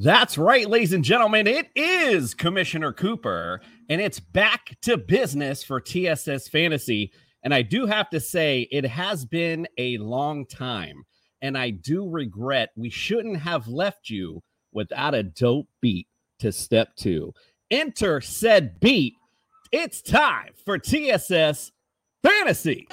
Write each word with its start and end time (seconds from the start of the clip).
That's 0.00 0.38
right, 0.38 0.70
ladies 0.70 0.92
and 0.92 1.02
gentlemen. 1.02 1.48
It 1.48 1.70
is 1.74 2.32
Commissioner 2.32 2.92
Cooper, 2.92 3.60
and 3.88 4.00
it's 4.00 4.20
back 4.20 4.76
to 4.82 4.96
business 4.96 5.64
for 5.64 5.80
TSS 5.80 6.46
Fantasy. 6.46 7.12
And 7.42 7.52
I 7.52 7.62
do 7.62 7.84
have 7.84 8.08
to 8.10 8.20
say, 8.20 8.68
it 8.70 8.84
has 8.86 9.24
been 9.24 9.66
a 9.76 9.98
long 9.98 10.46
time. 10.46 11.02
And 11.42 11.58
I 11.58 11.70
do 11.70 12.08
regret 12.08 12.70
we 12.76 12.90
shouldn't 12.90 13.40
have 13.40 13.66
left 13.66 14.08
you 14.08 14.40
without 14.70 15.16
a 15.16 15.24
dope 15.24 15.68
beat 15.80 16.06
to 16.38 16.52
step 16.52 16.94
two. 16.94 17.34
Enter 17.72 18.20
said 18.20 18.78
beat. 18.78 19.14
It's 19.72 20.00
time 20.00 20.52
for 20.64 20.78
TSS 20.78 21.72
Fantasy. 22.22 22.86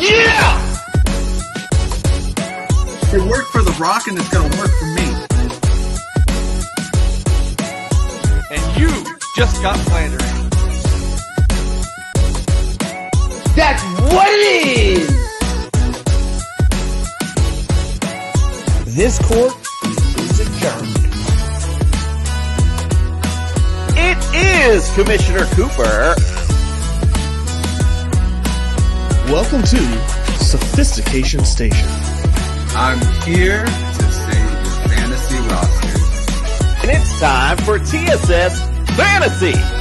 Yeah! 0.00 0.56
It 3.12 3.20
worked 3.28 3.48
for 3.48 3.62
The 3.62 3.76
Rock 3.78 4.06
and 4.06 4.16
it's 4.18 4.30
going 4.30 4.50
to 4.50 4.58
work 4.58 4.70
for 4.70 4.86
me. 4.96 5.02
And 8.50 8.80
you 8.80 8.88
just 9.36 9.62
got 9.62 9.76
slandered. 9.76 10.20
That's 13.54 13.82
what 14.10 14.28
it 14.30 14.66
is! 14.96 15.20
This 18.96 19.18
court 19.18 19.54
is 19.84 20.40
adjourned. 20.40 20.96
It 23.98 24.18
is 24.34 24.90
Commissioner 24.94 25.44
Cooper. 25.54 26.39
Welcome 29.30 29.62
to 29.62 29.76
Sophistication 30.42 31.44
Station. 31.44 31.88
I'm 32.74 32.98
here 33.22 33.64
to 33.64 34.12
save 34.12 34.34
your 34.34 34.88
fantasy 34.88 35.38
roster. 35.48 36.82
And 36.82 36.90
it's 36.90 37.20
time 37.20 37.56
for 37.58 37.78
TSS 37.78 38.60
Fantasy. 38.96 39.79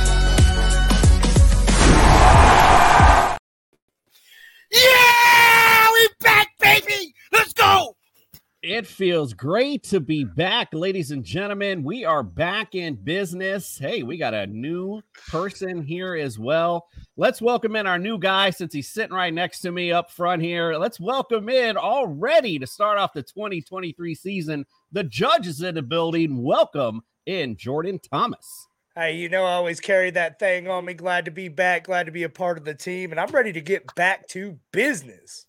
It 8.80 8.88
feels 8.88 9.34
great 9.34 9.84
to 9.90 10.00
be 10.00 10.24
back, 10.24 10.70
ladies 10.72 11.12
and 11.12 11.22
gentlemen. 11.22 11.84
We 11.84 12.06
are 12.06 12.24
back 12.24 12.76
in 12.76 12.96
business. 12.96 13.78
Hey, 13.78 14.04
we 14.04 14.16
got 14.16 14.34
a 14.34 14.48
new 14.48 15.02
person 15.28 15.82
here 15.82 16.16
as 16.16 16.40
well. 16.40 16.88
Let's 17.18 17.42
welcome 17.42 17.76
in 17.76 17.86
our 17.86 18.00
new 18.00 18.18
guy 18.18 18.52
since 18.52 18.72
he's 18.72 18.88
sitting 18.88 19.14
right 19.14 19.34
next 19.34 19.60
to 19.64 19.74
me 19.74 19.92
up 19.92 20.10
front 20.10 20.42
here. 20.42 20.76
Let's 20.76 20.98
welcome 20.98 21.50
in 21.50 21.76
already 21.76 22.58
to 22.58 22.66
start 22.66 22.98
off 22.98 23.12
the 23.12 23.22
2023 23.22 24.16
season. 24.16 24.66
The 24.94 25.04
judge 25.04 25.46
is 25.46 25.62
in 25.62 25.76
the 25.76 25.82
building. 25.82 26.42
Welcome 26.42 27.02
in, 27.26 27.58
Jordan 27.58 28.00
Thomas. 28.00 28.70
Hey, 28.96 29.18
you 29.18 29.28
know 29.28 29.44
I 29.44 29.56
always 29.56 29.82
carry 29.82 30.10
that 30.12 30.40
thing 30.40 30.70
on 30.70 30.86
me. 30.86 30.94
Glad 30.94 31.26
to 31.26 31.32
be 31.32 31.50
back. 31.50 31.84
Glad 31.84 32.06
to 32.06 32.14
be 32.14 32.24
a 32.24 32.30
part 32.30 32.58
of 32.58 32.64
the 32.64 32.76
team, 32.76 33.12
and 33.12 33.20
I'm 33.20 33.32
ready 33.32 33.52
to 33.52 33.62
get 33.62 33.94
back 33.96 34.30
to 34.30 34.58
business. 34.72 35.48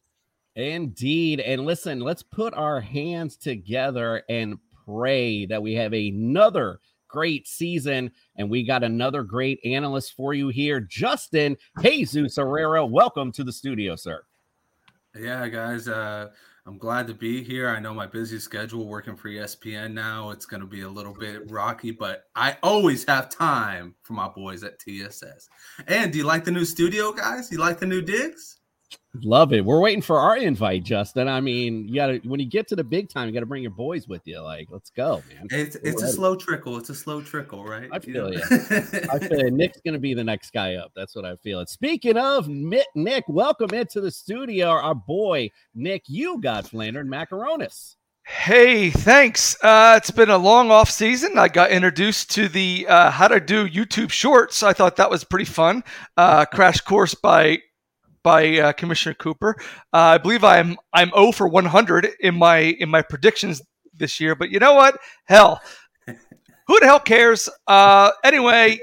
Indeed. 0.61 1.41
And 1.41 1.65
listen, 1.65 2.01
let's 2.01 2.23
put 2.23 2.55
our 2.55 2.81
hands 2.81 3.37
together 3.37 4.23
and 4.29 4.59
pray 4.85 5.47
that 5.47 5.63
we 5.63 5.75
have 5.75 5.93
another 5.93 6.81
great 7.09 7.49
season. 7.49 8.11
And 8.37 8.51
we 8.51 8.63
got 8.63 8.85
another 8.85 9.23
great 9.23 9.61
analyst 9.65 10.15
for 10.15 10.35
you 10.35 10.49
here, 10.49 10.81
Justin 10.81 11.57
Jesus 11.83 12.37
Herrera. 12.37 12.85
Welcome 12.87 13.33
to 13.33 13.45
the 13.45 13.53
studio, 13.53 13.97
sir. 13.97 14.23
Yeah, 15.19 15.49
guys, 15.49 15.89
uh, 15.89 16.29
I'm 16.67 16.79
glad 16.79 17.09
to 17.09 17.15
be 17.15 17.43
here. 17.43 17.69
I 17.69 17.81
know 17.81 17.93
my 17.93 18.07
busy 18.07 18.39
schedule 18.39 18.87
working 18.87 19.17
for 19.17 19.29
ESPN 19.29 19.93
now. 19.93 20.31
It's 20.31 20.47
going 20.47 20.61
to 20.61 20.67
be 20.67 20.83
a 20.83 20.89
little 20.89 21.15
bit 21.15 21.51
rocky, 21.51 21.91
but 21.91 22.25
I 22.37 22.59
always 22.63 23.05
have 23.07 23.29
time 23.29 23.97
for 24.03 24.13
my 24.13 24.29
boys 24.29 24.63
at 24.63 24.79
TSS. 24.79 25.49
And 25.89 26.13
do 26.13 26.19
you 26.19 26.25
like 26.25 26.45
the 26.45 26.53
new 26.53 26.65
studio, 26.65 27.13
guys? 27.13 27.51
You 27.51 27.59
like 27.59 27.81
the 27.81 27.87
new 27.87 28.03
digs? 28.03 28.60
Love 29.23 29.53
it. 29.53 29.65
We're 29.65 29.81
waiting 29.81 30.03
for 30.03 30.21
our 30.21 30.37
invite, 30.37 30.85
Justin. 30.85 31.27
I 31.27 31.41
mean, 31.41 31.89
you 31.89 31.97
gotta 31.97 32.21
when 32.25 32.39
you 32.39 32.47
get 32.47 32.69
to 32.69 32.77
the 32.77 32.85
big 32.85 33.09
time, 33.09 33.27
you 33.27 33.35
gotta 33.35 33.45
bring 33.45 33.63
your 33.63 33.73
boys 33.73 34.07
with 34.07 34.23
you. 34.25 34.41
Like, 34.41 34.69
let's 34.71 34.91
go, 34.91 35.21
man. 35.29 35.49
It's 35.51 35.75
it's 35.77 36.03
a 36.03 36.09
slow 36.09 36.37
trickle. 36.37 36.77
It's 36.77 36.91
a 36.91 36.95
slow 36.95 37.21
trickle, 37.21 37.65
right? 37.65 37.89
I 37.91 37.99
feel 37.99 38.31
know? 38.31 38.37
ya. 38.37 38.41
I 38.51 39.19
feel 39.29 39.51
Nick's 39.51 39.81
gonna 39.85 39.99
be 39.99 40.15
the 40.15 40.23
next 40.23 40.53
guy 40.53 40.77
up. 40.77 40.93
That's 40.95 41.17
what 41.17 41.25
I 41.25 41.35
feel. 41.37 41.59
And 41.59 41.69
speaking 41.69 42.17
of 42.17 42.47
Nick, 42.47 42.87
Nick, 42.95 43.25
welcome 43.27 43.75
into 43.75 44.01
the 44.01 44.13
studio. 44.13 44.69
Our 44.69 44.95
boy 44.95 45.51
Nick, 45.75 46.05
you 46.07 46.41
got 46.41 46.67
Flandern 46.67 47.09
Macaronis. 47.09 47.97
Hey, 48.25 48.91
thanks. 48.91 49.57
Uh, 49.61 49.95
it's 49.97 50.13
been 50.13 50.31
a 50.31 50.39
long 50.39 50.71
off 50.71 50.89
season. 50.89 51.37
I 51.37 51.49
got 51.49 51.73
introduced 51.73 52.31
to 52.33 52.47
the 52.47 52.87
uh, 52.89 53.11
how 53.11 53.27
to 53.27 53.41
do 53.41 53.69
YouTube 53.69 54.13
Shorts. 54.13 54.63
I 54.63 54.73
thought 54.73 54.95
that 54.97 55.11
was 55.11 55.25
pretty 55.25 55.47
fun. 55.47 55.83
Uh, 56.17 56.45
crash 56.45 56.81
course 56.81 57.15
by 57.15 57.59
by 58.23 58.59
uh, 58.59 58.73
Commissioner 58.73 59.15
Cooper. 59.15 59.57
Uh, 59.93 60.15
I 60.15 60.19
believe 60.19 60.45
I'm 60.45 60.77
I'm 60.93 61.11
0 61.11 61.33
for 61.33 61.49
100 61.49 62.09
in 62.21 62.37
my 62.37 62.59
in 62.59 62.89
my 62.89 63.03
predictions 63.03 63.63
this 63.95 64.21
year. 64.21 64.35
But 64.35 64.51
you 64.51 64.59
know 64.59 64.75
what? 64.75 64.99
Hell, 65.25 65.61
who 66.07 66.81
the 66.81 66.87
hell 66.87 67.01
cares? 67.01 67.49
Uh, 67.67 68.11
anyway, 68.25 68.81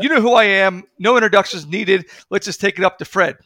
you 0.00 0.08
know 0.08 0.20
who 0.20 0.32
I 0.32 0.44
am. 0.44 0.84
No 0.98 1.16
introductions 1.16 1.66
needed. 1.66 2.06
Let's 2.30 2.46
just 2.46 2.60
take 2.60 2.78
it 2.78 2.84
up 2.84 2.98
to 2.98 3.04
Fred. 3.04 3.36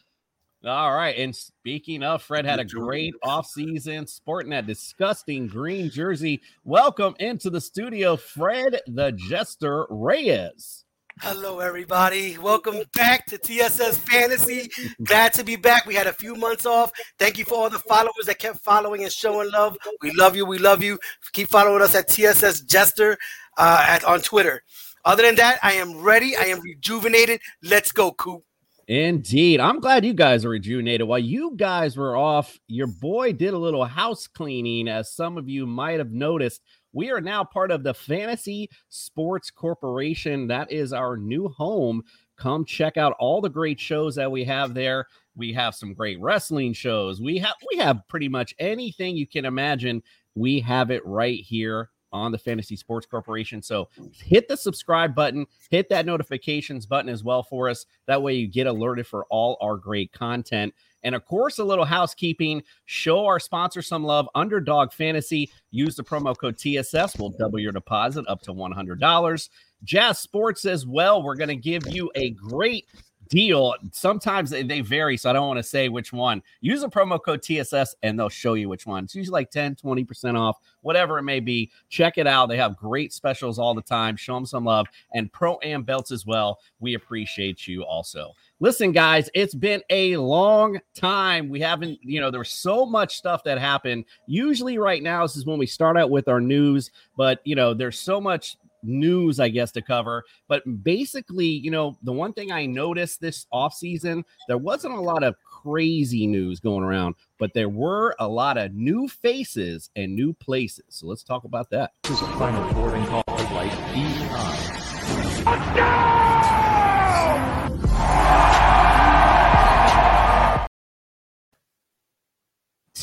All 0.63 0.93
right. 0.93 1.17
And 1.17 1.35
speaking 1.35 2.03
of, 2.03 2.21
Fred 2.21 2.45
had 2.45 2.59
a 2.59 2.65
great 2.65 3.15
offseason 3.23 4.07
sporting 4.07 4.51
that 4.51 4.67
disgusting 4.67 5.47
green 5.47 5.89
jersey. 5.89 6.39
Welcome 6.63 7.15
into 7.19 7.49
the 7.49 7.59
studio, 7.59 8.15
Fred 8.15 8.79
the 8.85 9.11
Jester 9.11 9.87
Reyes. 9.89 10.85
Hello, 11.19 11.59
everybody. 11.59 12.37
Welcome 12.37 12.77
back 12.95 13.25
to 13.27 13.37
TSS 13.37 13.97
Fantasy. 13.97 14.69
Glad 15.03 15.33
to 15.33 15.43
be 15.43 15.55
back. 15.55 15.85
We 15.85 15.93
had 15.93 16.07
a 16.07 16.13
few 16.13 16.35
months 16.35 16.65
off. 16.65 16.91
Thank 17.19 17.37
you 17.37 17.45
for 17.45 17.55
all 17.55 17.69
the 17.69 17.79
followers 17.79 18.25
that 18.25 18.39
kept 18.39 18.59
following 18.59 19.03
and 19.03 19.11
showing 19.11 19.51
love. 19.51 19.77
We 20.01 20.11
love 20.13 20.35
you. 20.35 20.45
We 20.45 20.57
love 20.57 20.81
you. 20.81 20.97
Keep 21.33 21.49
following 21.49 21.81
us 21.81 21.93
at 21.95 22.07
TSS 22.07 22.61
Jester 22.61 23.17
uh, 23.57 23.85
at, 23.87 24.03
on 24.05 24.21
Twitter. 24.21 24.63
Other 25.05 25.23
than 25.23 25.35
that, 25.35 25.59
I 25.61 25.73
am 25.73 26.01
ready. 26.01 26.35
I 26.35 26.45
am 26.45 26.61
rejuvenated. 26.61 27.41
Let's 27.61 27.91
go, 27.91 28.11
Coop. 28.13 28.43
Indeed. 28.87 29.59
I'm 29.59 29.79
glad 29.79 30.05
you 30.05 30.13
guys 30.13 30.43
are 30.43 30.49
rejuvenated. 30.49 31.07
While 31.07 31.19
you 31.19 31.53
guys 31.55 31.97
were 31.97 32.15
off, 32.17 32.57
your 32.67 32.87
boy 32.87 33.33
did 33.33 33.53
a 33.53 33.57
little 33.57 33.85
house 33.85 34.27
cleaning, 34.27 34.87
as 34.87 35.13
some 35.13 35.37
of 35.37 35.47
you 35.47 35.67
might 35.67 35.99
have 35.99 36.11
noticed. 36.11 36.61
We 36.93 37.11
are 37.11 37.21
now 37.21 37.43
part 37.43 37.71
of 37.71 37.83
the 37.83 37.93
Fantasy 37.93 38.69
Sports 38.89 39.49
Corporation. 39.49 40.47
That 40.47 40.71
is 40.71 40.93
our 40.93 41.17
new 41.17 41.47
home. 41.47 42.03
Come 42.37 42.65
check 42.65 42.97
out 42.97 43.15
all 43.19 43.39
the 43.39 43.49
great 43.49 43.79
shows 43.79 44.15
that 44.15 44.31
we 44.31 44.43
have 44.45 44.73
there. 44.73 45.07
We 45.35 45.53
have 45.53 45.75
some 45.75 45.93
great 45.93 46.19
wrestling 46.19 46.73
shows. 46.73 47.21
We 47.21 47.37
have 47.37 47.55
we 47.71 47.77
have 47.77 48.01
pretty 48.07 48.27
much 48.27 48.53
anything 48.59 49.15
you 49.15 49.27
can 49.27 49.45
imagine. 49.45 50.03
We 50.35 50.59
have 50.61 50.91
it 50.91 51.05
right 51.05 51.39
here 51.39 51.89
on 52.13 52.31
the 52.31 52.37
Fantasy 52.37 52.75
Sports 52.75 53.05
Corporation. 53.05 53.61
So 53.61 53.89
hit 54.21 54.47
the 54.47 54.57
subscribe 54.57 55.15
button, 55.15 55.45
hit 55.69 55.87
that 55.89 56.05
notifications 56.05 56.85
button 56.85 57.09
as 57.09 57.23
well 57.23 57.43
for 57.43 57.69
us. 57.69 57.85
That 58.07 58.21
way 58.21 58.33
you 58.33 58.47
get 58.47 58.67
alerted 58.67 59.07
for 59.07 59.25
all 59.29 59.57
our 59.61 59.77
great 59.77 60.11
content. 60.11 60.73
And 61.03 61.15
of 61.15 61.25
course, 61.25 61.59
a 61.59 61.63
little 61.63 61.85
housekeeping. 61.85 62.63
Show 62.85 63.25
our 63.25 63.39
sponsor 63.39 63.81
some 63.81 64.03
love. 64.03 64.27
Underdog 64.35 64.91
Fantasy. 64.91 65.51
Use 65.71 65.95
the 65.95 66.03
promo 66.03 66.37
code 66.37 66.57
TSS. 66.57 67.17
We'll 67.17 67.29
double 67.29 67.59
your 67.59 67.71
deposit 67.71 68.25
up 68.27 68.41
to 68.43 68.53
$100. 68.53 69.49
Jazz 69.83 70.19
Sports 70.19 70.65
as 70.65 70.85
well. 70.85 71.23
We're 71.23 71.35
going 71.35 71.47
to 71.49 71.55
give 71.55 71.87
you 71.87 72.11
a 72.15 72.31
great 72.31 72.85
deal. 73.31 73.73
Sometimes 73.93 74.49
they, 74.49 74.81
vary, 74.81 75.15
so 75.15 75.29
I 75.29 75.33
don't 75.33 75.47
want 75.47 75.57
to 75.57 75.63
say 75.63 75.89
which 75.89 76.11
one. 76.11 76.43
Use 76.59 76.81
the 76.81 76.89
promo 76.89 77.19
code 77.23 77.41
TSS 77.41 77.95
and 78.03 78.19
they'll 78.19 78.29
show 78.29 78.53
you 78.55 78.67
which 78.67 78.85
one. 78.85 79.05
It's 79.05 79.15
usually 79.15 79.31
like 79.31 79.51
10, 79.51 79.75
20% 79.75 80.37
off, 80.37 80.57
whatever 80.81 81.17
it 81.17 81.23
may 81.23 81.39
be. 81.39 81.71
Check 81.89 82.17
it 82.17 82.27
out. 82.27 82.49
They 82.49 82.57
have 82.57 82.75
great 82.75 83.13
specials 83.13 83.57
all 83.57 83.73
the 83.73 83.81
time. 83.81 84.17
Show 84.17 84.35
them 84.35 84.45
some 84.45 84.65
love 84.65 84.85
and 85.13 85.31
pro 85.31 85.57
am 85.63 85.83
belts 85.83 86.11
as 86.11 86.25
well. 86.25 86.59
We 86.81 86.93
appreciate 86.95 87.67
you 87.67 87.83
also. 87.83 88.33
Listen, 88.61 88.91
guys, 88.91 89.27
it's 89.33 89.55
been 89.55 89.81
a 89.89 90.17
long 90.17 90.79
time. 90.93 91.49
We 91.49 91.61
haven't, 91.61 91.97
you 92.03 92.21
know, 92.21 92.29
there 92.29 92.41
was 92.41 92.51
so 92.51 92.85
much 92.85 93.17
stuff 93.17 93.43
that 93.45 93.57
happened. 93.57 94.05
Usually, 94.27 94.77
right 94.77 95.01
now, 95.01 95.23
this 95.23 95.35
is 95.35 95.47
when 95.47 95.57
we 95.57 95.65
start 95.65 95.97
out 95.97 96.11
with 96.11 96.27
our 96.27 96.39
news, 96.39 96.91
but, 97.17 97.39
you 97.43 97.55
know, 97.55 97.73
there's 97.73 97.97
so 97.97 98.21
much 98.21 98.57
news, 98.83 99.39
I 99.39 99.49
guess, 99.49 99.71
to 99.71 99.81
cover. 99.81 100.25
But 100.47 100.83
basically, 100.83 101.47
you 101.47 101.71
know, 101.71 101.97
the 102.03 102.11
one 102.11 102.33
thing 102.33 102.51
I 102.51 102.67
noticed 102.67 103.19
this 103.19 103.47
offseason, 103.51 104.25
there 104.47 104.59
wasn't 104.59 104.93
a 104.93 105.01
lot 105.01 105.23
of 105.23 105.33
crazy 105.43 106.27
news 106.27 106.59
going 106.59 106.83
around, 106.83 107.15
but 107.39 107.55
there 107.55 107.69
were 107.69 108.15
a 108.19 108.27
lot 108.27 108.59
of 108.59 108.75
new 108.75 109.07
faces 109.07 109.89
and 109.95 110.15
new 110.15 110.33
places. 110.33 110.85
So 110.89 111.07
let's 111.07 111.23
talk 111.23 111.45
about 111.45 111.71
that. 111.71 111.93
This 112.03 112.11
is 112.11 112.21
a 112.21 112.27
final 112.33 112.71
boarding 112.75 113.07
call 113.07 113.23
of 113.27 113.51
light 113.53 113.73
E 113.95 114.01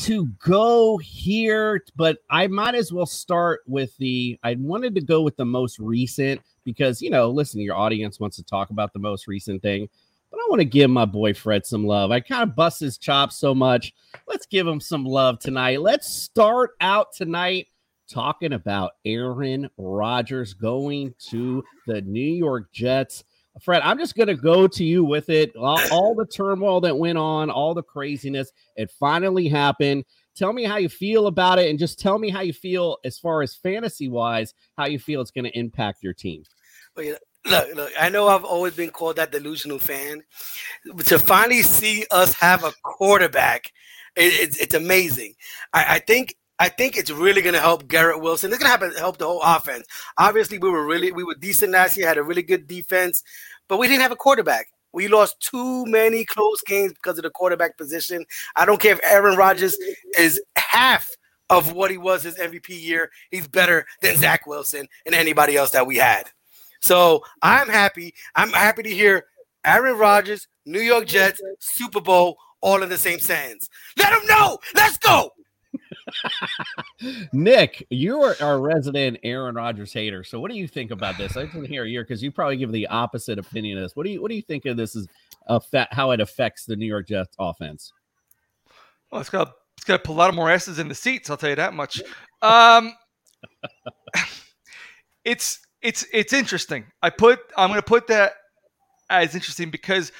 to 0.03 0.27
go 0.39 0.97
here, 0.97 1.83
but 1.95 2.19
I 2.29 2.47
might 2.47 2.75
as 2.75 2.91
well 2.91 3.05
start 3.05 3.61
with 3.67 3.95
the. 3.97 4.39
I 4.43 4.55
wanted 4.59 4.95
to 4.95 5.01
go 5.01 5.21
with 5.21 5.35
the 5.35 5.45
most 5.45 5.79
recent 5.79 6.41
because 6.63 7.01
you 7.01 7.09
know, 7.09 7.29
listen, 7.29 7.61
your 7.61 7.75
audience 7.75 8.19
wants 8.19 8.37
to 8.37 8.43
talk 8.43 8.69
about 8.69 8.93
the 8.93 8.99
most 8.99 9.27
recent 9.27 9.61
thing, 9.61 9.89
but 10.31 10.37
I 10.37 10.47
want 10.49 10.59
to 10.61 10.65
give 10.65 10.89
my 10.89 11.05
boy 11.05 11.33
Fred 11.33 11.65
some 11.65 11.85
love. 11.85 12.11
I 12.11 12.19
kind 12.19 12.43
of 12.43 12.55
bust 12.55 12.79
his 12.79 12.97
chops 12.97 13.37
so 13.37 13.53
much. 13.53 13.93
Let's 14.27 14.45
give 14.45 14.67
him 14.67 14.79
some 14.79 15.05
love 15.05 15.39
tonight. 15.39 15.81
Let's 15.81 16.09
start 16.09 16.71
out 16.81 17.13
tonight 17.13 17.67
talking 18.09 18.53
about 18.53 18.93
Aaron 19.05 19.69
Rodgers 19.77 20.53
going 20.53 21.13
to 21.29 21.63
the 21.87 22.01
New 22.01 22.19
York 22.19 22.71
Jets. 22.71 23.23
Fred, 23.61 23.81
I'm 23.83 23.97
just 23.97 24.15
going 24.15 24.27
to 24.27 24.35
go 24.35 24.67
to 24.67 24.83
you 24.83 25.03
with 25.03 25.29
it. 25.29 25.55
All, 25.55 25.79
all, 25.91 26.15
the 26.15 26.25
turmoil 26.25 26.81
that 26.81 26.97
went 26.97 27.17
on, 27.17 27.49
all 27.49 27.73
the 27.73 27.83
craziness, 27.83 28.51
it 28.75 28.91
finally 28.99 29.47
happened. 29.47 30.05
Tell 30.35 30.53
me 30.53 30.63
how 30.63 30.77
you 30.77 30.87
feel 30.87 31.27
about 31.27 31.59
it, 31.59 31.69
and 31.69 31.77
just 31.77 31.99
tell 31.99 32.17
me 32.17 32.29
how 32.29 32.41
you 32.41 32.53
feel 32.53 32.97
as 33.03 33.17
far 33.17 33.41
as 33.41 33.55
fantasy 33.55 34.07
wise, 34.07 34.53
how 34.77 34.85
you 34.85 34.99
feel 34.99 35.19
it's 35.19 35.31
going 35.31 35.45
to 35.45 35.57
impact 35.57 36.03
your 36.03 36.13
team. 36.13 36.43
Well, 36.95 37.05
you 37.05 37.11
know, 37.13 37.17
look, 37.51 37.75
look, 37.75 37.91
I 37.99 38.09
know 38.09 38.27
I've 38.27 38.45
always 38.45 38.75
been 38.75 38.91
called 38.91 39.17
that 39.17 39.31
delusional 39.31 39.79
fan. 39.79 40.23
But 40.93 41.07
to 41.07 41.19
finally 41.19 41.63
see 41.63 42.05
us 42.11 42.33
have 42.35 42.63
a 42.63 42.71
quarterback, 42.83 43.73
it, 44.15 44.33
it's, 44.33 44.57
it's 44.57 44.75
amazing. 44.75 45.33
I, 45.73 45.95
I 45.95 45.99
think 45.99 46.35
I 46.59 46.67
think 46.69 46.97
it's 46.97 47.09
really 47.09 47.41
going 47.41 47.53
to 47.53 47.61
help 47.61 47.87
Garrett 47.87 48.21
Wilson. 48.21 48.51
It's 48.51 48.61
going 48.61 48.91
to 48.91 48.99
help 48.99 49.17
the 49.17 49.25
whole 49.25 49.41
offense. 49.41 49.87
Obviously, 50.17 50.57
we 50.59 50.69
were 50.69 50.85
really 50.85 51.11
we 51.11 51.23
were 51.23 51.35
decent 51.35 51.71
last 51.71 51.97
year, 51.97 52.07
had 52.07 52.17
a 52.17 52.23
really 52.23 52.43
good 52.43 52.67
defense, 52.67 53.23
but 53.67 53.77
we 53.77 53.87
didn't 53.87 54.01
have 54.01 54.11
a 54.11 54.17
quarterback. 54.17 54.67
We 54.91 55.07
lost 55.07 55.39
too 55.39 55.85
many 55.85 56.25
close 56.25 56.61
games 56.61 56.93
because 56.93 57.17
of 57.17 57.23
the 57.23 57.29
quarterback 57.29 57.77
position. 57.77 58.25
I 58.55 58.65
don't 58.65 58.81
care 58.81 58.93
if 58.93 58.99
Aaron 59.03 59.37
Rodgers 59.37 59.77
is 60.17 60.41
half 60.57 61.09
of 61.49 61.73
what 61.73 61.91
he 61.91 61.97
was 61.97 62.23
his 62.23 62.35
MVP 62.35 62.69
year. 62.69 63.09
He's 63.31 63.47
better 63.47 63.85
than 64.01 64.17
Zach 64.17 64.45
Wilson 64.45 64.87
and 65.05 65.15
anybody 65.15 65.55
else 65.55 65.71
that 65.71 65.87
we 65.87 65.97
had. 65.97 66.23
So 66.81 67.23
I'm 67.41 67.67
happy. 67.69 68.13
I'm 68.35 68.51
happy 68.51 68.83
to 68.83 68.89
hear 68.89 69.25
Aaron 69.65 69.97
Rodgers, 69.97 70.47
New 70.65 70.81
York 70.81 71.05
Jets, 71.05 71.41
Super 71.59 72.01
Bowl, 72.01 72.37
all 72.61 72.83
in 72.83 72.89
the 72.89 72.97
same 72.97 73.19
sentence. 73.19 73.69
Let 73.97 74.11
them 74.11 74.25
know. 74.27 74.57
Let's 74.75 74.97
go. 74.97 75.31
Nick, 77.33 77.85
you 77.89 78.21
are 78.21 78.35
our 78.41 78.59
resident 78.59 79.19
Aaron 79.23 79.55
Rodgers 79.55 79.93
hater. 79.93 80.23
So, 80.23 80.39
what 80.39 80.51
do 80.51 80.57
you 80.57 80.67
think 80.67 80.91
about 80.91 81.17
this? 81.17 81.37
I 81.37 81.45
didn't 81.45 81.65
hear 81.65 81.85
you 81.85 82.01
because 82.01 82.21
you 82.21 82.31
probably 82.31 82.57
give 82.57 82.71
the 82.71 82.87
opposite 82.87 83.39
opinion 83.39 83.77
of 83.77 83.83
this. 83.83 83.95
What 83.95 84.05
do 84.05 84.11
you 84.11 84.21
What 84.21 84.29
do 84.29 84.35
you 84.35 84.41
think 84.41 84.65
of 84.65 84.77
this? 84.77 84.95
Is 84.95 85.07
affect 85.47 85.93
how 85.93 86.11
it 86.11 86.19
affects 86.19 86.65
the 86.65 86.75
New 86.75 86.85
York 86.85 87.07
Jets 87.07 87.35
offense? 87.39 87.93
Well, 89.11 89.21
it's 89.21 89.29
got 89.29 89.53
it's 89.77 89.85
got 89.85 90.03
to 90.03 90.11
a 90.11 90.13
lot 90.13 90.29
of 90.29 90.35
more 90.35 90.49
asses 90.49 90.79
in 90.79 90.87
the 90.87 90.95
seats. 90.95 91.29
I'll 91.29 91.37
tell 91.37 91.49
you 91.49 91.55
that 91.55 91.73
much. 91.73 92.01
Um, 92.41 92.93
it's 95.23 95.59
it's 95.81 96.05
it's 96.13 96.33
interesting. 96.33 96.85
I 97.01 97.09
put 97.09 97.39
I'm 97.57 97.69
going 97.69 97.79
to 97.79 97.85
put 97.85 98.07
that 98.07 98.33
as 99.09 99.35
interesting 99.35 99.69
because 99.69 100.11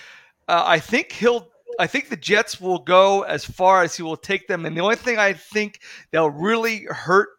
uh, 0.48 0.64
I 0.66 0.80
think 0.80 1.12
he'll 1.12 1.48
I 1.78 1.88
think 1.88 2.10
the 2.10 2.18
Jets 2.18 2.60
will 2.60 2.80
go 2.80 3.22
as 3.22 3.46
far 3.46 3.84
as 3.84 3.96
he 3.96 4.04
will 4.04 4.18
take 4.18 4.48
them. 4.48 4.66
And 4.66 4.76
the 4.76 4.82
only 4.82 4.96
thing 4.96 5.18
I 5.18 5.34
think 5.34 5.80
they'll 6.12 6.30
really 6.30 6.86
hurt 6.90 7.30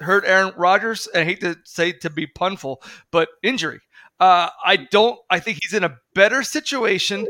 hurt 0.00 0.24
Aaron 0.26 0.52
Rodgers, 0.56 1.06
and 1.06 1.22
I 1.22 1.24
hate 1.24 1.40
to 1.40 1.56
say 1.64 1.92
to 1.92 2.10
be 2.10 2.26
punful, 2.26 2.82
but 3.10 3.28
injury. 3.42 3.80
Uh, 4.20 4.48
I 4.64 4.76
don't. 4.76 5.18
I 5.30 5.40
think 5.40 5.58
he's 5.62 5.74
in 5.74 5.84
a 5.84 5.96
better 6.14 6.42
situation 6.42 7.26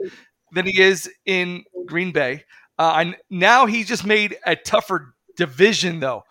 than 0.52 0.66
he 0.66 0.80
is 0.80 1.10
in 1.24 1.64
Green 1.86 2.12
Bay. 2.12 2.44
Uh, 2.78 2.82
I, 2.82 3.14
now 3.30 3.66
he's 3.66 3.88
just 3.88 4.04
made 4.04 4.36
a 4.46 4.54
tougher 4.54 5.14
division, 5.36 6.00
though. 6.00 6.22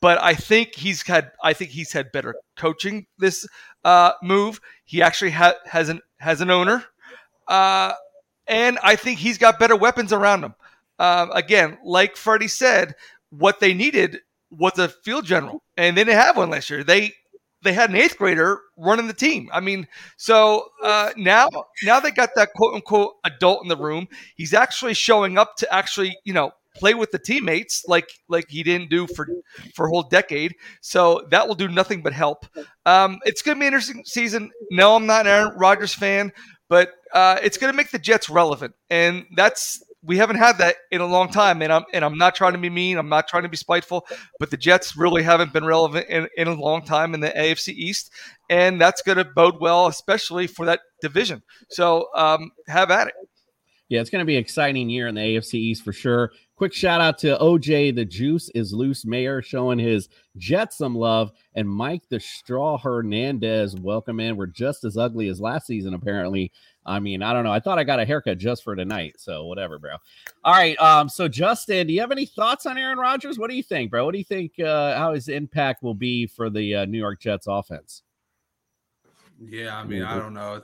But 0.00 0.22
I 0.22 0.34
think 0.34 0.74
he's 0.74 1.02
had. 1.02 1.32
I 1.42 1.52
think 1.52 1.70
he's 1.70 1.92
had 1.92 2.12
better 2.12 2.34
coaching 2.56 3.06
this 3.18 3.46
uh, 3.84 4.12
move. 4.22 4.60
He 4.84 5.02
actually 5.02 5.32
ha- 5.32 5.56
has 5.66 5.88
an 5.88 6.00
has 6.18 6.40
an 6.40 6.50
owner. 6.50 6.84
Uh, 7.46 7.92
and 8.48 8.78
I 8.82 8.96
think 8.96 9.18
he's 9.18 9.38
got 9.38 9.58
better 9.58 9.76
weapons 9.76 10.12
around 10.12 10.44
him. 10.44 10.54
Uh, 10.98 11.28
again, 11.32 11.78
like 11.84 12.16
Freddie 12.16 12.48
said, 12.48 12.94
what 13.30 13.60
they 13.60 13.74
needed 13.74 14.20
was 14.50 14.78
a 14.78 14.88
field 14.88 15.24
general, 15.24 15.62
and 15.76 15.96
they 15.96 16.04
didn't 16.04 16.20
have 16.20 16.36
one 16.36 16.50
last 16.50 16.70
year. 16.70 16.82
They 16.82 17.12
they 17.62 17.72
had 17.72 17.90
an 17.90 17.96
eighth 17.96 18.16
grader 18.16 18.60
running 18.76 19.06
the 19.06 19.12
team. 19.12 19.48
I 19.52 19.60
mean, 19.60 19.86
so 20.16 20.68
uh, 20.82 21.10
now 21.16 21.48
now 21.82 22.00
they 22.00 22.10
got 22.10 22.30
that 22.36 22.50
quote 22.54 22.74
unquote 22.74 23.14
adult 23.24 23.62
in 23.62 23.68
the 23.68 23.76
room. 23.76 24.08
He's 24.36 24.54
actually 24.54 24.94
showing 24.94 25.38
up 25.38 25.56
to 25.56 25.72
actually 25.72 26.16
you 26.24 26.32
know 26.32 26.52
play 26.74 26.94
with 26.94 27.10
the 27.10 27.18
teammates 27.18 27.84
like 27.88 28.08
like 28.28 28.46
he 28.48 28.62
didn't 28.62 28.90
do 28.90 29.06
for 29.08 29.28
for 29.74 29.86
a 29.86 29.88
whole 29.88 30.04
decade. 30.04 30.54
So 30.80 31.26
that 31.30 31.46
will 31.46 31.54
do 31.54 31.68
nothing 31.68 32.02
but 32.02 32.12
help. 32.12 32.46
Um, 32.86 33.18
it's 33.24 33.42
going 33.42 33.56
to 33.56 33.60
be 33.60 33.66
an 33.66 33.74
interesting 33.74 34.04
season. 34.04 34.50
No, 34.70 34.96
I'm 34.96 35.06
not 35.06 35.26
an 35.26 35.32
Aaron 35.32 35.58
Rodgers 35.58 35.94
fan, 35.94 36.32
but 36.68 36.92
uh, 37.12 37.38
it's 37.42 37.58
going 37.58 37.72
to 37.72 37.76
make 37.76 37.90
the 37.90 37.98
Jets 37.98 38.28
relevant, 38.28 38.74
and 38.90 39.26
that's 39.36 39.82
we 40.02 40.16
haven't 40.16 40.36
had 40.36 40.58
that 40.58 40.76
in 40.90 41.00
a 41.00 41.06
long 41.06 41.30
time. 41.30 41.62
And 41.62 41.72
I'm 41.72 41.84
and 41.92 42.04
I'm 42.04 42.18
not 42.18 42.34
trying 42.34 42.52
to 42.52 42.58
be 42.58 42.70
mean. 42.70 42.98
I'm 42.98 43.08
not 43.08 43.28
trying 43.28 43.42
to 43.42 43.48
be 43.48 43.56
spiteful, 43.56 44.06
but 44.38 44.50
the 44.50 44.56
Jets 44.56 44.96
really 44.96 45.22
haven't 45.22 45.52
been 45.52 45.64
relevant 45.64 46.06
in, 46.08 46.28
in 46.36 46.48
a 46.48 46.54
long 46.54 46.84
time 46.84 47.14
in 47.14 47.20
the 47.20 47.30
AFC 47.30 47.68
East, 47.68 48.10
and 48.48 48.80
that's 48.80 49.02
going 49.02 49.18
to 49.18 49.24
bode 49.24 49.60
well, 49.60 49.86
especially 49.86 50.46
for 50.46 50.66
that 50.66 50.80
division. 51.00 51.42
So 51.70 52.08
um, 52.14 52.50
have 52.66 52.90
at 52.90 53.08
it. 53.08 53.14
Yeah, 53.88 54.00
it's 54.00 54.10
going 54.10 54.20
to 54.20 54.26
be 54.26 54.36
an 54.36 54.42
exciting 54.42 54.90
year 54.90 55.06
in 55.06 55.14
the 55.14 55.22
AFC 55.22 55.54
East 55.54 55.82
for 55.82 55.92
sure. 55.92 56.32
Quick 56.58 56.74
shout 56.74 57.00
out 57.00 57.18
to 57.18 57.38
OJ, 57.38 57.94
the 57.94 58.04
Juice 58.04 58.50
is 58.50 58.72
Loose 58.72 59.06
Mayor, 59.06 59.40
showing 59.40 59.78
his 59.78 60.08
Jets 60.36 60.76
some 60.76 60.96
love, 60.96 61.30
and 61.54 61.68
Mike 61.68 62.02
the 62.08 62.18
Straw 62.18 62.76
Hernandez, 62.76 63.76
welcome 63.76 64.18
in. 64.18 64.36
We're 64.36 64.46
just 64.46 64.82
as 64.82 64.96
ugly 64.96 65.28
as 65.28 65.40
last 65.40 65.68
season, 65.68 65.94
apparently. 65.94 66.50
I 66.84 66.98
mean, 66.98 67.22
I 67.22 67.32
don't 67.32 67.44
know. 67.44 67.52
I 67.52 67.60
thought 67.60 67.78
I 67.78 67.84
got 67.84 68.00
a 68.00 68.04
haircut 68.04 68.38
just 68.38 68.64
for 68.64 68.74
tonight, 68.74 69.14
so 69.18 69.46
whatever, 69.46 69.78
bro. 69.78 69.92
All 70.42 70.52
right. 70.52 70.76
Um. 70.80 71.08
So 71.08 71.28
Justin, 71.28 71.86
do 71.86 71.92
you 71.92 72.00
have 72.00 72.10
any 72.10 72.26
thoughts 72.26 72.66
on 72.66 72.76
Aaron 72.76 72.98
Rodgers? 72.98 73.38
What 73.38 73.50
do 73.50 73.56
you 73.56 73.62
think, 73.62 73.92
bro? 73.92 74.04
What 74.04 74.10
do 74.10 74.18
you 74.18 74.24
think? 74.24 74.58
Uh, 74.58 74.98
how 74.98 75.14
his 75.14 75.28
impact 75.28 75.84
will 75.84 75.94
be 75.94 76.26
for 76.26 76.50
the 76.50 76.74
uh, 76.74 76.84
New 76.86 76.98
York 76.98 77.20
Jets 77.20 77.46
offense? 77.46 78.02
Yeah, 79.40 79.78
I 79.78 79.84
mean, 79.84 80.02
I 80.02 80.18
don't 80.18 80.34
know. 80.34 80.62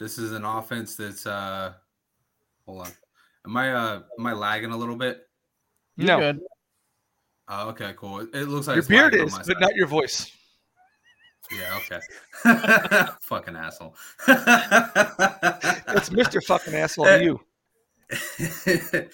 This 0.00 0.18
is 0.18 0.32
an 0.32 0.44
offense 0.44 0.96
that's 0.96 1.28
uh 1.28 1.74
Hold 2.66 2.80
on. 2.80 2.92
Am 3.46 3.56
I 3.56 3.72
uh 3.72 4.02
am 4.18 4.26
I 4.26 4.32
lagging 4.32 4.72
a 4.72 4.76
little 4.76 4.96
bit? 4.96 5.27
You're 5.98 6.06
no. 6.06 6.20
Good. 6.20 6.40
Oh, 7.48 7.68
okay, 7.70 7.92
cool. 7.96 8.20
It, 8.20 8.48
looks 8.48 8.68
like 8.68 8.76
your 8.76 8.84
beard 8.84 9.14
is, 9.14 9.36
but 9.36 9.46
side. 9.46 9.56
not 9.60 9.74
your 9.74 9.86
voice. 9.86 10.30
Yeah, 11.50 11.78
okay. 11.78 12.00
fucking 13.22 13.56
asshole. 13.56 13.96
it's 14.28 14.28
Mr. 16.10 16.44
fucking 16.44 16.74
asshole 16.74 17.06
to 17.06 17.24
you. 17.24 19.08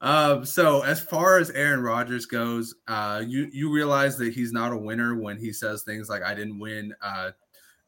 um, 0.00 0.44
so 0.44 0.82
as 0.82 1.00
far 1.00 1.38
as 1.38 1.50
Aaron 1.50 1.80
Rodgers 1.80 2.24
goes, 2.24 2.74
uh, 2.86 3.22
you 3.26 3.48
you 3.52 3.70
realize 3.72 4.16
that 4.18 4.32
he's 4.32 4.52
not 4.52 4.72
a 4.72 4.76
winner 4.76 5.16
when 5.16 5.36
he 5.38 5.52
says 5.52 5.82
things 5.82 6.08
like 6.08 6.22
"I 6.22 6.34
didn't 6.34 6.60
win 6.60 6.94
uh, 7.02 7.32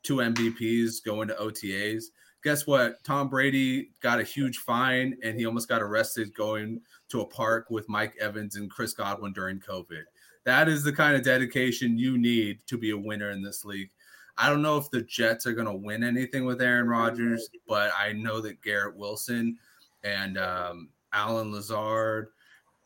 two 0.02 0.16
MVPs 0.16 1.04
going 1.04 1.28
to 1.28 1.34
OTAs." 1.34 2.06
guess 2.44 2.66
what? 2.66 3.02
Tom 3.02 3.28
Brady 3.28 3.90
got 4.00 4.20
a 4.20 4.22
huge 4.22 4.58
fine 4.58 5.16
and 5.22 5.36
he 5.36 5.46
almost 5.46 5.66
got 5.66 5.82
arrested 5.82 6.34
going 6.34 6.80
to 7.14 7.20
a 7.20 7.26
park 7.26 7.70
with 7.70 7.88
Mike 7.88 8.16
Evans 8.20 8.56
and 8.56 8.68
Chris 8.68 8.92
Godwin 8.92 9.32
during 9.32 9.60
COVID. 9.60 10.02
That 10.42 10.68
is 10.68 10.82
the 10.82 10.92
kind 10.92 11.14
of 11.14 11.22
dedication 11.22 11.96
you 11.96 12.18
need 12.18 12.58
to 12.66 12.76
be 12.76 12.90
a 12.90 12.98
winner 12.98 13.30
in 13.30 13.40
this 13.40 13.64
league. 13.64 13.90
I 14.36 14.50
don't 14.50 14.62
know 14.62 14.76
if 14.78 14.90
the 14.90 15.02
Jets 15.02 15.46
are 15.46 15.52
going 15.52 15.68
to 15.68 15.72
win 15.72 16.02
anything 16.02 16.44
with 16.44 16.60
Aaron 16.60 16.88
Rodgers, 16.88 17.48
but 17.68 17.92
I 17.96 18.12
know 18.14 18.40
that 18.40 18.62
Garrett 18.62 18.96
Wilson 18.96 19.56
and 20.02 20.36
um, 20.36 20.88
Allen 21.12 21.52
Lazard 21.52 22.30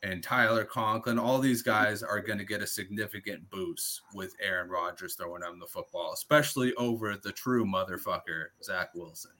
and 0.03 0.23
Tyler 0.23 0.63
Conklin, 0.63 1.17
all 1.17 1.39
these 1.39 1.63
guys 1.63 2.03
are 2.03 2.21
going 2.21 2.37
to 2.37 2.45
get 2.45 2.61
a 2.61 2.67
significant 2.67 3.49
boost 3.49 4.01
with 4.13 4.35
Aaron 4.39 4.69
Rodgers 4.69 5.15
throwing 5.15 5.41
them 5.41 5.59
the 5.59 5.65
football, 5.65 6.13
especially 6.13 6.71
over 6.75 7.17
the 7.17 7.31
true 7.31 7.65
motherfucker, 7.65 8.49
Zach 8.61 8.93
Wilson. 8.93 9.31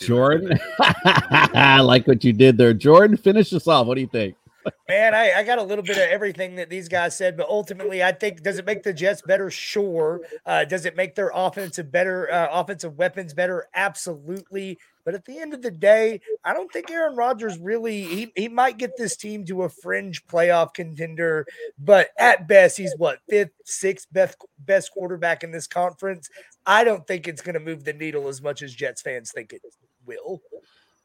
Jordan, 0.00 0.58
I 0.80 1.80
like 1.80 2.06
what 2.06 2.24
you 2.24 2.32
did 2.32 2.56
there. 2.58 2.74
Jordan, 2.74 3.16
finish 3.16 3.52
us 3.52 3.68
off. 3.68 3.86
What 3.86 3.94
do 3.94 4.00
you 4.00 4.06
think? 4.06 4.36
Man, 4.88 5.14
I, 5.14 5.32
I, 5.32 5.42
got 5.42 5.58
a 5.58 5.62
little 5.62 5.84
bit 5.84 5.96
of 5.96 6.04
everything 6.04 6.56
that 6.56 6.68
these 6.68 6.88
guys 6.88 7.16
said, 7.16 7.36
but 7.36 7.48
ultimately, 7.48 8.02
I 8.02 8.12
think 8.12 8.42
does 8.42 8.58
it 8.58 8.66
make 8.66 8.82
the 8.82 8.92
Jets 8.92 9.22
better? 9.22 9.50
Sure. 9.50 10.20
Uh, 10.44 10.64
does 10.64 10.84
it 10.84 10.96
make 10.96 11.14
their 11.14 11.30
offensive 11.34 11.90
better, 11.90 12.30
uh, 12.30 12.48
offensive 12.50 12.96
weapons 12.96 13.34
better? 13.34 13.66
Absolutely. 13.74 14.78
But 15.04 15.14
at 15.14 15.24
the 15.24 15.38
end 15.38 15.52
of 15.52 15.62
the 15.62 15.70
day, 15.70 16.20
I 16.44 16.54
don't 16.54 16.72
think 16.72 16.90
Aaron 16.90 17.16
Rodgers 17.16 17.58
really 17.58 18.02
he, 18.02 18.32
he 18.34 18.48
might 18.48 18.78
get 18.78 18.96
this 18.96 19.16
team 19.16 19.44
to 19.46 19.62
a 19.62 19.68
fringe 19.68 20.26
playoff 20.26 20.72
contender, 20.72 21.46
but 21.78 22.08
at 22.18 22.48
best, 22.48 22.78
he's 22.78 22.94
what 22.96 23.20
fifth, 23.28 23.50
sixth 23.64 24.06
best 24.12 24.36
best 24.58 24.92
quarterback 24.92 25.44
in 25.44 25.50
this 25.50 25.66
conference. 25.66 26.28
I 26.64 26.84
don't 26.84 27.06
think 27.06 27.28
it's 27.28 27.42
going 27.42 27.54
to 27.54 27.60
move 27.60 27.84
the 27.84 27.92
needle 27.92 28.28
as 28.28 28.40
much 28.40 28.62
as 28.62 28.74
Jets 28.74 29.02
fans 29.02 29.30
think 29.30 29.52
it 29.52 29.62
will. 30.06 30.40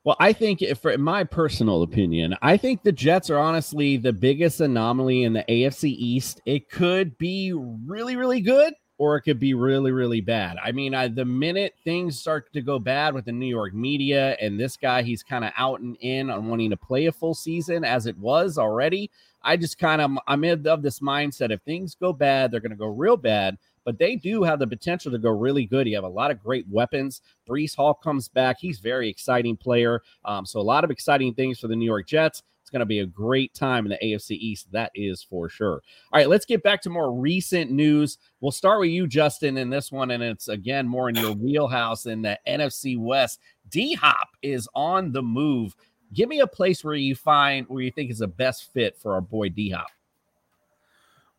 Well, 0.09 0.17
I 0.19 0.33
think, 0.33 0.63
if, 0.63 0.83
in 0.87 1.03
my 1.03 1.23
personal 1.23 1.83
opinion, 1.83 2.35
I 2.41 2.57
think 2.57 2.81
the 2.81 2.91
Jets 2.91 3.29
are 3.29 3.37
honestly 3.37 3.95
the 3.95 4.11
biggest 4.11 4.59
anomaly 4.59 5.21
in 5.21 5.33
the 5.33 5.45
AFC 5.47 5.83
East. 5.83 6.41
It 6.47 6.67
could 6.67 7.15
be 7.19 7.53
really, 7.53 8.15
really 8.15 8.41
good, 8.41 8.73
or 8.97 9.17
it 9.17 9.21
could 9.21 9.39
be 9.39 9.53
really, 9.53 9.91
really 9.91 10.19
bad. 10.19 10.57
I 10.63 10.71
mean, 10.71 10.95
I, 10.95 11.09
the 11.09 11.25
minute 11.25 11.75
things 11.83 12.19
start 12.19 12.51
to 12.53 12.61
go 12.63 12.79
bad 12.79 13.13
with 13.13 13.25
the 13.25 13.31
New 13.31 13.45
York 13.45 13.75
media 13.75 14.35
and 14.41 14.59
this 14.59 14.77
guy, 14.77 15.03
he's 15.03 15.21
kind 15.21 15.45
of 15.45 15.51
out 15.55 15.79
and 15.79 15.95
in 15.99 16.31
on 16.31 16.47
wanting 16.47 16.71
to 16.71 16.77
play 16.77 17.05
a 17.05 17.11
full 17.11 17.35
season 17.35 17.83
as 17.83 18.07
it 18.07 18.17
was 18.17 18.57
already. 18.57 19.11
I 19.43 19.57
just 19.57 19.77
kind 19.77 20.01
of 20.01 20.17
I'm 20.27 20.43
of 20.43 20.81
this 20.81 21.01
mindset. 21.01 21.51
If 21.51 21.61
things 21.61 21.93
go 21.93 22.13
bad, 22.13 22.49
they're 22.49 22.61
going 22.61 22.71
to 22.71 22.75
go 22.75 22.87
real 22.87 23.15
bad 23.15 23.59
but 23.89 23.97
they 23.97 24.15
do 24.15 24.43
have 24.43 24.59
the 24.59 24.67
potential 24.67 25.11
to 25.11 25.17
go 25.17 25.31
really 25.31 25.65
good. 25.65 25.87
You 25.87 25.95
have 25.95 26.03
a 26.03 26.07
lot 26.07 26.29
of 26.29 26.39
great 26.39 26.67
weapons. 26.69 27.23
Breece 27.49 27.75
Hall 27.75 27.95
comes 27.95 28.27
back. 28.27 28.57
He's 28.59 28.77
very 28.77 29.09
exciting 29.09 29.57
player. 29.57 30.03
Um, 30.25 30.45
so 30.45 30.59
a 30.59 30.61
lot 30.61 30.83
of 30.83 30.91
exciting 30.91 31.33
things 31.33 31.57
for 31.57 31.67
the 31.67 31.75
New 31.75 31.87
York 31.87 32.05
Jets. 32.05 32.43
It's 32.61 32.69
going 32.69 32.81
to 32.81 32.85
be 32.85 32.99
a 32.99 33.07
great 33.07 33.51
time 33.55 33.87
in 33.87 33.89
the 33.89 33.97
AFC 33.97 34.37
East. 34.37 34.71
That 34.71 34.91
is 34.93 35.23
for 35.23 35.49
sure. 35.49 35.81
All 36.13 36.19
right, 36.19 36.29
let's 36.29 36.45
get 36.45 36.61
back 36.61 36.83
to 36.83 36.91
more 36.91 37.11
recent 37.11 37.71
news. 37.71 38.19
We'll 38.41 38.51
start 38.51 38.79
with 38.79 38.91
you, 38.91 39.07
Justin, 39.07 39.57
in 39.57 39.71
this 39.71 39.91
one, 39.91 40.11
and 40.11 40.21
it's 40.21 40.49
again 40.49 40.87
more 40.87 41.09
in 41.09 41.15
your 41.15 41.31
wheelhouse 41.33 42.05
in 42.05 42.21
the 42.21 42.37
NFC 42.47 42.95
West. 42.95 43.39
D 43.69 43.95
Hop 43.95 44.29
is 44.43 44.69
on 44.75 45.11
the 45.11 45.23
move. 45.23 45.75
Give 46.13 46.29
me 46.29 46.41
a 46.41 46.47
place 46.47 46.83
where 46.83 46.93
you 46.93 47.15
find 47.15 47.65
where 47.69 47.81
you 47.81 47.89
think 47.89 48.11
is 48.11 48.19
the 48.19 48.27
best 48.27 48.71
fit 48.71 48.99
for 48.99 49.15
our 49.15 49.21
boy 49.21 49.49
D 49.49 49.71
Hop. 49.71 49.87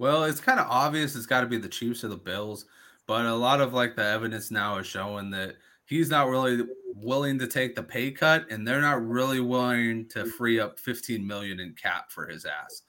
Well, 0.01 0.25
it's 0.25 0.41
kind 0.41 0.59
of 0.59 0.67
obvious 0.71 1.15
it's 1.15 1.27
got 1.27 1.43
to 1.43 1.47
be 1.47 1.59
the 1.59 1.69
Chiefs 1.69 2.05
or 2.05 2.09
the 2.09 2.17
Bills, 2.17 2.65
but 3.07 3.27
a 3.27 3.35
lot 3.35 3.61
of 3.61 3.75
like 3.75 3.97
the 3.97 4.03
evidence 4.03 4.51
now 4.51 4.79
is 4.79 4.87
showing 4.87 5.31
that 5.33 5.57
he's 5.85 6.09
not 6.09 6.31
really 6.31 6.65
willing 6.95 7.39
to 7.39 7.47
take 7.47 7.77
the 7.77 7.83
pay 7.83 8.11
cut, 8.11 8.51
and 8.51 8.67
they're 8.67 8.81
not 8.81 9.07
really 9.07 9.41
willing 9.41 10.09
to 10.09 10.25
free 10.25 10.59
up 10.59 10.79
15 10.81 11.27
million 11.27 11.61
in 11.61 11.75
cap 11.75 12.11
for 12.11 12.27
his 12.27 12.47
ass. 12.47 12.81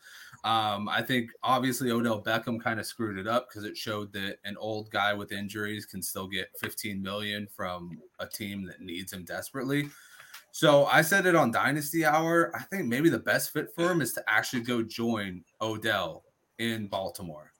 Um, 0.46 0.88
I 0.88 1.02
think 1.02 1.32
obviously 1.44 1.92
Odell 1.92 2.24
Beckham 2.24 2.62
kind 2.62 2.80
of 2.80 2.86
screwed 2.86 3.18
it 3.18 3.28
up 3.28 3.50
because 3.50 3.66
it 3.66 3.76
showed 3.76 4.14
that 4.14 4.38
an 4.46 4.56
old 4.58 4.90
guy 4.90 5.14
with 5.14 5.34
injuries 5.34 5.86
can 5.86 6.02
still 6.02 6.30
get 6.30 6.58
15 6.62 7.04
million 7.04 7.46
from 7.54 8.00
a 8.20 8.26
team 8.26 8.64
that 8.68 8.80
needs 8.80 9.12
him 9.12 9.26
desperately. 9.26 9.90
So 10.54 10.86
I 10.86 11.02
said 11.02 11.26
it 11.26 11.36
on 11.36 11.52
Dynasty 11.52 12.06
Hour. 12.06 12.56
I 12.56 12.62
think 12.62 12.86
maybe 12.86 13.10
the 13.10 13.20
best 13.20 13.52
fit 13.52 13.68
for 13.76 13.92
him 13.92 14.00
is 14.00 14.14
to 14.14 14.24
actually 14.30 14.62
go 14.62 14.82
join 14.82 15.44
Odell 15.62 16.24
in 16.60 16.88
Baltimore. 16.88 17.52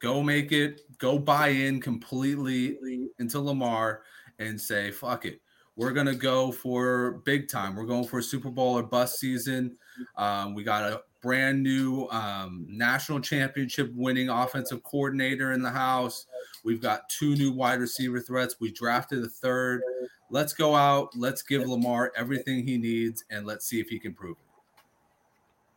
Go 0.00 0.22
make 0.22 0.50
it, 0.50 0.80
go 0.98 1.18
buy 1.18 1.48
in 1.48 1.80
completely 1.80 2.76
into 3.18 3.40
Lamar 3.40 4.02
and 4.38 4.60
say, 4.60 4.90
fuck 4.90 5.24
it. 5.24 5.40
We're 5.76 5.92
going 5.92 6.06
to 6.06 6.14
go 6.14 6.52
for 6.52 7.22
big 7.24 7.48
time. 7.48 7.76
We're 7.76 7.86
going 7.86 8.04
for 8.04 8.18
a 8.18 8.22
Super 8.22 8.50
Bowl 8.50 8.78
or 8.78 8.82
bust 8.82 9.18
season. 9.18 9.76
Um, 10.16 10.54
we 10.54 10.64
got 10.64 10.90
a 10.90 11.02
brand 11.22 11.62
new 11.62 12.08
um, 12.08 12.66
national 12.68 13.20
championship 13.20 13.90
winning 13.94 14.28
offensive 14.28 14.82
coordinator 14.82 15.52
in 15.52 15.62
the 15.62 15.70
house. 15.70 16.26
We've 16.64 16.82
got 16.82 17.08
two 17.08 17.36
new 17.36 17.52
wide 17.52 17.80
receiver 17.80 18.20
threats. 18.20 18.56
We 18.60 18.72
drafted 18.72 19.24
a 19.24 19.28
third. 19.28 19.82
Let's 20.30 20.52
go 20.52 20.74
out. 20.74 21.16
Let's 21.16 21.42
give 21.42 21.66
Lamar 21.66 22.12
everything 22.16 22.66
he 22.66 22.76
needs 22.76 23.24
and 23.30 23.46
let's 23.46 23.66
see 23.66 23.80
if 23.80 23.88
he 23.88 23.98
can 23.98 24.14
prove 24.14 24.36
it. 24.38 24.51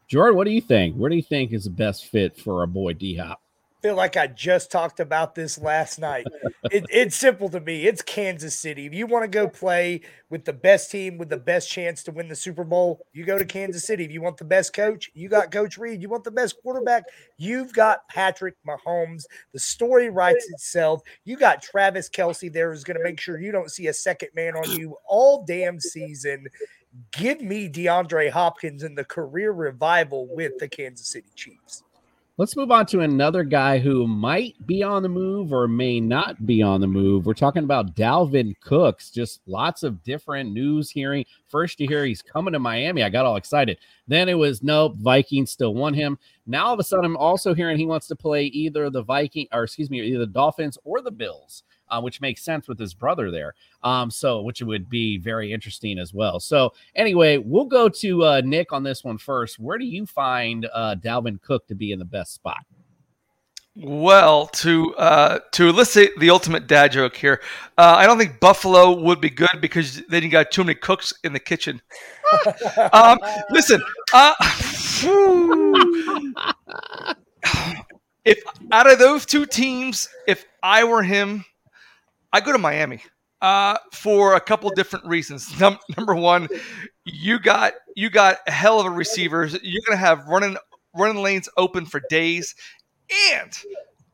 Jordan, 0.08 0.36
what 0.38 0.46
do 0.46 0.52
you 0.52 0.62
think? 0.62 0.96
Where 0.96 1.10
do 1.10 1.16
you 1.16 1.24
think 1.24 1.52
is 1.52 1.64
the 1.64 1.70
best 1.70 2.06
fit 2.08 2.38
for 2.38 2.60
our 2.60 2.68
boy 2.68 2.94
D 2.94 3.16
Hop? 3.16 3.42
feel 3.86 3.96
like 3.96 4.18
I 4.18 4.26
just 4.26 4.72
talked 4.72 5.00
about 5.00 5.36
this 5.36 5.60
last 5.60 6.00
night. 6.00 6.26
It, 6.72 6.86
it's 6.90 7.16
simple 7.16 7.50
to 7.50 7.60
me. 7.60 7.86
It's 7.86 8.02
Kansas 8.02 8.58
City. 8.58 8.88
If 8.88 8.96
you 8.96 9.06
want 9.06 9.24
to 9.24 9.28
go 9.28 9.48
play 9.48 10.02
with 10.32 10.44
the 10.44 10.54
best 10.54 10.90
team 10.90 11.20
with 11.20 11.30
the 11.30 11.38
best 11.38 11.70
chance 11.70 12.02
to 12.04 12.12
win 12.12 12.28
the 12.28 12.36
Super 12.36 12.64
Bowl, 12.64 13.06
you 13.14 13.24
go 13.24 13.38
to 13.38 13.46
Kansas 13.46 13.86
City. 13.86 14.04
If 14.04 14.12
you 14.12 14.24
want 14.24 14.38
the 14.38 14.44
best 14.44 14.74
coach, 14.74 15.12
you 15.14 15.30
got 15.30 15.52
Coach 15.52 15.78
Reid. 15.78 16.02
You 16.02 16.10
want 16.10 16.24
the 16.24 16.32
best 16.32 16.60
quarterback, 16.64 17.04
you've 17.38 17.74
got 17.74 18.00
Patrick 18.10 18.56
Mahomes. 18.68 19.26
The 19.54 19.60
story 19.60 20.10
writes 20.10 20.50
itself. 20.50 21.04
You 21.24 21.38
got 21.38 21.62
Travis 21.62 22.10
Kelce 22.10 22.52
there 22.52 22.72
who's 22.72 22.84
going 22.84 22.98
to 22.98 23.04
make 23.04 23.20
sure 23.20 23.40
you 23.40 23.52
don't 23.52 23.70
see 23.70 23.86
a 23.86 23.94
second 23.94 24.30
man 24.36 24.56
on 24.56 24.72
you 24.72 24.98
all 25.08 25.46
damn 25.46 25.80
season. 25.80 26.48
Give 27.12 27.42
me 27.42 27.70
DeAndre 27.70 28.30
Hopkins 28.30 28.84
in 28.84 28.96
the 28.96 29.04
career 29.04 29.52
revival 29.52 30.28
with 30.28 30.58
the 30.60 30.68
Kansas 30.68 31.08
City 31.08 31.30
Chiefs. 31.36 31.84
Let's 32.38 32.58
move 32.58 32.70
on 32.70 32.86
to 32.88 33.00
another 33.00 33.46
guy 33.46 33.78
who 33.78 34.06
might 34.08 34.56
be 34.68 34.84
on 34.84 35.04
the 35.04 35.10
move 35.10 35.54
or 35.54 35.70
may 35.70 36.02
not 36.02 36.46
be 36.46 36.62
on 36.62 36.82
the 36.82 36.88
move. 36.88 37.26
We're 37.26 37.34
talking 37.34 37.64
about 37.64 37.96
Dalvin 37.96 38.60
Cooks. 38.60 39.10
Just 39.10 39.40
lots 39.48 39.84
of 39.84 40.04
different 40.04 40.52
news 40.52 40.90
hearing. 40.90 41.24
First, 41.48 41.80
you 41.80 41.88
hear 41.88 42.04
he's 42.04 42.22
coming 42.22 42.52
to 42.52 42.60
Miami. 42.60 43.04
I 43.04 43.10
got 43.10 43.26
all 43.26 43.38
excited. 43.38 43.78
Then 44.10 44.28
it 44.28 44.34
was 44.34 44.64
nope, 44.64 44.98
Vikings 44.98 45.50
still 45.50 45.74
want 45.74 45.96
him. 45.96 46.20
Now 46.46 46.66
all 46.68 46.74
of 46.74 46.80
a 46.82 46.84
sudden, 46.84 47.06
I'm 47.06 47.16
also 47.16 47.54
hearing 47.54 47.78
he 47.78 47.86
wants 47.86 48.08
to 48.08 48.18
play 48.18 48.48
either 48.48 48.90
the 48.90 49.04
Viking 49.04 49.48
or 49.54 49.64
excuse 49.64 49.90
me, 49.90 50.02
either 50.02 50.20
the 50.20 50.28
Dolphins 50.28 50.78
or 50.84 51.02
the 51.02 51.12
Bills 51.12 51.64
uh, 51.90 52.02
which 52.02 52.22
makes 52.22 52.44
sense 52.44 52.68
with 52.68 52.80
his 52.80 52.94
brother 52.94 53.32
there. 53.32 53.54
Um, 53.84 54.10
so 54.10 54.42
which 54.42 54.62
would 54.62 54.90
be 54.90 55.18
very 55.18 55.52
interesting 55.52 56.00
as 56.00 56.14
well. 56.14 56.40
So 56.40 56.74
anyway, 56.96 57.38
we'll 57.38 57.66
go 57.66 57.90
to 57.90 58.24
uh, 58.24 58.42
Nick 58.44 58.74
on 58.74 58.84
this 58.84 59.04
one 59.04 59.18
first. 59.18 59.60
Where 59.60 59.78
do 59.78 59.86
you 59.86 60.06
find 60.06 60.68
uh, 60.74 60.96
Dalvin 61.00 61.42
Cook 61.42 61.68
to 61.68 61.76
be 61.76 61.92
in 61.92 62.00
the 62.00 62.06
best 62.06 62.34
spot? 62.34 62.66
Well, 63.78 64.48
to 64.48 64.96
uh, 64.96 65.40
to 65.52 65.68
elicit 65.68 66.12
the 66.18 66.30
ultimate 66.30 66.66
dad 66.66 66.94
joke 66.94 67.18
here, 67.18 67.42
uh, 67.78 67.96
I 67.98 68.06
don't 68.06 68.18
think 68.18 68.40
Buffalo 68.40 69.02
would 69.02 69.20
be 69.20 69.30
good 69.30 69.60
because 69.60 70.02
then 70.08 70.24
you 70.24 70.30
got 70.30 70.50
too 70.50 70.64
many 70.64 70.76
cooks 70.76 71.14
in 71.26 71.34
the 71.34 71.42
kitchen. 71.42 71.82
um, 72.94 73.20
listen, 73.50 73.84
uh, 74.14 74.34
if 78.24 78.42
out 78.72 78.90
of 78.90 78.98
those 78.98 79.26
two 79.26 79.46
teams, 79.46 80.08
if 80.26 80.46
I 80.64 80.86
were 80.86 81.04
him, 81.04 81.44
I 82.36 82.42
go 82.42 82.52
to 82.52 82.58
Miami 82.58 83.02
uh, 83.40 83.78
for 83.94 84.36
a 84.36 84.42
couple 84.42 84.70
different 84.72 85.06
reasons. 85.06 85.58
Num- 85.62 85.80
number 85.96 86.14
one, 86.14 86.50
you 87.06 87.40
got 87.40 87.76
you 87.96 88.10
got 88.10 88.40
a 88.46 88.52
hell 88.52 88.82
of 88.82 88.88
a 88.88 88.90
receivers. 88.90 89.58
You're 89.64 89.82
gonna 89.88 89.96
have 89.96 90.28
running 90.28 90.58
running 90.94 91.24
lanes 91.24 91.48
open 91.56 91.86
for 91.86 92.02
days, 92.10 92.54
and 93.32 93.58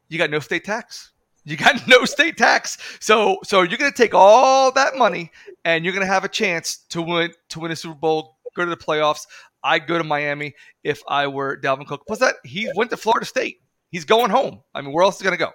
you 0.08 0.20
got 0.20 0.30
no 0.30 0.38
state 0.38 0.64
tax. 0.64 1.14
You 1.46 1.58
got 1.58 1.82
no 1.88 2.06
state 2.06 2.38
tax. 2.38 2.78
So 3.00 3.40
so 3.44 3.64
you're 3.64 3.80
gonna 3.80 3.92
take 3.92 4.14
all 4.14 4.72
that 4.74 4.98
money 4.98 5.32
and 5.66 5.84
you're 5.84 5.94
gonna 5.96 6.06
have 6.06 6.24
a 6.24 6.30
chance 6.30 6.86
to 6.90 7.02
win 7.02 7.34
to 7.50 7.60
win 7.60 7.72
a 7.72 7.76
Super 7.76 7.96
Bowl, 7.96 8.38
go 8.56 8.64
to 8.64 8.70
the 8.70 8.78
playoffs. 8.78 9.26
I'd 9.64 9.88
go 9.88 9.98
to 9.98 10.04
Miami 10.04 10.54
if 10.84 11.02
I 11.08 11.26
were 11.26 11.60
Dalvin 11.60 11.88
Cook. 11.88 12.06
Plus 12.06 12.20
that 12.20 12.36
he 12.44 12.72
went 12.76 12.92
to 12.92 12.98
Florida 12.98 13.26
State. 13.26 13.62
He's 13.90 14.06
going 14.06 14.30
home. 14.30 14.62
I 14.76 14.82
mean, 14.82 14.94
where 14.94 15.04
else 15.04 15.16
is 15.16 15.22
he 15.22 15.24
gonna 15.24 15.38
go? 15.38 15.54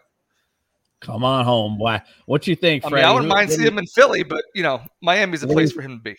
Come 1.00 1.24
on 1.24 1.44
home. 1.44 1.78
Why? 1.78 2.02
What 2.26 2.46
you 2.46 2.56
think, 2.56 2.84
I 2.84 2.90
mean, 2.90 3.04
I 3.04 3.12
wouldn't 3.12 3.28
mind 3.28 3.48
what 3.50 3.56
seeing 3.56 3.68
him 3.68 3.78
in 3.78 3.86
Philly, 3.86 4.22
but 4.22 4.44
you 4.54 4.62
know, 4.62 4.82
Miami's 5.02 5.42
a 5.42 5.46
place 5.46 5.72
for 5.72 5.82
him 5.82 5.98
to 5.98 6.02
be. 6.02 6.16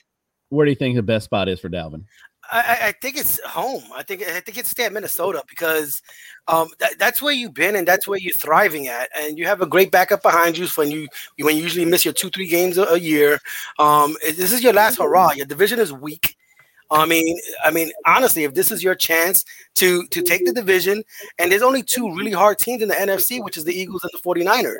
Where 0.49 0.65
do 0.65 0.71
you 0.71 0.75
think 0.75 0.95
the 0.95 1.03
best 1.03 1.25
spot 1.25 1.49
is 1.49 1.59
for 1.59 1.69
Dalvin? 1.69 2.03
I, 2.49 2.59
I- 2.61 2.87
I 2.87 2.91
think 3.01 3.17
it's 3.17 3.43
home. 3.43 3.83
I 3.93 4.03
think 4.03 4.21
I 4.23 4.39
think 4.39 4.57
it's 4.57 4.69
stay 4.69 4.85
at 4.85 4.93
Minnesota 4.93 5.43
because 5.49 6.01
um, 6.47 6.69
that, 6.79 6.97
that's 6.97 7.21
where 7.21 7.33
you've 7.33 7.53
been 7.53 7.75
and 7.75 7.87
that's 7.87 8.07
where 8.07 8.17
you're 8.19 8.31
thriving 8.33 8.87
at, 8.87 9.09
and 9.19 9.37
you 9.37 9.45
have 9.45 9.61
a 9.61 9.65
great 9.65 9.91
backup 9.91 10.21
behind 10.23 10.57
you 10.57 10.67
when 10.75 10.89
you 10.91 11.07
when 11.41 11.57
you 11.57 11.63
usually 11.63 11.83
miss 11.85 12.05
your 12.05 12.13
two 12.13 12.29
three 12.29 12.47
games 12.47 12.77
a, 12.77 12.83
a 12.83 12.97
year. 12.97 13.39
Um, 13.79 14.15
this 14.23 14.53
is 14.53 14.63
your 14.63 14.73
last 14.73 14.99
hurrah. 14.99 15.31
Your 15.31 15.45
division 15.45 15.79
is 15.79 15.91
weak. 15.91 16.37
I 16.89 17.05
mean, 17.05 17.37
I 17.63 17.71
mean, 17.71 17.91
honestly, 18.05 18.43
if 18.43 18.53
this 18.53 18.71
is 18.71 18.83
your 18.83 18.95
chance 18.95 19.43
to 19.75 20.07
to 20.07 20.21
take 20.21 20.45
the 20.45 20.53
division, 20.53 21.03
and 21.37 21.51
there's 21.51 21.61
only 21.61 21.83
two 21.83 22.13
really 22.15 22.31
hard 22.31 22.59
teams 22.59 22.81
in 22.81 22.89
the 22.89 22.95
NFC, 22.95 23.43
which 23.43 23.57
is 23.57 23.65
the 23.65 23.73
Eagles 23.73 24.03
and 24.03 24.11
the 24.13 24.19
49ers. 24.19 24.75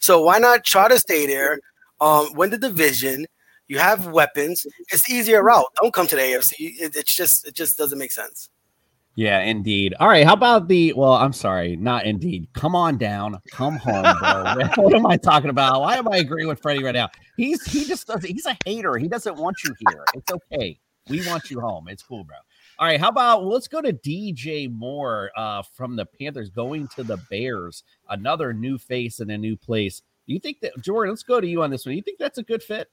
So 0.00 0.22
why 0.22 0.38
not 0.38 0.64
try 0.64 0.88
to 0.88 0.98
stay 0.98 1.26
there, 1.26 1.60
um, 2.00 2.28
win 2.34 2.50
the 2.50 2.58
division? 2.58 3.26
You 3.68 3.78
have 3.78 4.06
weapons. 4.06 4.66
It's 4.92 5.08
the 5.08 5.14
easier 5.14 5.42
route. 5.42 5.66
Don't 5.80 5.92
come 5.92 6.06
to 6.08 6.16
the 6.16 6.22
AFC. 6.22 6.54
It, 6.58 6.94
it's 6.94 7.14
just 7.14 7.46
it 7.46 7.54
just 7.54 7.76
doesn't 7.76 7.98
make 7.98 8.12
sense. 8.12 8.48
Yeah, 9.16 9.40
indeed. 9.40 9.94
All 9.98 10.08
right. 10.08 10.26
How 10.26 10.34
about 10.34 10.68
the? 10.68 10.92
Well, 10.92 11.14
I'm 11.14 11.32
sorry, 11.32 11.74
not 11.74 12.04
indeed. 12.04 12.48
Come 12.52 12.76
on 12.76 12.98
down. 12.98 13.40
Come 13.50 13.76
home, 13.78 14.02
bro. 14.02 14.66
what 14.76 14.94
am 14.94 15.06
I 15.06 15.16
talking 15.16 15.48
about? 15.48 15.80
Why 15.80 15.96
am 15.96 16.06
I 16.06 16.18
agreeing 16.18 16.48
with 16.48 16.60
Freddie 16.60 16.84
right 16.84 16.94
now? 16.94 17.08
He's 17.38 17.64
he 17.64 17.86
just 17.86 18.06
does. 18.06 18.22
He's 18.22 18.44
a 18.44 18.56
hater. 18.66 18.98
He 18.98 19.08
doesn't 19.08 19.36
want 19.36 19.56
you 19.64 19.74
here. 19.88 20.04
It's 20.14 20.30
okay. 20.30 20.78
We 21.08 21.26
want 21.26 21.50
you 21.50 21.60
home. 21.60 21.88
It's 21.88 22.02
cool, 22.02 22.24
bro. 22.24 22.36
All 22.78 22.86
right. 22.86 23.00
How 23.00 23.08
about 23.08 23.44
let's 23.44 23.68
go 23.68 23.80
to 23.80 23.92
DJ 23.92 24.70
Moore 24.70 25.30
uh, 25.36 25.62
from 25.62 25.96
the 25.96 26.04
Panthers 26.04 26.50
going 26.50 26.88
to 26.88 27.04
the 27.04 27.16
Bears. 27.30 27.84
Another 28.08 28.52
new 28.52 28.76
face 28.78 29.20
in 29.20 29.30
a 29.30 29.38
new 29.38 29.56
place. 29.56 30.02
Do 30.26 30.34
you 30.34 30.40
think 30.40 30.60
that 30.60 30.72
Jordan? 30.80 31.12
Let's 31.12 31.22
go 31.22 31.40
to 31.40 31.46
you 31.46 31.62
on 31.62 31.70
this 31.70 31.86
one. 31.86 31.94
You 31.94 32.02
think 32.02 32.18
that's 32.18 32.38
a 32.38 32.42
good 32.42 32.62
fit? 32.62 32.90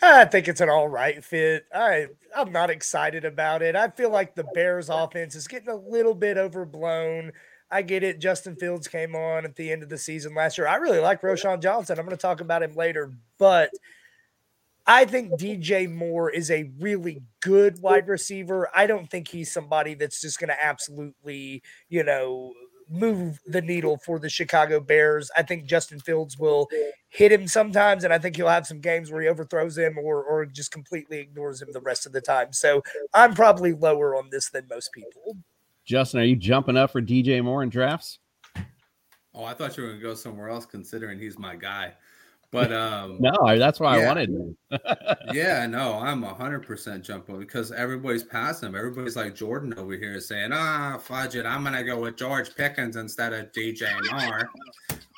I 0.00 0.24
think 0.24 0.48
it's 0.48 0.60
an 0.60 0.70
all 0.70 0.88
right 0.88 1.22
fit. 1.22 1.66
I 1.74 2.06
I'm 2.36 2.52
not 2.52 2.70
excited 2.70 3.24
about 3.24 3.62
it. 3.62 3.76
I 3.76 3.88
feel 3.88 4.10
like 4.10 4.34
the 4.34 4.44
Bears 4.54 4.88
offense 4.88 5.34
is 5.34 5.48
getting 5.48 5.68
a 5.68 5.76
little 5.76 6.14
bit 6.14 6.38
overblown. 6.38 7.32
I 7.70 7.82
get 7.82 8.02
it. 8.02 8.20
Justin 8.20 8.56
Fields 8.56 8.86
came 8.86 9.14
on 9.14 9.44
at 9.44 9.56
the 9.56 9.72
end 9.72 9.82
of 9.82 9.88
the 9.88 9.98
season 9.98 10.34
last 10.34 10.58
year. 10.58 10.68
I 10.68 10.76
really 10.76 10.98
like 10.98 11.22
Roschon 11.22 11.62
Johnson. 11.62 11.98
I'm 11.98 12.04
going 12.04 12.16
to 12.16 12.20
talk 12.20 12.42
about 12.42 12.62
him 12.62 12.74
later, 12.74 13.12
but 13.38 13.70
I 14.86 15.04
think 15.04 15.32
DJ 15.32 15.92
Moore 15.92 16.30
is 16.30 16.50
a 16.50 16.70
really 16.80 17.22
good 17.40 17.80
wide 17.80 18.08
receiver. 18.08 18.68
I 18.74 18.86
don't 18.86 19.08
think 19.10 19.28
he's 19.28 19.52
somebody 19.52 19.94
that's 19.94 20.20
just 20.20 20.40
going 20.40 20.48
to 20.48 20.64
absolutely, 20.64 21.62
you 21.88 22.02
know, 22.02 22.52
move 22.90 23.40
the 23.46 23.62
needle 23.62 23.98
for 24.04 24.18
the 24.18 24.28
Chicago 24.28 24.80
Bears. 24.80 25.30
I 25.36 25.42
think 25.42 25.66
Justin 25.66 26.00
Fields 26.00 26.38
will 26.38 26.68
hit 27.08 27.32
him 27.32 27.46
sometimes, 27.46 28.04
and 28.04 28.12
I 28.12 28.18
think 28.18 28.36
he'll 28.36 28.48
have 28.48 28.66
some 28.66 28.80
games 28.80 29.10
where 29.10 29.22
he 29.22 29.28
overthrows 29.28 29.78
him 29.78 29.98
or 29.98 30.22
or 30.24 30.44
just 30.46 30.72
completely 30.72 31.18
ignores 31.18 31.62
him 31.62 31.68
the 31.72 31.80
rest 31.80 32.06
of 32.06 32.12
the 32.12 32.20
time. 32.20 32.52
So 32.52 32.82
I'm 33.14 33.34
probably 33.34 33.72
lower 33.72 34.16
on 34.16 34.30
this 34.30 34.50
than 34.50 34.66
most 34.68 34.92
people. 34.92 35.36
Justin, 35.84 36.20
are 36.20 36.24
you 36.24 36.36
jumping 36.36 36.76
up 36.76 36.92
for 36.92 37.00
DJ 37.00 37.42
Moore 37.42 37.62
in 37.62 37.68
drafts? 37.68 38.18
Oh, 39.34 39.44
I 39.44 39.54
thought 39.54 39.76
you 39.76 39.82
were 39.82 39.90
going 39.90 40.00
to 40.00 40.06
go 40.06 40.14
somewhere 40.14 40.50
else, 40.50 40.66
considering 40.66 41.18
he's 41.18 41.38
my 41.38 41.56
guy. 41.56 41.94
But 42.52 42.70
um, 42.70 43.16
no, 43.18 43.32
that's 43.58 43.80
why 43.80 43.96
yeah. 43.98 44.04
I 44.04 44.06
wanted. 44.06 44.56
yeah, 45.32 45.66
no, 45.66 45.94
I'm 45.94 46.22
hundred 46.22 46.66
percent 46.66 47.02
jumping 47.02 47.38
because 47.38 47.72
everybody's 47.72 48.22
passing 48.22 48.68
him. 48.68 48.76
Everybody's 48.76 49.16
like 49.16 49.34
Jordan 49.34 49.72
over 49.78 49.96
here 49.96 50.20
saying, 50.20 50.50
"Ah, 50.52 50.98
fudge 51.00 51.34
it, 51.34 51.46
I'm 51.46 51.64
gonna 51.64 51.82
go 51.82 51.98
with 51.98 52.16
George 52.16 52.54
Pickens 52.54 52.96
instead 52.96 53.32
of 53.32 53.50
DJ 53.52 53.88
Moore, 54.12 54.50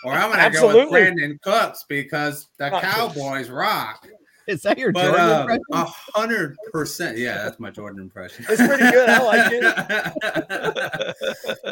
or 0.05 0.13
I'm 0.13 0.31
gonna 0.31 0.43
Absolutely. 0.45 0.85
go 0.85 0.91
with 0.91 1.15
Brandin 1.19 1.43
Cooks 1.43 1.85
because 1.89 2.47
the 2.59 2.71
Cowboys 2.71 3.51
rock." 3.51 4.07
Is 4.47 4.63
that 4.63 4.79
your 4.79 4.93
But 4.93 5.07
Jordan 5.07 5.21
um, 5.31 5.41
impression? 5.41 5.65
a 5.73 5.85
hundred 6.15 6.57
percent, 6.71 7.19
yeah, 7.19 7.43
that's 7.43 7.59
my 7.59 7.71
Jordan 7.71 8.01
impression. 8.01 8.45
It's 8.49 8.65
pretty 8.65 8.89
good. 8.93 9.09
I 9.09 9.21
like 9.23 9.51
it. 9.53 9.65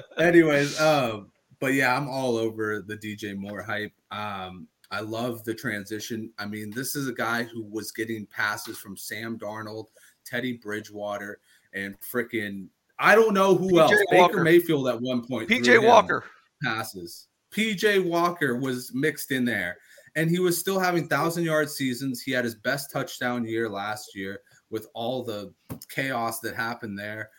Anyways, 0.18 0.80
um, 0.80 1.30
but 1.60 1.74
yeah, 1.74 1.96
I'm 1.96 2.08
all 2.08 2.36
over 2.36 2.82
the 2.84 2.96
DJ 2.96 3.36
Moore 3.36 3.62
hype. 3.62 3.92
Um, 4.10 4.66
I 4.92 5.00
love 5.00 5.42
the 5.44 5.54
transition. 5.54 6.30
I 6.38 6.44
mean, 6.44 6.70
this 6.70 6.94
is 6.94 7.08
a 7.08 7.14
guy 7.14 7.44
who 7.44 7.64
was 7.64 7.92
getting 7.92 8.26
passes 8.26 8.78
from 8.78 8.94
Sam 8.94 9.38
Darnold, 9.38 9.86
Teddy 10.26 10.52
Bridgewater, 10.52 11.40
and 11.72 11.98
freaking 12.00 12.68
I 12.98 13.14
don't 13.14 13.32
know 13.32 13.54
who 13.54 13.72
PJ 13.72 13.80
else. 13.80 13.92
Walker. 14.12 14.34
Baker 14.34 14.44
Mayfield 14.44 14.88
at 14.88 15.00
one 15.00 15.26
point. 15.26 15.48
PJ 15.48 15.82
Walker. 15.82 16.24
passes. 16.62 17.28
PJ 17.50 18.04
Walker 18.04 18.56
was 18.56 18.92
mixed 18.94 19.32
in 19.32 19.46
there, 19.46 19.78
and 20.14 20.30
he 20.30 20.38
was 20.38 20.58
still 20.58 20.78
having 20.78 21.08
thousand 21.08 21.44
yard 21.44 21.70
seasons. 21.70 22.20
He 22.20 22.30
had 22.30 22.44
his 22.44 22.54
best 22.54 22.90
touchdown 22.90 23.46
year 23.46 23.70
last 23.70 24.14
year 24.14 24.40
with 24.70 24.88
all 24.94 25.24
the 25.24 25.54
chaos 25.88 26.40
that 26.40 26.54
happened 26.54 26.98
there. 26.98 27.30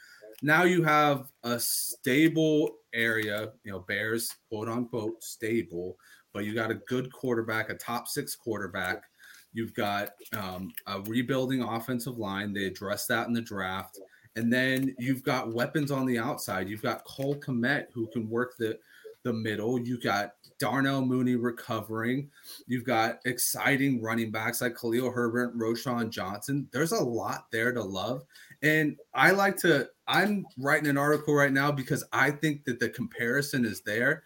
Now 0.42 0.64
you 0.64 0.84
have 0.84 1.32
a 1.44 1.60
stable 1.60 2.78
area, 2.94 3.54
you 3.64 3.72
know, 3.72 3.80
Bears, 3.80 4.30
quote 4.50 4.68
unquote, 4.68 5.24
stable, 5.24 5.98
but 6.34 6.46
you 6.46 6.54
got 6.54 6.72
a 6.72 6.76
good 6.76 7.12
quarterback, 7.12 7.70
a 7.70 7.76
top 7.76 8.08
six 8.08 8.36
quarterback. 8.36 9.04
You've 9.54 9.74
got 9.74 10.10
um, 10.36 10.74
a 10.88 11.02
rebuilding 11.02 11.62
offensive 11.62 12.18
line. 12.18 12.54
They 12.54 12.66
addressed 12.66 13.08
that 13.10 13.28
in 13.28 13.34
the 13.34 13.42
draft. 13.42 14.00
And 14.36 14.52
then 14.52 14.96
you've 14.98 15.24
got 15.24 15.54
weapons 15.54 15.92
on 15.92 16.08
the 16.08 16.18
outside. 16.18 16.68
You've 16.68 16.82
got 16.82 17.06
Cole 17.06 17.36
Kmet 17.36 17.86
who 17.94 18.08
can 18.08 18.28
work 18.30 18.54
the 18.58 18.80
the 19.24 19.34
middle. 19.34 19.80
You've 19.80 20.04
got 20.04 20.34
Darnell 20.60 21.06
Mooney 21.06 21.36
recovering. 21.36 22.30
You've 22.68 22.86
got 22.86 23.20
exciting 23.26 24.02
running 24.02 24.32
backs 24.32 24.62
like 24.62 24.78
Khalil 24.80 25.12
Herbert, 25.12 25.58
Roschon 25.58 26.10
Johnson. 26.10 26.68
There's 26.72 26.92
a 26.92 27.04
lot 27.04 27.48
there 27.52 27.74
to 27.74 27.84
love. 27.84 28.24
And 28.62 28.98
I 29.14 29.32
like 29.32 29.58
to, 29.58 29.90
I'm 30.08 30.46
writing 30.58 30.90
an 30.90 30.98
article 30.98 31.34
right 31.34 31.52
now 31.52 31.72
because 31.72 32.04
I 32.14 32.32
think 32.32 32.66
that 32.66 32.80
the 32.80 32.90
comparison 32.90 33.66
is 33.66 33.82
there. 33.82 34.24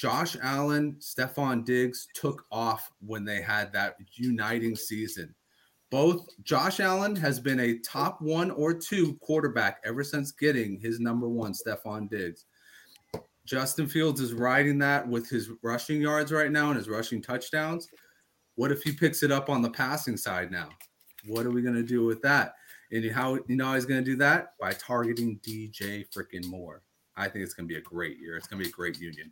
Josh 0.00 0.34
Allen, 0.42 0.96
Stefon 0.98 1.62
Diggs 1.62 2.08
took 2.14 2.46
off 2.50 2.90
when 3.04 3.22
they 3.22 3.42
had 3.42 3.70
that 3.74 3.96
uniting 4.14 4.74
season. 4.74 5.34
Both 5.90 6.26
Josh 6.42 6.80
Allen 6.80 7.14
has 7.16 7.38
been 7.38 7.60
a 7.60 7.78
top 7.80 8.22
one 8.22 8.50
or 8.50 8.72
two 8.72 9.18
quarterback 9.20 9.78
ever 9.84 10.02
since 10.02 10.32
getting 10.32 10.80
his 10.80 11.00
number 11.00 11.28
one, 11.28 11.52
Stefon 11.52 12.08
Diggs. 12.08 12.46
Justin 13.44 13.86
Fields 13.86 14.22
is 14.22 14.32
riding 14.32 14.78
that 14.78 15.06
with 15.06 15.28
his 15.28 15.50
rushing 15.62 16.00
yards 16.00 16.32
right 16.32 16.50
now 16.50 16.68
and 16.68 16.78
his 16.78 16.88
rushing 16.88 17.20
touchdowns. 17.20 17.86
What 18.54 18.72
if 18.72 18.82
he 18.82 18.92
picks 18.92 19.22
it 19.22 19.30
up 19.30 19.50
on 19.50 19.60
the 19.60 19.68
passing 19.68 20.16
side 20.16 20.50
now? 20.50 20.70
What 21.26 21.44
are 21.44 21.50
we 21.50 21.60
going 21.60 21.74
to 21.74 21.82
do 21.82 22.06
with 22.06 22.22
that? 22.22 22.54
And 22.90 23.04
how 23.10 23.34
you 23.48 23.56
know 23.56 23.74
he's 23.74 23.84
going 23.84 24.02
to 24.02 24.10
do 24.10 24.16
that? 24.16 24.54
By 24.58 24.72
targeting 24.72 25.40
DJ 25.46 26.06
freaking 26.08 26.46
Moore. 26.46 26.80
I 27.18 27.28
think 27.28 27.44
it's 27.44 27.52
going 27.52 27.68
to 27.68 27.74
be 27.74 27.78
a 27.78 27.82
great 27.82 28.18
year. 28.18 28.38
It's 28.38 28.46
going 28.46 28.62
to 28.62 28.64
be 28.64 28.70
a 28.70 28.72
great 28.72 28.98
union. 28.98 29.30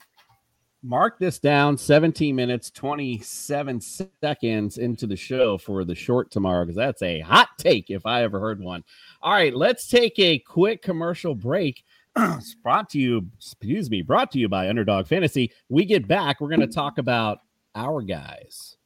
Mark 0.83 1.19
this 1.19 1.41
down 1.41 1.77
17 1.77 2.37
minutes, 2.37 2.71
27 2.71 3.81
seconds 3.81 4.79
into 4.79 5.09
the 5.09 5.17
show 5.17 5.59
for 5.59 5.85
the 5.85 5.97
short 5.97 6.31
tomorrow 6.31 6.65
because 6.65 6.77
that's 6.77 7.03
a 7.03 7.19
hot 7.21 7.49
take 7.59 7.91
if 7.91 8.07
I 8.07 8.23
ever 8.23 8.39
heard 8.39 8.61
one. 8.61 8.85
All 9.21 9.33
right, 9.33 9.55
let's 9.55 9.89
take 9.89 10.17
a 10.21 10.39
quick 10.39 10.83
commercial 10.83 11.35
break. 11.35 11.85
brought 12.63 12.91
to 12.91 12.99
you, 13.01 13.27
excuse 13.37 13.91
me, 13.91 14.03
brought 14.03 14.31
to 14.33 14.39
you 14.39 14.49
by 14.49 14.69
Underdog 14.69 15.09
Fantasy. 15.09 15.53
We 15.69 15.85
get 15.85 16.07
back, 16.07 16.41
we're 16.41 16.49
going 16.49 16.61
to 16.61 16.69
talk 16.69 16.99
about 16.99 17.41
our 17.75 18.01
guys. 18.01 18.77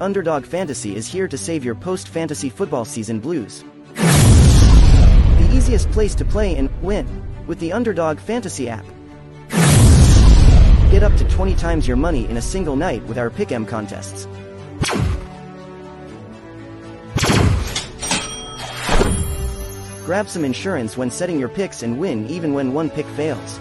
Underdog 0.00 0.44
Fantasy 0.44 0.96
is 0.96 1.06
here 1.06 1.28
to 1.28 1.38
save 1.38 1.64
your 1.64 1.76
post 1.76 2.08
fantasy 2.08 2.48
football 2.48 2.84
season 2.84 3.20
blues. 3.20 3.64
The 3.94 5.50
easiest 5.52 5.88
place 5.92 6.16
to 6.16 6.24
play 6.24 6.56
and 6.56 6.68
win 6.82 7.06
with 7.46 7.60
the 7.60 7.72
Underdog 7.72 8.18
Fantasy 8.18 8.68
app. 8.68 8.84
Get 10.96 11.02
up 11.02 11.16
to 11.18 11.28
20 11.28 11.54
times 11.56 11.86
your 11.86 11.98
money 11.98 12.26
in 12.30 12.38
a 12.38 12.40
single 12.40 12.74
night 12.74 13.02
with 13.02 13.18
our 13.18 13.28
Pick'em 13.28 13.68
contests. 13.68 14.26
Grab 20.06 20.26
some 20.26 20.42
insurance 20.42 20.96
when 20.96 21.10
setting 21.10 21.38
your 21.38 21.50
picks 21.50 21.82
and 21.82 21.98
win 21.98 22.26
even 22.28 22.54
when 22.54 22.72
one 22.72 22.88
pick 22.88 23.04
fails. 23.08 23.60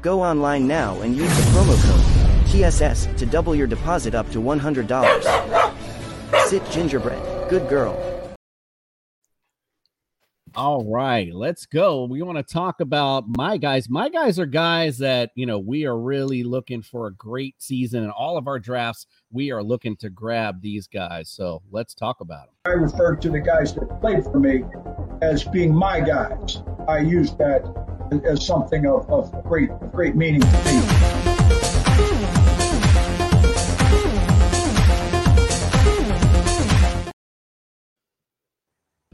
Go 0.00 0.22
online 0.22 0.66
now 0.66 0.98
and 1.02 1.14
use 1.14 1.28
the 1.36 1.42
promo 1.50 1.76
code 1.84 2.00
TSS 2.46 3.08
to 3.18 3.26
double 3.26 3.54
your 3.54 3.66
deposit 3.66 4.14
up 4.14 4.30
to 4.30 4.38
$100. 4.38 6.46
Sit 6.46 6.70
gingerbread, 6.70 7.50
good 7.50 7.68
girl. 7.68 8.13
All 10.56 10.84
right, 10.84 11.34
let's 11.34 11.66
go. 11.66 12.04
We 12.04 12.22
want 12.22 12.38
to 12.38 12.44
talk 12.44 12.78
about 12.78 13.24
my 13.36 13.56
guys. 13.56 13.88
My 13.88 14.08
guys 14.08 14.38
are 14.38 14.46
guys 14.46 14.98
that, 14.98 15.30
you 15.34 15.46
know, 15.46 15.58
we 15.58 15.84
are 15.84 15.98
really 15.98 16.44
looking 16.44 16.80
for 16.80 17.08
a 17.08 17.14
great 17.14 17.60
season 17.60 18.04
in 18.04 18.10
all 18.10 18.36
of 18.36 18.46
our 18.46 18.60
drafts. 18.60 19.06
We 19.32 19.50
are 19.50 19.64
looking 19.64 19.96
to 19.96 20.10
grab 20.10 20.60
these 20.60 20.86
guys. 20.86 21.28
So 21.28 21.60
let's 21.72 21.92
talk 21.92 22.20
about 22.20 22.46
them. 22.46 22.54
I 22.66 22.70
refer 22.70 23.16
to 23.16 23.30
the 23.30 23.40
guys 23.40 23.74
that 23.74 24.00
played 24.00 24.22
for 24.22 24.38
me 24.38 24.62
as 25.22 25.42
being 25.42 25.74
my 25.74 25.98
guys. 25.98 26.62
I 26.86 26.98
use 26.98 27.32
that 27.32 27.64
as 28.24 28.46
something 28.46 28.86
of, 28.86 29.10
of 29.10 29.32
great 29.42 29.70
great 29.90 30.14
meaning 30.14 30.40
to 30.40 30.64
me. 30.64 31.23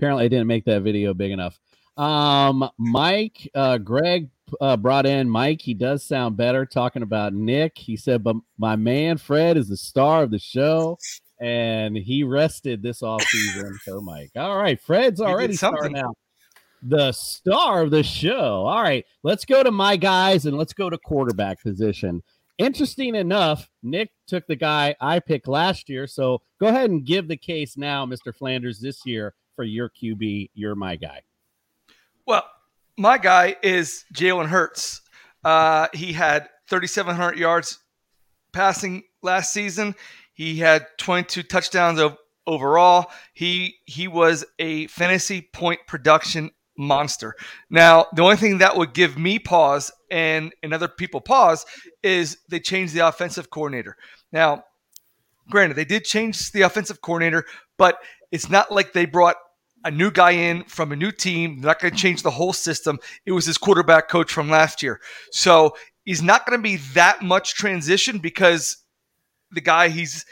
Apparently, 0.00 0.24
I 0.24 0.28
didn't 0.28 0.46
make 0.46 0.64
that 0.64 0.80
video 0.80 1.12
big 1.12 1.30
enough. 1.30 1.60
Um, 1.98 2.66
Mike, 2.78 3.50
uh, 3.54 3.76
Greg 3.76 4.30
uh, 4.58 4.78
brought 4.78 5.04
in 5.04 5.28
Mike. 5.28 5.60
He 5.60 5.74
does 5.74 6.02
sound 6.02 6.38
better 6.38 6.64
talking 6.64 7.02
about 7.02 7.34
Nick. 7.34 7.76
He 7.76 7.98
said, 7.98 8.24
but 8.24 8.36
my 8.56 8.76
man 8.76 9.18
Fred 9.18 9.58
is 9.58 9.68
the 9.68 9.76
star 9.76 10.22
of 10.22 10.30
the 10.30 10.38
show, 10.38 10.96
and 11.38 11.94
he 11.94 12.24
rested 12.24 12.82
this 12.82 13.02
off 13.02 13.22
season. 13.24 13.78
so, 13.82 14.00
Mike, 14.00 14.30
all 14.36 14.56
right, 14.56 14.80
Fred's 14.80 15.20
already 15.20 15.52
starting 15.52 15.98
out. 15.98 16.16
The 16.82 17.12
star 17.12 17.82
of 17.82 17.90
the 17.90 18.02
show. 18.02 18.64
All 18.64 18.82
right, 18.82 19.04
let's 19.22 19.44
go 19.44 19.62
to 19.62 19.70
my 19.70 19.98
guys 19.98 20.46
and 20.46 20.56
let's 20.56 20.72
go 20.72 20.88
to 20.88 20.96
quarterback 20.96 21.62
position. 21.62 22.22
Interesting 22.56 23.16
enough, 23.16 23.68
Nick 23.82 24.12
took 24.26 24.46
the 24.46 24.56
guy 24.56 24.96
I 24.98 25.20
picked 25.20 25.46
last 25.46 25.90
year. 25.90 26.06
So 26.06 26.40
go 26.58 26.68
ahead 26.68 26.88
and 26.88 27.04
give 27.04 27.28
the 27.28 27.36
case 27.36 27.76
now, 27.76 28.06
Mr. 28.06 28.34
Flanders, 28.34 28.80
this 28.80 29.04
year 29.04 29.34
for 29.60 29.64
your 29.64 29.90
QB. 29.90 30.48
You're 30.54 30.74
my 30.74 30.96
guy. 30.96 31.20
Well, 32.26 32.44
my 32.96 33.18
guy 33.18 33.56
is 33.62 34.06
Jalen 34.14 34.46
Hurts. 34.46 35.02
Uh, 35.44 35.88
he 35.92 36.14
had 36.14 36.48
3,700 36.70 37.36
yards 37.36 37.78
passing 38.54 39.02
last 39.20 39.52
season. 39.52 39.94
He 40.32 40.56
had 40.56 40.86
22 40.96 41.42
touchdowns 41.42 42.00
of 42.00 42.16
overall. 42.46 43.10
He 43.34 43.74
he 43.84 44.08
was 44.08 44.46
a 44.58 44.86
fantasy 44.86 45.42
point 45.52 45.80
production 45.86 46.52
monster. 46.78 47.34
Now, 47.68 48.06
the 48.14 48.22
only 48.22 48.36
thing 48.36 48.58
that 48.58 48.78
would 48.78 48.94
give 48.94 49.18
me 49.18 49.38
pause 49.38 49.92
and 50.10 50.54
and 50.62 50.72
other 50.72 50.88
people 50.88 51.20
pause 51.20 51.66
is 52.02 52.38
they 52.48 52.60
changed 52.60 52.94
the 52.94 53.06
offensive 53.06 53.50
coordinator. 53.50 53.98
Now, 54.32 54.64
granted, 55.50 55.74
they 55.74 55.84
did 55.84 56.04
change 56.04 56.50
the 56.52 56.62
offensive 56.62 57.02
coordinator, 57.02 57.44
but 57.76 57.98
it's 58.32 58.48
not 58.48 58.70
like 58.70 58.94
they 58.94 59.04
brought 59.04 59.36
a 59.84 59.90
new 59.90 60.10
guy 60.10 60.32
in 60.32 60.64
from 60.64 60.92
a 60.92 60.96
new 60.96 61.10
team. 61.10 61.60
They're 61.60 61.68
not 61.68 61.80
going 61.80 61.92
to 61.92 61.98
change 61.98 62.22
the 62.22 62.30
whole 62.30 62.52
system. 62.52 62.98
It 63.26 63.32
was 63.32 63.46
his 63.46 63.58
quarterback 63.58 64.08
coach 64.08 64.32
from 64.32 64.50
last 64.50 64.82
year. 64.82 65.00
So 65.32 65.74
he's 66.04 66.22
not 66.22 66.46
going 66.46 66.58
to 66.58 66.62
be 66.62 66.76
that 66.94 67.22
much 67.22 67.54
transition 67.54 68.18
because 68.18 68.76
the 69.50 69.60
guy 69.60 69.88
he's 69.88 70.24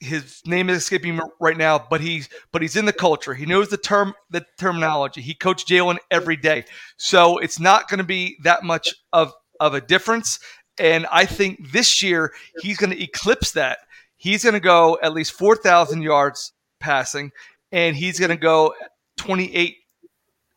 his 0.00 0.42
name 0.44 0.68
is 0.68 0.78
escaping 0.78 1.18
right 1.40 1.56
now, 1.56 1.84
but 1.90 2.00
he's 2.00 2.28
but 2.52 2.62
he's 2.62 2.76
in 2.76 2.84
the 2.84 2.92
culture. 2.92 3.34
He 3.34 3.46
knows 3.46 3.68
the 3.68 3.78
term 3.78 4.14
the 4.30 4.44
terminology. 4.58 5.22
He 5.22 5.34
coached 5.34 5.68
Jalen 5.68 5.98
every 6.10 6.36
day, 6.36 6.64
so 6.96 7.38
it's 7.38 7.58
not 7.58 7.88
going 7.88 7.98
to 7.98 8.04
be 8.04 8.36
that 8.44 8.62
much 8.62 8.94
of 9.12 9.32
of 9.60 9.74
a 9.74 9.80
difference. 9.80 10.38
And 10.78 11.06
I 11.10 11.24
think 11.24 11.72
this 11.72 12.02
year 12.02 12.32
he's 12.60 12.76
going 12.76 12.90
to 12.90 13.02
eclipse 13.02 13.52
that. 13.52 13.78
He's 14.16 14.42
going 14.44 14.54
to 14.54 14.60
go 14.60 14.98
at 15.02 15.14
least 15.14 15.32
four 15.32 15.56
thousand 15.56 16.02
yards 16.02 16.52
passing, 16.78 17.32
and 17.72 17.96
he's 17.96 18.18
going 18.18 18.30
to 18.30 18.36
go 18.36 18.74
twenty 19.16 19.54
eight 19.54 19.76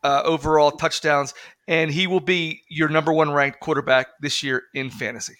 uh, 0.03 0.21
overall 0.23 0.71
touchdowns, 0.71 1.33
and 1.67 1.91
he 1.91 2.07
will 2.07 2.19
be 2.19 2.61
your 2.69 2.89
number 2.89 3.13
one 3.13 3.31
ranked 3.31 3.59
quarterback 3.59 4.07
this 4.21 4.43
year 4.43 4.63
in 4.73 4.89
fantasy. 4.89 5.35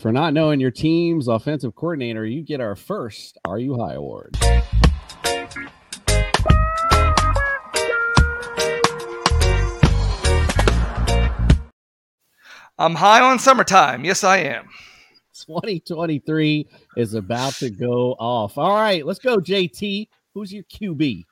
For 0.00 0.10
not 0.10 0.34
knowing 0.34 0.58
your 0.58 0.72
team's 0.72 1.28
offensive 1.28 1.74
coordinator, 1.76 2.26
you 2.26 2.42
get 2.42 2.60
our 2.60 2.74
first 2.74 3.38
Are 3.44 3.58
You 3.58 3.78
High 3.78 3.94
award. 3.94 4.36
I'm 12.76 12.96
high 12.96 13.20
on 13.20 13.38
summertime. 13.38 14.04
Yes, 14.04 14.24
I 14.24 14.38
am. 14.38 14.68
2023 15.46 16.66
is 16.96 17.14
about 17.14 17.54
to 17.54 17.70
go 17.70 18.14
off. 18.14 18.58
All 18.58 18.74
right, 18.74 19.06
let's 19.06 19.20
go, 19.20 19.38
JT. 19.38 20.08
Who's 20.34 20.52
your 20.52 20.64
QB? 20.64 21.24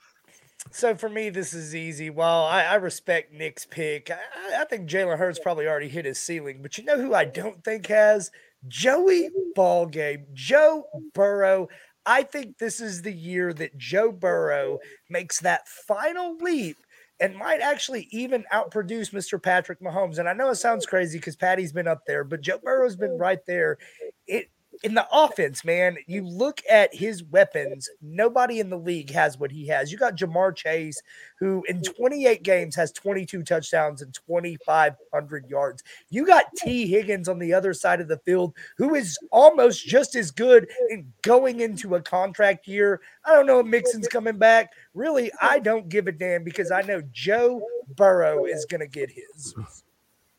So 0.70 0.94
for 0.94 1.08
me, 1.08 1.28
this 1.28 1.52
is 1.52 1.74
easy. 1.74 2.08
While 2.08 2.44
I, 2.44 2.62
I 2.64 2.74
respect 2.76 3.32
Nick's 3.32 3.66
pick, 3.66 4.10
I, 4.10 4.62
I 4.62 4.64
think 4.64 4.88
Jalen 4.88 5.18
Hurts 5.18 5.40
probably 5.40 5.66
already 5.66 5.88
hit 5.88 6.04
his 6.04 6.18
ceiling. 6.18 6.60
But 6.62 6.78
you 6.78 6.84
know 6.84 6.98
who 6.98 7.14
I 7.14 7.24
don't 7.24 7.62
think 7.64 7.86
has 7.88 8.30
Joey 8.68 9.28
Ballgame, 9.56 10.32
Joe 10.32 10.84
Burrow. 11.14 11.68
I 12.06 12.22
think 12.22 12.58
this 12.58 12.80
is 12.80 13.02
the 13.02 13.12
year 13.12 13.52
that 13.54 13.76
Joe 13.76 14.12
Burrow 14.12 14.78
makes 15.10 15.40
that 15.40 15.68
final 15.68 16.36
leap 16.36 16.76
and 17.20 17.36
might 17.36 17.60
actually 17.60 18.08
even 18.10 18.44
outproduce 18.52 19.12
Mr. 19.12 19.40
Patrick 19.40 19.80
Mahomes. 19.80 20.18
And 20.18 20.28
I 20.28 20.32
know 20.32 20.50
it 20.50 20.56
sounds 20.56 20.86
crazy 20.86 21.18
because 21.18 21.36
Patty's 21.36 21.72
been 21.72 21.86
up 21.86 22.04
there, 22.06 22.24
but 22.24 22.40
Joe 22.40 22.58
Burrow's 22.62 22.96
been 22.96 23.16
right 23.16 23.44
there. 23.46 23.78
It 24.26 24.50
in 24.82 24.94
the 24.94 25.06
offense, 25.12 25.64
man, 25.64 25.96
you 26.06 26.26
look 26.26 26.60
at 26.70 26.94
his 26.94 27.22
weapons, 27.24 27.88
nobody 28.00 28.60
in 28.60 28.70
the 28.70 28.78
league 28.78 29.10
has 29.10 29.38
what 29.38 29.50
he 29.50 29.66
has. 29.66 29.92
You 29.92 29.98
got 29.98 30.16
Ja'Marr 30.16 30.54
Chase, 30.56 31.00
who 31.38 31.64
in 31.68 31.82
28 31.82 32.42
games 32.42 32.74
has 32.74 32.92
22 32.92 33.42
touchdowns 33.42 34.02
and 34.02 34.12
2,500 34.14 35.46
yards. 35.48 35.82
You 36.10 36.26
got 36.26 36.46
Tee 36.56 36.86
Higgins 36.86 37.28
on 37.28 37.38
the 37.38 37.54
other 37.54 37.74
side 37.74 38.00
of 38.00 38.08
the 38.08 38.18
field, 38.18 38.54
who 38.76 38.94
is 38.94 39.18
almost 39.30 39.86
just 39.86 40.14
as 40.16 40.30
good 40.30 40.68
in 40.90 41.12
going 41.22 41.60
into 41.60 41.94
a 41.94 42.02
contract 42.02 42.66
year. 42.66 43.00
I 43.24 43.34
don't 43.34 43.46
know 43.46 43.60
if 43.60 43.66
Mixon's 43.66 44.08
coming 44.08 44.38
back. 44.38 44.72
Really, 44.94 45.30
I 45.40 45.58
don't 45.58 45.88
give 45.88 46.08
a 46.08 46.12
damn 46.12 46.44
because 46.44 46.70
I 46.70 46.82
know 46.82 47.02
Joe 47.12 47.62
Burrow 47.96 48.46
is 48.46 48.64
going 48.64 48.80
to 48.80 48.88
get 48.88 49.10
his. 49.10 49.54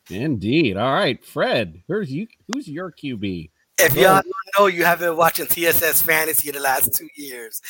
Indeed. 0.09 0.75
All 0.77 0.93
right, 0.93 1.23
Fred, 1.23 1.81
who's 1.87 2.11
you? 2.11 2.27
Who's 2.51 2.67
your 2.67 2.91
QB? 2.91 3.49
If 3.79 3.95
y'all 3.95 4.21
don't 4.21 4.33
know, 4.57 4.67
you 4.67 4.85
have 4.85 4.99
been 4.99 5.17
watching 5.17 5.47
TSS 5.47 6.01
Fantasy 6.01 6.49
in 6.49 6.55
the 6.55 6.61
last 6.61 6.93
two 6.93 7.07
years. 7.15 7.61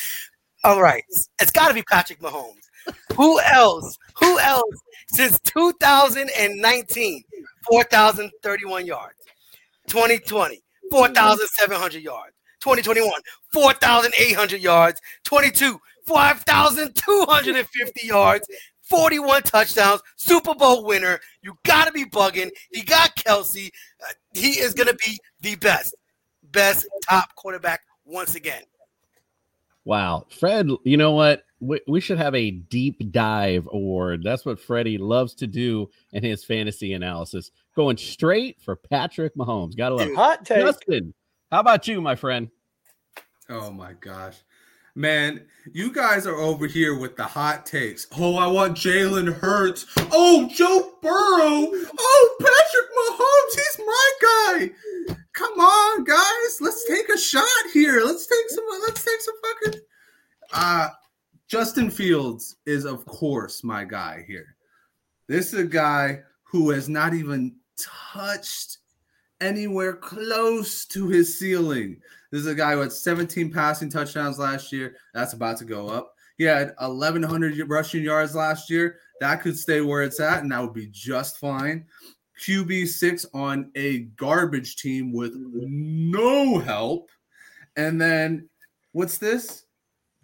All 0.62 0.80
right, 0.80 1.04
it's 1.40 1.52
got 1.52 1.68
to 1.68 1.74
be 1.74 1.82
Patrick 1.82 2.20
Mahomes. 2.20 2.62
Who 3.16 3.40
else? 3.40 3.98
Who 4.20 4.38
else 4.38 4.76
since 5.08 5.38
2019? 5.40 7.24
4,031 7.70 8.86
yards. 8.86 9.18
2020, 9.88 10.62
4,700 10.90 12.02
yards. 12.02 12.32
2021, 12.60 13.10
4,800 13.52 14.60
yards. 14.60 15.00
22, 15.24 15.80
5,250 16.06 18.06
yards. 18.06 18.46
41 18.84 19.42
touchdowns, 19.42 20.02
Super 20.16 20.54
Bowl 20.54 20.84
winner. 20.84 21.20
You 21.42 21.56
got 21.64 21.86
to 21.86 21.92
be 21.92 22.04
bugging. 22.04 22.50
He 22.70 22.82
got 22.82 23.16
Kelce. 23.16 23.70
Uh, 24.02 24.12
he 24.32 24.60
is 24.60 24.74
going 24.74 24.88
to 24.88 24.96
be 25.04 25.18
the 25.40 25.56
best, 25.56 25.94
best 26.52 26.86
top 27.08 27.34
quarterback 27.34 27.80
once 28.04 28.34
again. 28.34 28.62
Wow. 29.84 30.26
Fred, 30.30 30.68
you 30.84 30.96
know 30.96 31.12
what? 31.12 31.44
We, 31.60 31.80
we 31.88 32.00
should 32.00 32.18
have 32.18 32.34
a 32.34 32.50
deep 32.50 33.10
dive 33.10 33.68
award. 33.72 34.22
That's 34.22 34.44
what 34.44 34.60
Freddie 34.60 34.98
loves 34.98 35.34
to 35.36 35.46
do 35.46 35.90
in 36.12 36.22
his 36.22 36.44
fantasy 36.44 36.92
analysis. 36.92 37.50
Going 37.74 37.96
straight 37.96 38.60
for 38.60 38.76
Patrick 38.76 39.34
Mahomes. 39.34 39.76
Gotta 39.76 39.96
love 39.96 40.08
it. 40.08 40.16
Hot 40.16 40.44
take. 40.44 40.60
Justin, 40.60 41.14
how 41.50 41.60
about 41.60 41.88
you, 41.88 42.00
my 42.00 42.14
friend? 42.16 42.50
Oh 43.48 43.70
my 43.70 43.92
gosh. 43.94 44.36
Man, 44.94 45.46
you 45.72 45.92
guys 45.92 46.26
are 46.26 46.36
over 46.36 46.66
here 46.66 46.96
with 46.96 47.16
the 47.16 47.24
hot 47.24 47.66
takes. 47.66 48.06
Oh, 48.16 48.36
I 48.36 48.46
want 48.46 48.76
Jalen 48.76 49.32
Hurts. 49.34 49.86
Oh, 50.12 50.48
Joe 50.54 50.92
Burrow. 51.02 51.68
Oh, 51.98 52.36
Patrick 52.40 52.90
Mahomes. 52.98 53.54
He's 53.54 53.78
my 53.86 54.10
guy. 54.22 55.24
Come 55.32 55.58
on, 55.58 56.04
guys. 56.04 56.58
Let's 56.60 56.86
take 56.88 57.08
a 57.08 57.18
shot 57.18 57.44
here. 57.72 58.02
Let's 58.04 58.26
take 58.26 58.50
some. 58.50 58.64
Let's 58.86 59.04
take 59.04 59.20
some 59.20 59.34
fucking. 59.42 59.80
Uh 60.52 60.88
Justin 61.48 61.90
Fields 61.90 62.56
is, 62.64 62.84
of 62.84 63.04
course, 63.04 63.62
my 63.62 63.84
guy 63.84 64.24
here. 64.26 64.56
This 65.28 65.52
is 65.52 65.60
a 65.60 65.64
guy 65.64 66.20
who 66.42 66.70
has 66.70 66.88
not 66.88 67.14
even 67.14 67.56
touched 67.76 68.78
anywhere 69.40 69.94
close 69.94 70.84
to 70.86 71.08
his 71.08 71.38
ceiling. 71.38 72.00
This 72.34 72.40
is 72.40 72.48
a 72.48 72.54
guy 72.56 72.72
who 72.72 72.80
had 72.80 72.90
17 72.90 73.52
passing 73.52 73.88
touchdowns 73.88 74.40
last 74.40 74.72
year. 74.72 74.96
That's 75.12 75.34
about 75.34 75.56
to 75.58 75.64
go 75.64 75.86
up. 75.86 76.16
He 76.36 76.42
had 76.42 76.74
1,100 76.80 77.70
rushing 77.70 78.02
yards 78.02 78.34
last 78.34 78.68
year. 78.68 78.98
That 79.20 79.40
could 79.40 79.56
stay 79.56 79.82
where 79.82 80.02
it's 80.02 80.18
at, 80.18 80.42
and 80.42 80.50
that 80.50 80.60
would 80.60 80.72
be 80.72 80.88
just 80.88 81.38
fine. 81.38 81.86
QB 82.44 82.88
six 82.88 83.24
on 83.34 83.70
a 83.76 83.98
garbage 84.16 84.74
team 84.74 85.12
with 85.12 85.32
no 85.36 86.58
help. 86.58 87.08
And 87.76 88.00
then 88.00 88.48
what's 88.90 89.18
this? 89.18 89.66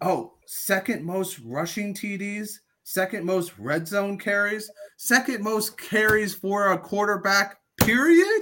Oh, 0.01 0.33
second 0.45 1.05
most 1.05 1.39
rushing 1.39 1.93
TDs, 1.93 2.59
second 2.83 3.25
most 3.25 3.57
red 3.57 3.87
zone 3.87 4.17
carries, 4.17 4.69
second 4.97 5.41
most 5.45 5.77
carries 5.77 6.35
for 6.35 6.73
a 6.73 6.77
quarterback, 6.77 7.57
period. 7.77 8.41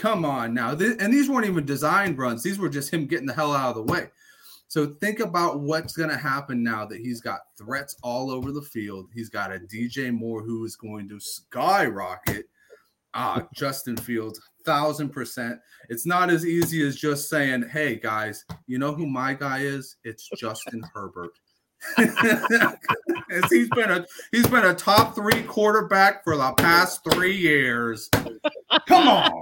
Come 0.00 0.24
on 0.24 0.54
now. 0.54 0.70
and 0.70 1.12
these 1.12 1.28
weren't 1.28 1.44
even 1.44 1.66
designed 1.66 2.16
runs. 2.16 2.42
These 2.42 2.58
were 2.58 2.70
just 2.70 2.90
him 2.90 3.04
getting 3.04 3.26
the 3.26 3.34
hell 3.34 3.54
out 3.54 3.76
of 3.76 3.86
the 3.86 3.92
way. 3.92 4.08
So 4.66 4.94
think 4.98 5.20
about 5.20 5.60
what's 5.60 5.94
going 5.94 6.08
to 6.08 6.16
happen 6.16 6.62
now 6.62 6.86
that 6.86 7.00
he's 7.00 7.20
got 7.20 7.40
threats 7.58 7.96
all 8.02 8.30
over 8.30 8.50
the 8.50 8.62
field. 8.62 9.10
He's 9.12 9.28
got 9.28 9.52
a 9.52 9.58
DJ 9.58 10.10
Moore 10.10 10.42
who 10.42 10.64
is 10.64 10.74
going 10.74 11.06
to 11.10 11.20
skyrocket. 11.20 12.46
Ah, 13.12 13.46
Justin 13.54 13.94
Fields, 13.98 14.40
thousand 14.64 15.10
percent. 15.10 15.60
It's 15.90 16.06
not 16.06 16.30
as 16.30 16.46
easy 16.46 16.86
as 16.86 16.96
just 16.96 17.28
saying, 17.28 17.68
"Hey 17.70 17.96
guys, 17.96 18.46
you 18.66 18.78
know 18.78 18.94
who 18.94 19.06
my 19.06 19.34
guy 19.34 19.58
is? 19.58 19.96
It's 20.04 20.30
Justin 20.38 20.82
Herbert." 20.94 21.32
he's 23.50 23.68
been 23.70 23.90
a 23.90 24.06
he's 24.32 24.46
been 24.46 24.64
a 24.64 24.74
top 24.74 25.14
three 25.14 25.42
quarterback 25.42 26.24
for 26.24 26.38
the 26.38 26.52
past 26.56 27.02
three 27.12 27.36
years. 27.36 28.08
Come 28.86 29.08
on. 29.08 29.39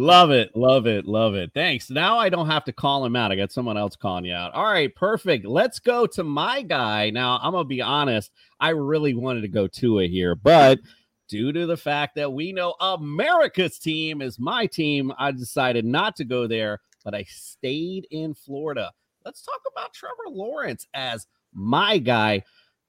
Love 0.00 0.30
it, 0.30 0.56
love 0.56 0.86
it, 0.86 1.04
love 1.04 1.34
it. 1.34 1.50
Thanks. 1.52 1.90
Now 1.90 2.18
I 2.18 2.30
don't 2.30 2.46
have 2.46 2.64
to 2.64 2.72
call 2.72 3.04
him 3.04 3.14
out. 3.14 3.32
I 3.32 3.36
got 3.36 3.52
someone 3.52 3.76
else 3.76 3.96
calling 3.96 4.24
you 4.24 4.32
out. 4.32 4.54
All 4.54 4.64
right, 4.64 4.94
perfect. 4.94 5.44
Let's 5.44 5.78
go 5.78 6.06
to 6.06 6.24
my 6.24 6.62
guy. 6.62 7.10
Now, 7.10 7.38
I'm 7.42 7.52
gonna 7.52 7.64
be 7.64 7.82
honest, 7.82 8.32
I 8.58 8.70
really 8.70 9.12
wanted 9.12 9.42
to 9.42 9.48
go 9.48 9.66
to 9.66 9.80
Tua 9.80 10.06
here, 10.06 10.34
but 10.34 10.78
due 11.28 11.52
to 11.52 11.66
the 11.66 11.76
fact 11.76 12.14
that 12.14 12.32
we 12.32 12.50
know 12.50 12.76
America's 12.80 13.78
team 13.78 14.22
is 14.22 14.38
my 14.38 14.64
team, 14.64 15.12
I 15.18 15.32
decided 15.32 15.84
not 15.84 16.16
to 16.16 16.24
go 16.24 16.46
there, 16.46 16.80
but 17.04 17.14
I 17.14 17.24
stayed 17.24 18.06
in 18.10 18.32
Florida. 18.32 18.92
Let's 19.26 19.42
talk 19.42 19.60
about 19.70 19.92
Trevor 19.92 20.30
Lawrence 20.30 20.86
as 20.94 21.26
my 21.52 21.98
guy. 21.98 22.42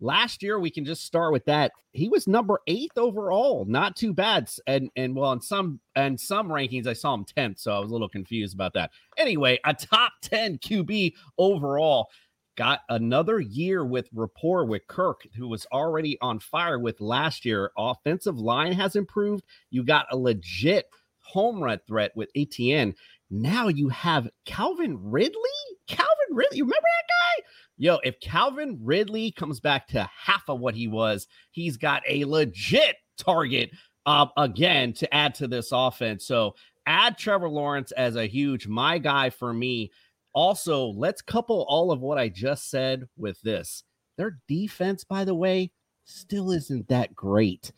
Last 0.04 0.42
year, 0.42 0.60
we 0.60 0.72
can 0.72 0.84
just 0.84 1.06
start 1.06 1.32
with 1.32 1.46
that. 1.46 1.72
He 1.92 2.10
was 2.10 2.28
number 2.28 2.60
eighth 2.66 2.98
overall, 2.98 3.66
not 3.66 3.96
too 3.96 4.14
bad. 4.14 4.50
And 4.66 4.90
and 4.96 5.16
well, 5.16 5.32
in 5.32 5.42
some 5.42 5.80
and 5.96 6.20
some 6.20 6.50
rankings, 6.50 6.88
I 6.88 6.94
saw 6.94 7.14
him 7.14 7.24
10th, 7.24 7.60
so 7.60 7.72
I 7.72 7.80
was 7.80 7.92
a 7.92 7.94
little 7.94 8.10
confused 8.10 8.56
about 8.56 8.74
that. 8.74 8.90
Anyway, 9.18 9.60
a 9.64 9.76
top 9.76 10.14
10 10.24 10.58
QB 10.58 11.14
overall. 11.38 12.10
Got 12.58 12.82
another 12.90 13.40
year 13.40 13.86
with 13.86 14.10
rapport 14.14 14.66
with 14.66 14.86
Kirk, 14.88 15.22
who 15.38 15.48
was 15.48 15.66
already 15.72 16.18
on 16.20 16.40
fire 16.40 16.80
with 16.80 17.00
last 17.00 17.46
year. 17.46 17.72
Offensive 17.78 18.38
line 18.38 18.74
has 18.74 18.96
improved. 18.96 19.46
You 19.70 19.84
got 19.84 20.08
a 20.12 20.18
legit 20.18 20.88
home 21.20 21.64
run 21.64 21.80
threat 21.88 22.12
with 22.16 22.30
ATN. 22.36 22.94
Now 23.30 23.70
you 23.70 23.88
have 23.90 24.30
Calvin 24.46 24.98
Ridley. 25.02 25.40
Calvin 25.88 26.10
Ridley, 26.32 26.58
you 26.58 26.66
remember 26.66 26.82
that 26.82 27.08
guy? 27.08 27.44
Yo, 27.82 27.98
if 28.04 28.20
Calvin 28.20 28.78
Ridley 28.80 29.32
comes 29.32 29.60
back 29.60 29.88
to 29.88 30.08
half 30.16 30.44
of 30.48 30.60
what 30.60 30.76
he 30.76 30.88
was, 30.88 31.26
he's 31.50 31.78
got 31.78 32.04
a 32.08 32.26
legit 32.26 32.98
target 33.18 33.72
uh, 34.06 34.28
again 34.38 34.94
to 34.94 35.12
add 35.12 35.34
to 35.34 35.48
this 35.48 35.72
offense. 35.72 36.28
So 36.28 36.54
add 36.86 37.18
Trevor 37.18 37.50
Lawrence 37.50 37.92
as 37.94 38.18
a 38.18 38.28
huge 38.28 38.68
my 38.68 39.00
guy 39.00 39.32
for 39.32 39.52
me. 39.52 39.90
Also, 40.34 40.90
let's 40.90 41.24
couple 41.24 41.66
all 41.68 41.92
of 41.92 42.02
what 42.02 42.20
I 42.20 42.30
just 42.30 42.70
said 42.70 43.08
with 43.18 43.42
this. 43.42 43.84
Their 44.16 44.38
defense, 44.48 45.04
by 45.04 45.26
the 45.26 45.34
way, 45.34 45.72
still 46.04 46.52
isn't 46.52 46.88
that 46.90 47.16
great. 47.16 47.72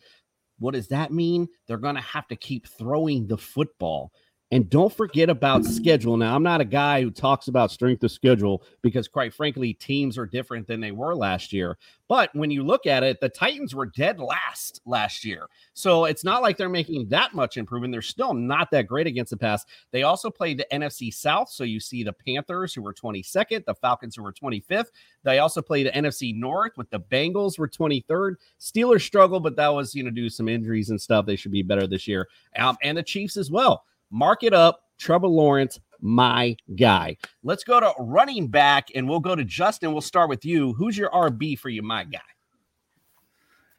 What 0.58 0.74
does 0.74 0.88
that 0.88 1.12
mean? 1.12 1.48
They're 1.66 1.78
going 1.78 1.94
to 1.94 2.02
have 2.02 2.28
to 2.28 2.36
keep 2.36 2.68
throwing 2.68 3.26
the 3.26 3.38
football. 3.38 4.12
And 4.54 4.70
don't 4.70 4.94
forget 4.94 5.28
about 5.28 5.64
schedule. 5.64 6.16
Now, 6.16 6.36
I'm 6.36 6.44
not 6.44 6.60
a 6.60 6.64
guy 6.64 7.02
who 7.02 7.10
talks 7.10 7.48
about 7.48 7.72
strength 7.72 8.04
of 8.04 8.12
schedule 8.12 8.62
because, 8.82 9.08
quite 9.08 9.34
frankly, 9.34 9.74
teams 9.74 10.16
are 10.16 10.26
different 10.26 10.68
than 10.68 10.78
they 10.78 10.92
were 10.92 11.16
last 11.16 11.52
year. 11.52 11.76
But 12.08 12.30
when 12.34 12.52
you 12.52 12.62
look 12.62 12.86
at 12.86 13.02
it, 13.02 13.18
the 13.20 13.28
Titans 13.28 13.74
were 13.74 13.86
dead 13.86 14.20
last 14.20 14.80
last 14.86 15.24
year. 15.24 15.48
So 15.72 16.04
it's 16.04 16.22
not 16.22 16.40
like 16.40 16.56
they're 16.56 16.68
making 16.68 17.08
that 17.08 17.34
much 17.34 17.56
improvement. 17.56 17.90
They're 17.90 18.00
still 18.00 18.32
not 18.32 18.70
that 18.70 18.86
great 18.86 19.08
against 19.08 19.30
the 19.30 19.36
pass. 19.36 19.64
They 19.90 20.04
also 20.04 20.30
played 20.30 20.58
the 20.58 20.66
NFC 20.72 21.12
South. 21.12 21.48
So 21.50 21.64
you 21.64 21.80
see 21.80 22.04
the 22.04 22.12
Panthers, 22.12 22.72
who 22.72 22.82
were 22.82 22.94
22nd, 22.94 23.64
the 23.64 23.74
Falcons, 23.74 24.14
who 24.14 24.22
were 24.22 24.32
25th. 24.32 24.92
They 25.24 25.40
also 25.40 25.62
played 25.62 25.88
the 25.88 25.90
NFC 25.90 26.32
North 26.32 26.76
with 26.76 26.90
the 26.90 27.00
Bengals, 27.00 27.58
were 27.58 27.66
23rd. 27.66 28.34
Steelers 28.60 29.02
struggled, 29.02 29.42
but 29.42 29.56
that 29.56 29.74
was, 29.74 29.96
you 29.96 30.04
know, 30.04 30.10
due 30.10 30.28
to 30.28 30.34
some 30.34 30.48
injuries 30.48 30.90
and 30.90 31.00
stuff. 31.00 31.26
They 31.26 31.34
should 31.34 31.50
be 31.50 31.62
better 31.64 31.88
this 31.88 32.06
year. 32.06 32.28
Um, 32.56 32.76
and 32.84 32.96
the 32.96 33.02
Chiefs 33.02 33.36
as 33.36 33.50
well. 33.50 33.82
Mark 34.14 34.44
it 34.44 34.54
up. 34.54 34.80
Trevor 34.96 35.26
Lawrence, 35.26 35.80
my 36.00 36.56
guy. 36.76 37.16
Let's 37.42 37.64
go 37.64 37.80
to 37.80 37.92
running 37.98 38.46
back 38.46 38.88
and 38.94 39.08
we'll 39.08 39.18
go 39.18 39.34
to 39.34 39.44
Justin. 39.44 39.92
We'll 39.92 40.02
start 40.02 40.28
with 40.28 40.44
you. 40.44 40.72
Who's 40.74 40.96
your 40.96 41.10
RB 41.10 41.58
for 41.58 41.68
you, 41.68 41.82
my 41.82 42.04
guy? 42.04 42.20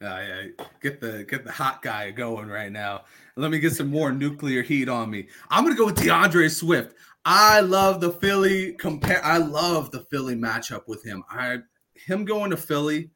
Uh, 0.03 0.21
yeah, 0.27 0.43
get 0.81 0.99
the 0.99 1.23
get 1.23 1.45
the 1.45 1.51
hot 1.51 1.81
guy 1.81 2.11
going 2.11 2.49
right 2.49 2.71
now. 2.71 3.05
Let 3.37 3.49
me 3.49 3.59
get 3.59 3.73
some 3.73 3.87
more 3.87 4.11
nuclear 4.11 4.61
heat 4.61 4.89
on 4.89 5.09
me. 5.09 5.29
I'm 5.49 5.63
gonna 5.63 5.75
go 5.75 5.85
with 5.85 6.03
D'Andre 6.03 6.49
Swift. 6.49 6.97
I 7.23 7.61
love 7.61 8.01
the 8.01 8.11
Philly 8.11 8.73
compare. 8.73 9.23
I 9.23 9.37
love 9.37 9.91
the 9.91 10.01
Philly 10.11 10.35
matchup 10.35 10.81
with 10.87 11.01
him. 11.03 11.23
I 11.29 11.59
him 11.95 12.25
going 12.25 12.51
to 12.51 12.57
Philly, 12.57 13.09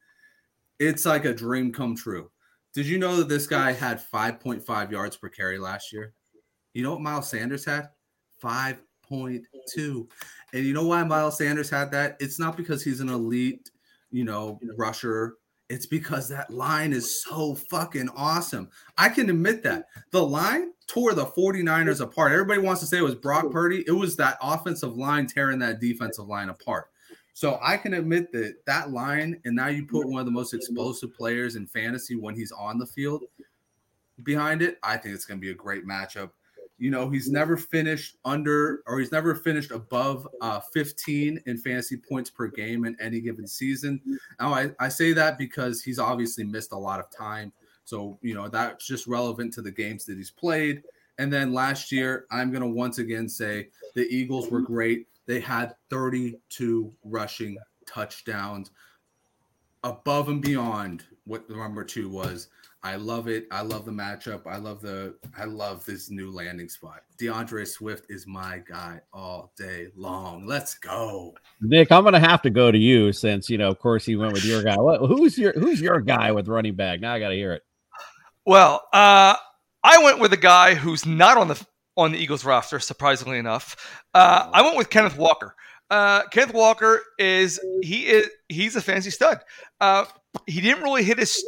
it's 0.78 1.04
like 1.04 1.26
a 1.26 1.34
dream 1.34 1.70
come 1.70 1.94
true. 1.94 2.30
Did 2.72 2.86
you 2.86 2.98
know 2.98 3.16
that 3.16 3.28
this 3.28 3.46
guy 3.46 3.72
had 3.72 4.02
5.5 4.12 4.90
yards 4.90 5.16
per 5.16 5.28
carry 5.28 5.58
last 5.58 5.92
year? 5.92 6.14
You 6.74 6.82
know 6.82 6.92
what 6.92 7.00
Miles 7.00 7.28
Sanders 7.28 7.64
had? 7.64 7.90
5.2. 8.42 9.44
Mm. 9.76 10.06
And 10.52 10.64
you 10.64 10.72
know 10.72 10.86
why 10.86 11.02
Miles 11.04 11.38
Sanders 11.38 11.70
had 11.70 11.90
that? 11.92 12.16
It's 12.20 12.38
not 12.38 12.56
because 12.56 12.82
he's 12.82 13.00
an 13.00 13.08
elite, 13.08 13.70
you 14.10 14.24
know, 14.24 14.58
rusher. 14.76 15.34
It's 15.68 15.86
because 15.86 16.28
that 16.28 16.50
line 16.50 16.92
is 16.92 17.22
so 17.22 17.54
fucking 17.54 18.08
awesome. 18.16 18.68
I 18.98 19.08
can 19.08 19.30
admit 19.30 19.62
that. 19.62 19.86
The 20.10 20.22
line 20.22 20.72
tore 20.88 21.14
the 21.14 21.26
49ers 21.26 22.00
apart. 22.00 22.32
Everybody 22.32 22.60
wants 22.60 22.80
to 22.80 22.86
say 22.86 22.98
it 22.98 23.02
was 23.02 23.14
Brock 23.14 23.52
Purdy. 23.52 23.84
It 23.86 23.92
was 23.92 24.16
that 24.16 24.38
offensive 24.42 24.96
line 24.96 25.28
tearing 25.28 25.60
that 25.60 25.80
defensive 25.80 26.26
line 26.26 26.48
apart. 26.48 26.86
So 27.34 27.60
I 27.62 27.76
can 27.76 27.94
admit 27.94 28.32
that 28.32 28.56
that 28.66 28.90
line, 28.90 29.40
and 29.44 29.54
now 29.54 29.68
you 29.68 29.86
put 29.86 30.08
one 30.08 30.18
of 30.18 30.26
the 30.26 30.32
most 30.32 30.52
explosive 30.52 31.14
players 31.14 31.54
in 31.54 31.66
fantasy 31.66 32.16
when 32.16 32.34
he's 32.34 32.52
on 32.52 32.78
the 32.78 32.86
field 32.86 33.22
behind 34.24 34.62
it. 34.62 34.78
I 34.82 34.96
think 34.96 35.14
it's 35.14 35.24
going 35.24 35.38
to 35.38 35.40
be 35.40 35.52
a 35.52 35.54
great 35.54 35.86
matchup. 35.86 36.30
You 36.80 36.90
know, 36.90 37.10
he's 37.10 37.30
never 37.30 37.58
finished 37.58 38.16
under 38.24 38.82
or 38.86 38.98
he's 38.98 39.12
never 39.12 39.34
finished 39.34 39.70
above 39.70 40.26
uh, 40.40 40.60
15 40.72 41.42
in 41.44 41.58
fantasy 41.58 41.98
points 41.98 42.30
per 42.30 42.48
game 42.48 42.86
in 42.86 42.96
any 43.00 43.20
given 43.20 43.46
season. 43.46 44.00
Now, 44.40 44.54
I, 44.54 44.70
I 44.80 44.88
say 44.88 45.12
that 45.12 45.36
because 45.36 45.82
he's 45.82 45.98
obviously 45.98 46.42
missed 46.42 46.72
a 46.72 46.78
lot 46.78 46.98
of 46.98 47.10
time. 47.10 47.52
So, 47.84 48.18
you 48.22 48.34
know, 48.34 48.48
that's 48.48 48.86
just 48.86 49.06
relevant 49.06 49.52
to 49.54 49.62
the 49.62 49.70
games 49.70 50.06
that 50.06 50.16
he's 50.16 50.30
played. 50.30 50.82
And 51.18 51.30
then 51.30 51.52
last 51.52 51.92
year, 51.92 52.24
I'm 52.30 52.50
going 52.50 52.62
to 52.62 52.68
once 52.68 52.96
again 52.96 53.28
say 53.28 53.68
the 53.94 54.06
Eagles 54.08 54.50
were 54.50 54.62
great. 54.62 55.06
They 55.26 55.38
had 55.38 55.74
32 55.90 56.92
rushing 57.04 57.58
touchdowns 57.86 58.70
above 59.84 60.30
and 60.30 60.40
beyond 60.40 61.04
what 61.24 61.46
the 61.46 61.56
number 61.56 61.84
two 61.84 62.08
was. 62.08 62.48
I 62.82 62.96
love 62.96 63.28
it. 63.28 63.46
I 63.50 63.60
love 63.60 63.84
the 63.84 63.90
matchup. 63.90 64.46
I 64.46 64.56
love 64.56 64.80
the 64.80 65.14
I 65.36 65.44
love 65.44 65.84
this 65.84 66.10
new 66.10 66.30
landing 66.30 66.68
spot. 66.68 67.02
D'Andre 67.18 67.66
Swift 67.66 68.10
is 68.10 68.26
my 68.26 68.62
guy 68.66 69.00
all 69.12 69.52
day 69.56 69.88
long. 69.94 70.46
Let's 70.46 70.78
go. 70.78 71.34
Nick, 71.60 71.92
I'm 71.92 72.04
gonna 72.04 72.18
have 72.18 72.40
to 72.42 72.50
go 72.50 72.70
to 72.70 72.78
you 72.78 73.12
since 73.12 73.50
you 73.50 73.58
know, 73.58 73.68
of 73.68 73.78
course, 73.78 74.06
he 74.06 74.16
went 74.16 74.32
with 74.32 74.46
your 74.46 74.62
guy. 74.62 74.76
What, 74.76 75.00
who's 75.00 75.36
your 75.36 75.52
who's 75.52 75.80
your 75.80 76.00
guy 76.00 76.32
with 76.32 76.48
running 76.48 76.74
back? 76.74 77.00
Now 77.00 77.12
I 77.12 77.20
gotta 77.20 77.34
hear 77.34 77.52
it. 77.52 77.62
Well, 78.46 78.82
uh, 78.94 79.36
I 79.82 80.02
went 80.02 80.18
with 80.18 80.32
a 80.32 80.38
guy 80.38 80.74
who's 80.74 81.04
not 81.04 81.36
on 81.36 81.48
the 81.48 81.66
on 81.98 82.12
the 82.12 82.18
Eagles 82.18 82.46
roster, 82.46 82.80
surprisingly 82.80 83.38
enough. 83.38 84.02
Uh, 84.14 84.48
I 84.52 84.62
went 84.62 84.78
with 84.78 84.88
Kenneth 84.88 85.18
Walker. 85.18 85.54
Uh, 85.90 86.22
Kenneth 86.28 86.54
Walker 86.54 87.02
is 87.18 87.60
he 87.82 88.06
is 88.06 88.30
he's 88.48 88.76
a 88.76 88.80
fancy 88.80 89.10
stud. 89.10 89.40
Uh, 89.80 90.06
he 90.46 90.62
didn't 90.62 90.82
really 90.82 91.04
hit 91.04 91.18
his 91.18 91.44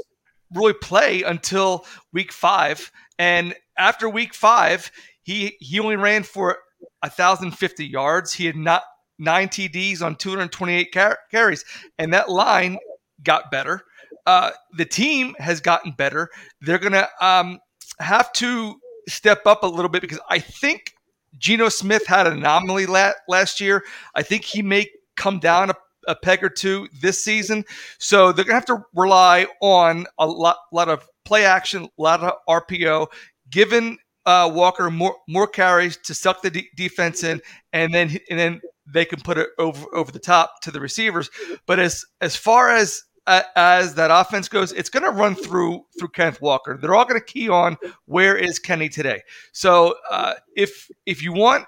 really 0.54 0.74
play 0.74 1.22
until 1.22 1.84
week 2.12 2.32
five. 2.32 2.90
And 3.18 3.54
after 3.76 4.08
week 4.08 4.34
five, 4.34 4.90
he 5.22 5.56
he 5.60 5.78
only 5.80 5.96
ran 5.96 6.22
for 6.22 6.58
1,050 7.02 7.86
yards. 7.86 8.32
He 8.32 8.46
had 8.46 8.56
not 8.56 8.82
nine 9.18 9.48
TDs 9.48 10.02
on 10.02 10.16
228 10.16 10.92
car- 10.92 11.18
carries, 11.30 11.64
and 11.98 12.12
that 12.12 12.28
line 12.28 12.78
got 13.22 13.50
better. 13.50 13.82
Uh, 14.26 14.50
the 14.76 14.84
team 14.84 15.34
has 15.38 15.60
gotten 15.60 15.92
better. 15.92 16.28
They're 16.60 16.78
gonna 16.78 17.08
um, 17.20 17.58
have 17.98 18.32
to 18.34 18.76
step 19.08 19.46
up 19.46 19.62
a 19.62 19.66
little 19.66 19.88
bit 19.88 20.02
because 20.02 20.20
I 20.28 20.38
think 20.38 20.94
Geno 21.38 21.68
Smith 21.68 22.06
had 22.06 22.26
an 22.26 22.34
anomaly 22.34 22.86
la- 22.86 23.12
last 23.28 23.60
year. 23.60 23.84
I 24.14 24.22
think 24.22 24.44
he 24.44 24.62
may 24.62 24.86
come 25.16 25.38
down 25.38 25.70
a 25.70 25.74
a 26.08 26.14
peg 26.14 26.42
or 26.42 26.48
two 26.48 26.88
this 27.00 27.22
season. 27.22 27.64
So 27.98 28.32
they're 28.32 28.44
going 28.44 28.60
to 28.60 28.66
have 28.66 28.66
to 28.66 28.84
rely 28.94 29.46
on 29.60 30.06
a 30.18 30.26
lot, 30.26 30.56
lot 30.72 30.88
of 30.88 31.06
play 31.24 31.44
action, 31.44 31.84
a 31.84 32.02
lot 32.02 32.22
of 32.22 32.34
RPO, 32.48 33.08
given 33.50 33.98
uh, 34.26 34.50
Walker 34.52 34.90
more 34.90 35.16
more 35.28 35.46
carries 35.46 35.96
to 35.98 36.14
suck 36.14 36.42
the 36.42 36.50
de- 36.50 36.70
defense 36.76 37.24
in, 37.24 37.40
and 37.72 37.92
then 37.92 38.16
and 38.30 38.38
then 38.38 38.60
they 38.86 39.04
can 39.04 39.20
put 39.20 39.38
it 39.38 39.48
over 39.58 39.84
over 39.94 40.12
the 40.12 40.18
top 40.18 40.60
to 40.62 40.70
the 40.70 40.80
receivers. 40.80 41.30
But 41.66 41.80
as 41.80 42.04
as 42.20 42.36
far 42.36 42.70
as 42.70 43.02
uh, 43.26 43.42
as 43.56 43.94
that 43.94 44.10
offense 44.10 44.48
goes, 44.48 44.72
it's 44.72 44.88
going 44.88 45.04
to 45.04 45.10
run 45.10 45.34
through 45.34 45.84
through 45.98 46.08
Kenneth 46.08 46.40
Walker. 46.40 46.78
They're 46.80 46.94
all 46.94 47.04
going 47.04 47.20
to 47.20 47.26
key 47.26 47.48
on 47.48 47.76
where 48.06 48.36
is 48.36 48.58
Kenny 48.58 48.88
today. 48.88 49.22
So 49.52 49.96
uh, 50.10 50.34
if 50.56 50.88
if 51.06 51.22
you 51.22 51.32
want 51.32 51.66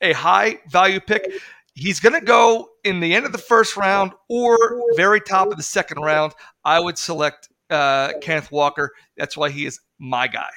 a 0.00 0.12
high 0.12 0.60
value 0.68 1.00
pick, 1.00 1.30
he's 1.74 2.00
going 2.00 2.18
to 2.18 2.24
go 2.24 2.68
in 2.84 3.00
the 3.00 3.14
end 3.14 3.26
of 3.26 3.32
the 3.32 3.38
first 3.38 3.76
round 3.76 4.12
or 4.28 4.56
very 4.96 5.20
top 5.20 5.48
of 5.48 5.56
the 5.56 5.62
second 5.62 6.02
round. 6.02 6.32
I 6.64 6.80
would 6.80 6.98
select 6.98 7.48
uh, 7.70 8.12
Kenneth 8.20 8.50
Walker. 8.50 8.92
That's 9.16 9.36
why 9.36 9.50
he 9.50 9.66
is 9.66 9.80
my 9.98 10.28
guy. 10.28 10.50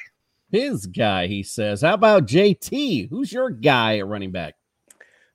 His 0.49 0.86
guy, 0.86 1.27
he 1.27 1.43
says. 1.43 1.82
How 1.82 1.93
about 1.93 2.25
JT? 2.25 3.10
Who's 3.10 3.34
your 3.34 3.49
guy 3.49 3.97
at 3.97 4.08
running 4.08 4.32
back? 4.32 4.56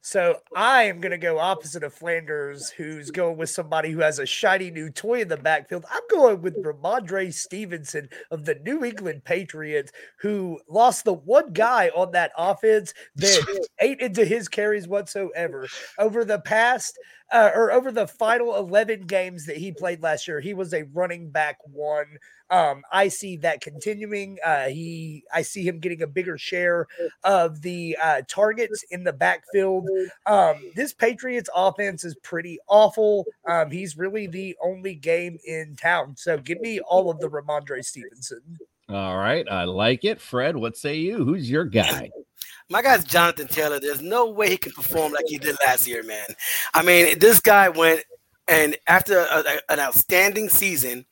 So 0.04 0.40
I 0.56 0.82
am 0.82 1.00
going 1.00 1.12
to 1.12 1.18
go 1.18 1.38
opposite 1.38 1.84
of 1.84 1.94
Flanders, 1.94 2.70
who's 2.70 3.12
going 3.12 3.36
with 3.36 3.50
somebody 3.50 3.92
who 3.92 4.00
has 4.00 4.18
a 4.18 4.26
shiny 4.26 4.68
new 4.68 4.90
toy 4.90 5.20
in 5.20 5.28
the 5.28 5.36
backfield. 5.36 5.84
I'm 5.88 6.02
going 6.10 6.42
with 6.42 6.60
Rhamondre 6.60 7.32
Stevenson 7.32 8.08
of 8.32 8.44
the 8.44 8.56
New 8.56 8.84
England 8.84 9.22
Patriots, 9.22 9.92
who 10.18 10.58
lost 10.68 11.04
the 11.04 11.12
one 11.12 11.52
guy 11.52 11.90
on 11.94 12.10
that 12.12 12.32
offense 12.36 12.92
that 13.14 13.68
ate 13.80 14.00
into 14.00 14.24
his 14.24 14.48
carries 14.48 14.88
whatsoever. 14.88 15.68
Over 16.00 16.24
the 16.24 16.40
past 16.40 16.98
uh, 17.32 17.50
or 17.54 17.72
over 17.72 17.90
the 17.90 18.06
final 18.06 18.56
11 18.56 19.02
games 19.02 19.46
that 19.46 19.56
he 19.56 19.72
played 19.72 20.02
last 20.02 20.28
year, 20.28 20.40
he 20.40 20.54
was 20.54 20.74
a 20.74 20.84
running 20.92 21.30
back 21.30 21.56
one. 21.64 22.18
Um, 22.50 22.82
I 22.92 23.08
see 23.08 23.38
that 23.38 23.62
continuing. 23.62 24.38
Uh, 24.44 24.66
he, 24.66 25.24
I 25.32 25.40
see 25.40 25.66
him 25.66 25.78
getting 25.78 26.02
a 26.02 26.06
bigger 26.06 26.36
share 26.36 26.86
of 27.24 27.62
the 27.62 27.96
uh, 28.02 28.22
targets 28.28 28.84
in 28.90 29.04
the 29.04 29.12
backfield. 29.12 29.88
Um, 30.26 30.56
this 30.76 30.92
Patriots 30.92 31.48
offense 31.54 32.04
is 32.04 32.14
pretty 32.22 32.58
awful. 32.68 33.24
Um, 33.48 33.70
he's 33.70 33.96
really 33.96 34.26
the 34.26 34.54
only 34.62 34.94
game 34.94 35.38
in 35.46 35.76
town. 35.76 36.14
So 36.16 36.36
give 36.36 36.60
me 36.60 36.80
all 36.80 37.10
of 37.10 37.18
the 37.20 37.30
Rhamondre 37.30 37.82
Stevenson. 37.82 38.58
All 38.92 39.16
right, 39.16 39.46
I 39.50 39.64
like 39.64 40.04
it. 40.04 40.20
Fred, 40.20 40.56
what 40.56 40.76
say 40.76 40.96
you? 40.96 41.24
Who's 41.24 41.50
your 41.50 41.64
guy? 41.64 42.10
My 42.70 42.82
guy's 42.82 43.04
Jonathan 43.04 43.48
Taylor. 43.48 43.80
There's 43.80 44.00
no 44.00 44.30
way 44.30 44.50
he 44.50 44.56
can 44.56 44.72
perform 44.72 45.12
like 45.12 45.24
he 45.26 45.38
did 45.38 45.56
last 45.66 45.86
year, 45.86 46.02
man. 46.02 46.26
I 46.74 46.82
mean, 46.82 47.18
this 47.18 47.40
guy 47.40 47.68
went 47.68 48.04
and 48.48 48.76
after 48.86 49.18
a, 49.18 49.38
a, 49.40 49.72
an 49.72 49.80
outstanding 49.80 50.48
season, 50.48 51.04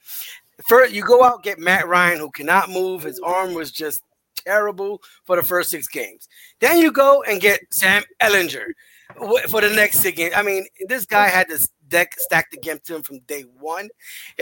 First, 0.69 0.93
you 0.93 1.03
go 1.03 1.25
out 1.25 1.43
get 1.43 1.59
Matt 1.59 1.89
Ryan, 1.89 2.19
who 2.19 2.31
cannot 2.31 2.71
move. 2.71 3.03
His 3.03 3.21
arm 3.21 3.55
was 3.55 3.71
just 3.71 4.03
terrible 4.37 5.03
for 5.25 5.37
the 5.37 5.43
first 5.43 5.71
six 5.71 5.89
games. 5.89 6.29
Then 6.61 6.79
you 6.79 6.93
go 6.93 7.23
and 7.23 7.41
get 7.41 7.61
Sam 7.71 8.03
Ehlinger 8.23 8.67
for 9.49 9.61
the 9.61 9.71
next 9.75 10.01
six 10.01 10.17
games. 10.17 10.35
I 10.37 10.43
mean, 10.43 10.67
this 10.87 11.07
guy 11.07 11.29
had 11.29 11.49
this 11.49 11.69
deck 11.91 12.15
stacked 12.19 12.55
against 12.55 12.89
him 12.89 13.03
from 13.03 13.19
day 13.21 13.43
one. 13.59 13.91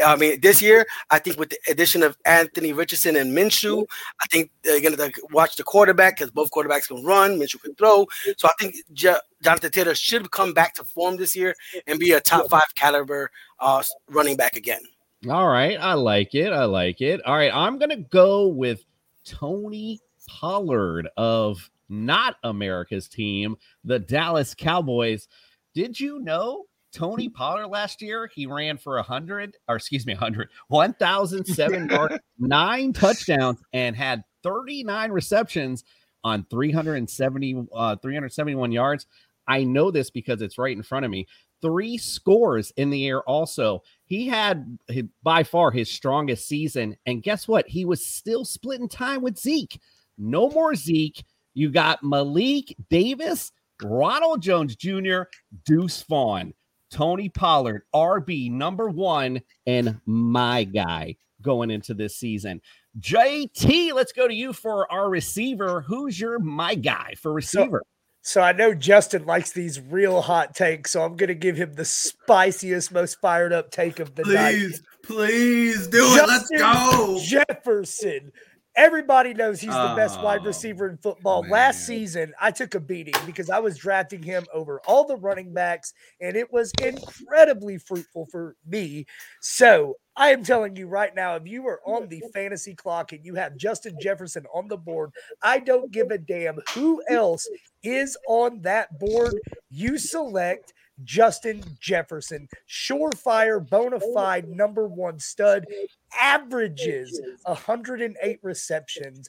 I 0.04 0.16
mean, 0.16 0.40
this 0.40 0.62
year, 0.62 0.86
I 1.10 1.18
think 1.18 1.38
with 1.38 1.50
the 1.50 1.58
addition 1.68 2.02
of 2.02 2.16
Anthony 2.24 2.72
Richardson 2.72 3.16
and 3.16 3.36
Minshew, 3.36 3.84
I 4.20 4.26
think 4.26 4.50
they're 4.62 4.80
going 4.80 4.96
to 4.96 5.12
watch 5.32 5.56
the 5.56 5.64
quarterback 5.64 6.16
because 6.18 6.30
both 6.30 6.50
quarterbacks 6.50 6.88
can 6.88 7.04
run, 7.04 7.38
Minshew 7.38 7.60
can 7.62 7.74
throw. 7.74 8.06
So 8.36 8.48
I 8.48 8.52
think 8.60 8.76
J- 8.92 9.16
Jonathan 9.42 9.70
Taylor 9.70 9.94
should 9.94 10.30
come 10.30 10.52
back 10.52 10.74
to 10.74 10.84
form 10.84 11.16
this 11.16 11.34
year 11.34 11.54
and 11.86 11.98
be 11.98 12.12
a 12.12 12.20
top 12.20 12.48
five 12.48 12.74
caliber 12.76 13.30
uh, 13.58 13.82
running 14.08 14.36
back 14.36 14.56
again. 14.56 14.82
All 15.28 15.48
right, 15.48 15.76
I 15.80 15.94
like 15.94 16.36
it. 16.36 16.52
I 16.52 16.64
like 16.64 17.00
it. 17.00 17.20
All 17.24 17.34
right, 17.34 17.50
I'm 17.52 17.78
gonna 17.78 17.96
go 17.96 18.46
with 18.46 18.84
Tony 19.24 20.00
Pollard 20.28 21.08
of 21.16 21.68
not 21.88 22.36
America's 22.44 23.08
team, 23.08 23.56
the 23.82 23.98
Dallas 23.98 24.54
Cowboys. 24.54 25.26
Did 25.74 25.98
you 25.98 26.20
know 26.20 26.66
Tony 26.92 27.28
Pollard 27.28 27.68
last 27.68 28.00
year 28.02 28.30
he 28.34 28.46
ran 28.46 28.78
for 28.78 28.98
a 28.98 29.02
hundred, 29.02 29.56
or 29.68 29.76
excuse 29.76 30.06
me, 30.06 30.14
hundred, 30.14 30.48
one 30.68 30.94
thousand 30.94 31.44
seven 31.46 31.88
yards, 31.90 32.18
nine 32.38 32.92
touchdowns, 32.92 33.60
and 33.72 33.94
had 33.94 34.22
39 34.42 35.10
receptions 35.10 35.84
on 36.24 36.46
370 36.50 37.66
uh 37.74 37.96
371 37.96 38.72
yards. 38.72 39.06
I 39.46 39.64
know 39.64 39.90
this 39.90 40.10
because 40.10 40.42
it's 40.42 40.58
right 40.58 40.76
in 40.76 40.82
front 40.82 41.04
of 41.04 41.10
me. 41.10 41.26
Three 41.60 41.98
scores 41.98 42.70
in 42.76 42.90
the 42.90 43.06
air 43.06 43.22
also. 43.22 43.82
He 44.04 44.28
had 44.28 44.78
by 45.22 45.42
far 45.42 45.70
his 45.70 45.90
strongest 45.90 46.46
season. 46.46 46.96
And 47.06 47.22
guess 47.22 47.48
what? 47.48 47.66
He 47.66 47.84
was 47.84 48.04
still 48.04 48.44
splitting 48.44 48.88
time 48.88 49.22
with 49.22 49.38
Zeke. 49.38 49.80
No 50.18 50.50
more 50.50 50.74
Zeke. 50.74 51.24
You 51.54 51.70
got 51.70 52.04
Malik 52.04 52.76
Davis, 52.90 53.50
Ronald 53.82 54.42
Jones 54.42 54.76
Jr., 54.76 55.22
Deuce 55.64 56.02
Vaughn, 56.02 56.54
Tony 56.90 57.28
Pollard, 57.28 57.82
RB 57.94 58.50
number 58.50 58.88
one, 58.88 59.40
and 59.66 60.00
my 60.06 60.64
guy 60.64 61.16
going 61.42 61.70
into 61.70 61.94
this 61.94 62.16
season. 62.16 62.60
JT, 63.00 63.92
let's 63.92 64.12
go 64.12 64.26
to 64.26 64.34
you 64.34 64.52
for 64.52 64.90
our 64.90 65.08
receiver. 65.08 65.82
Who's 65.82 66.18
your 66.18 66.38
my 66.38 66.74
guy 66.74 67.14
for 67.16 67.32
receiver? 67.32 67.82
So 68.22 68.42
I 68.42 68.52
know 68.52 68.74
Justin 68.74 69.24
likes 69.24 69.52
these 69.52 69.80
real 69.80 70.20
hot 70.20 70.54
takes, 70.54 70.90
so 70.90 71.02
I'm 71.02 71.16
going 71.16 71.28
to 71.28 71.34
give 71.34 71.56
him 71.56 71.72
the 71.74 71.84
spiciest, 71.84 72.92
most 72.92 73.20
fired 73.20 73.52
up 73.52 73.70
take 73.70 74.00
of 74.00 74.14
the 74.16 74.24
night. 74.24 74.52
Please, 74.52 74.82
please 75.02 75.86
do 75.86 76.04
it. 76.04 76.28
Let's 76.28 76.50
go. 76.50 77.20
Jefferson. 77.22 78.32
Everybody 78.78 79.34
knows 79.34 79.60
he's 79.60 79.70
the 79.70 79.94
best 79.96 80.22
wide 80.22 80.42
Oh, 80.42 80.46
receiver 80.46 80.88
in 80.88 80.98
football. 80.98 81.44
Last 81.48 81.84
season, 81.84 82.32
I 82.40 82.52
took 82.52 82.76
a 82.76 82.80
beating 82.80 83.14
because 83.26 83.50
I 83.50 83.58
was 83.58 83.76
drafting 83.76 84.22
him 84.22 84.46
over 84.54 84.80
all 84.86 85.04
the 85.04 85.16
running 85.16 85.52
backs, 85.52 85.92
and 86.20 86.36
it 86.36 86.52
was 86.52 86.72
incredibly 86.80 87.78
fruitful 87.78 88.26
for 88.30 88.54
me. 88.64 89.04
So 89.40 89.96
I 90.16 90.28
am 90.30 90.44
telling 90.44 90.76
you 90.76 90.86
right 90.86 91.12
now, 91.12 91.34
if 91.34 91.44
you 91.44 91.66
are 91.66 91.80
on 91.84 92.08
the 92.08 92.22
fantasy 92.32 92.76
clock 92.76 93.12
and 93.12 93.26
you 93.26 93.34
have 93.34 93.56
Justin 93.56 93.96
Jefferson 94.00 94.46
on 94.54 94.68
the 94.68 94.76
board, 94.76 95.10
I 95.42 95.58
don't 95.58 95.90
give 95.90 96.12
a 96.12 96.18
damn 96.18 96.60
who 96.72 97.02
else 97.10 97.48
is 97.82 98.16
on 98.28 98.62
that 98.62 98.96
board. 99.00 99.34
You 99.70 99.98
select 99.98 100.72
Justin 101.04 101.62
Jefferson, 101.80 102.48
surefire, 102.68 103.68
bona 103.68 104.00
fide 104.14 104.48
number 104.48 104.88
one 104.88 105.18
stud, 105.18 105.66
averages 106.16 107.20
108 107.44 108.38
receptions, 108.42 109.28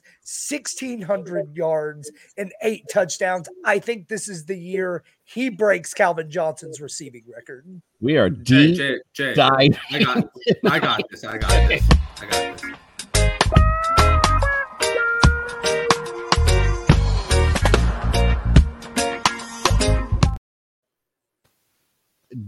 1,600 0.50 1.56
yards, 1.56 2.10
and 2.36 2.52
eight 2.62 2.84
touchdowns. 2.90 3.48
I 3.64 3.78
think 3.78 4.08
this 4.08 4.28
is 4.28 4.44
the 4.44 4.56
year 4.56 5.02
he 5.24 5.48
breaks 5.48 5.94
Calvin 5.94 6.30
Johnson's 6.30 6.80
receiving 6.80 7.24
record. 7.34 7.64
We 8.00 8.16
are 8.16 8.30
Jay, 8.30 8.68
deep 8.68 8.76
Jay, 8.76 8.98
Jay, 9.12 9.34
dive. 9.34 9.78
I 9.90 10.02
got, 10.02 10.30
I 10.68 10.78
got 10.78 11.02
this. 11.10 11.24
I 11.24 11.38
got 11.38 11.68
this. 11.68 11.88
I 12.20 12.26
got 12.26 12.58
this. 12.58 12.89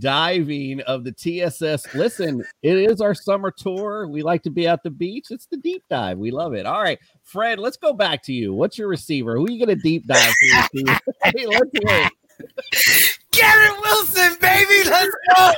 Diving 0.03 0.81
of 0.83 1.05
the 1.05 1.13
TSS. 1.13 1.95
Listen, 1.95 2.45
it 2.63 2.77
is 2.77 3.01
our 3.01 3.15
summer 3.15 3.51
tour. 3.51 4.09
We 4.09 4.23
like 4.23 4.43
to 4.43 4.51
be 4.51 4.67
at 4.67 4.83
the 4.83 4.91
beach. 4.91 5.29
It's 5.31 5.47
the 5.47 5.57
deep 5.57 5.85
dive. 5.89 6.19
We 6.19 6.31
love 6.31 6.53
it. 6.55 6.67
All 6.67 6.83
right, 6.83 6.99
Fred, 7.23 7.59
let's 7.59 7.77
go 7.77 7.93
back 7.95 8.23
to 8.25 8.33
you. 8.33 8.53
What's 8.53 8.77
your 8.77 8.89
receiver? 8.89 9.37
Who 9.37 9.47
are 9.47 9.51
you 9.51 9.65
going 9.65 9.77
to 9.77 9.83
deep 9.83 10.07
dive? 10.07 10.19
for 10.19 10.57
this 10.57 10.69
season? 10.73 10.99
hey, 11.25 11.47
let's 11.47 11.71
hear 11.73 12.07
it. 12.07 12.13
Garrett 13.31 13.81
Wilson, 13.83 14.37
baby, 14.41 14.89
let's 14.91 15.15
go. 15.35 15.53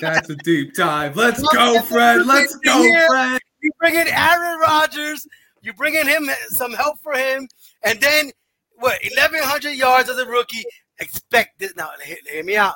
That's 0.00 0.30
a 0.30 0.36
deep 0.36 0.74
dive. 0.74 1.16
Let's 1.16 1.42
go, 1.42 1.80
Fred. 1.82 2.26
Let's 2.26 2.56
go, 2.56 2.82
Yeah. 2.82 3.06
Fred. 3.08 3.40
You 3.60 3.70
bring 3.78 3.94
in 3.94 4.08
Aaron 4.08 4.58
Rodgers, 4.60 5.26
you 5.62 5.72
bring 5.72 5.94
in 5.94 6.06
him 6.06 6.28
some 6.48 6.72
help 6.72 6.98
for 7.02 7.14
him, 7.14 7.48
and 7.82 8.00
then 8.00 8.30
what? 8.76 8.98
Eleven 9.12 9.40
hundred 9.42 9.72
yards 9.72 10.10
as 10.10 10.18
a 10.18 10.26
rookie. 10.26 10.64
Expect 10.98 11.58
this 11.58 11.74
now. 11.76 11.90
Hear, 12.02 12.16
hear 12.30 12.44
me 12.44 12.56
out. 12.56 12.74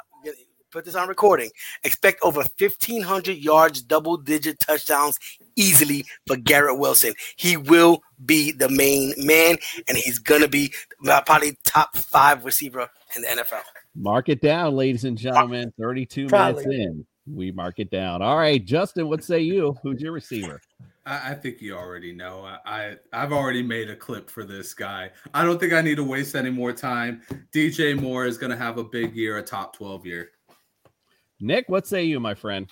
Put 0.71 0.85
this 0.85 0.95
on 0.95 1.09
recording. 1.09 1.51
Expect 1.85 2.21
over 2.23 2.45
fifteen 2.59 3.03
hundred 3.03 3.39
yards, 3.39 3.81
double-digit 3.81 4.61
touchdowns 4.61 5.19
easily 5.57 6.05
for 6.27 6.37
Garrett 6.37 6.79
Wilson. 6.79 7.15
He 7.37 7.57
will 7.57 8.03
be 8.27 8.53
the 8.53 8.69
main 8.69 9.15
man, 9.17 9.57
and 9.89 9.97
he's 9.97 10.19
gonna 10.19 10.49
be 10.49 10.73
probably 11.03 11.57
top 11.65 11.97
five 11.97 12.45
receiver 12.45 12.89
in 13.17 13.23
the 13.23 13.29
NFL. 13.29 13.63
Mark 13.97 14.29
it 14.29 14.43
down, 14.43 14.77
ladies 14.77 15.05
and 15.05 15.17
gentlemen. 15.17 15.73
32 15.81 16.29
Probably. 16.29 16.67
minutes 16.67 16.85
in. 16.87 17.07
We 17.35 17.51
mark 17.51 17.79
it 17.79 17.91
down. 17.91 18.23
All 18.23 18.37
right, 18.37 18.65
Justin, 18.65 19.09
what 19.09 19.25
say 19.25 19.41
you? 19.41 19.77
Who's 19.83 20.01
your 20.01 20.13
receiver? 20.13 20.61
I, 21.05 21.31
I 21.31 21.35
think 21.35 21.61
you 21.61 21.77
already 21.77 22.13
know. 22.13 22.45
I, 22.45 22.59
I 22.65 22.97
I've 23.13 23.33
already 23.33 23.63
made 23.63 23.91
a 23.91 23.97
clip 23.97 24.31
for 24.31 24.45
this 24.45 24.75
guy. 24.75 25.11
I 25.35 25.45
don't 25.45 25.59
think 25.59 25.73
I 25.73 25.81
need 25.81 25.97
to 25.97 26.05
waste 26.05 26.35
any 26.35 26.51
more 26.51 26.73
time. 26.73 27.23
DJ 27.53 28.01
Moore 28.01 28.27
is 28.27 28.39
going 28.39 28.51
to 28.51 28.57
have 28.57 28.79
a 28.79 28.85
big 28.85 29.17
year, 29.17 29.39
a 29.39 29.43
top 29.43 29.77
twelve 29.77 30.07
year. 30.07 30.31
Nick, 31.41 31.69
what 31.69 31.87
say 31.87 32.05
you, 32.05 32.21
my 32.21 32.35
friend? 32.35 32.69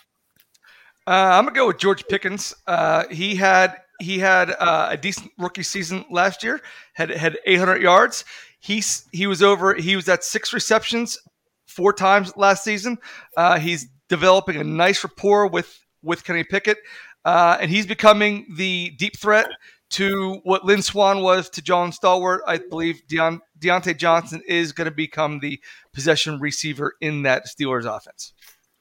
Uh, 1.06 1.10
I'm 1.10 1.44
gonna 1.44 1.54
go 1.54 1.68
with 1.68 1.78
George 1.78 2.06
Pickens. 2.08 2.54
Uh, 2.66 3.04
he 3.10 3.36
had 3.36 3.76
he 4.00 4.18
had 4.18 4.50
uh, 4.50 4.88
a 4.90 4.96
decent 4.96 5.30
rookie 5.38 5.62
season 5.62 6.04
last 6.10 6.42
year. 6.42 6.60
Had 6.94 7.10
had 7.10 7.38
800 7.46 7.80
yards. 7.80 8.24
He's 8.58 9.06
he 9.12 9.26
was 9.26 9.42
over. 9.42 9.74
He 9.74 9.94
was 9.94 10.08
at 10.08 10.24
six 10.24 10.52
receptions 10.52 11.18
four 11.66 11.92
times 11.92 12.36
last 12.36 12.64
season. 12.64 12.98
Uh, 13.36 13.58
he's 13.58 13.86
developing 14.08 14.56
a 14.56 14.64
nice 14.64 15.04
rapport 15.04 15.46
with 15.46 15.78
with 16.02 16.24
Kenny 16.24 16.44
Pickett, 16.44 16.78
uh, 17.24 17.58
and 17.60 17.70
he's 17.70 17.86
becoming 17.86 18.46
the 18.56 18.90
deep 18.98 19.16
threat 19.18 19.48
to 19.88 20.40
what 20.42 20.64
Lynn 20.64 20.82
Swann 20.82 21.22
was 21.22 21.48
to 21.50 21.62
John 21.62 21.92
Stallworth. 21.92 22.40
I 22.46 22.58
believe 22.58 23.02
Deon, 23.08 23.40
Diontae 23.60 23.96
Johnson 23.96 24.42
is 24.46 24.72
going 24.72 24.86
to 24.86 24.94
become 24.94 25.38
the 25.38 25.60
possession 25.92 26.40
receiver 26.40 26.94
in 27.00 27.22
that 27.22 27.46
Steelers 27.46 27.84
offense. 27.84 28.32